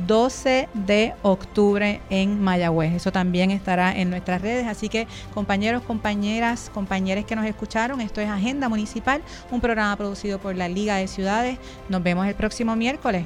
12 0.08 0.68
de 0.74 1.14
octubre 1.22 2.02
en 2.10 2.42
Mayagüez. 2.42 2.94
Eso 2.94 3.12
también 3.12 3.52
estará 3.52 3.96
en 3.96 4.10
nuestras 4.10 4.42
redes. 4.42 4.68
Así 4.68 4.90
que 4.90 5.08
compañeros, 5.34 5.84
compañeras, 5.84 6.70
compañeros 6.74 7.26
que 7.26 7.36
nos 7.36 7.46
escucharon, 7.46 8.02
esto 8.02 8.22
es 8.22 8.30
Agenda 8.30 8.70
Municipal, 8.70 9.22
un 9.52 9.62
programa 9.62 9.96
producido 9.96 10.40
por 10.40 10.56
la 10.56 10.68
Liga 10.68 10.98
de 10.98 11.08
Ciudades. 11.08 11.58
Nos 11.90 12.04
vemos 12.04 12.28
el 12.28 12.36
próximo 12.36 12.76
miércoles. 12.76 13.26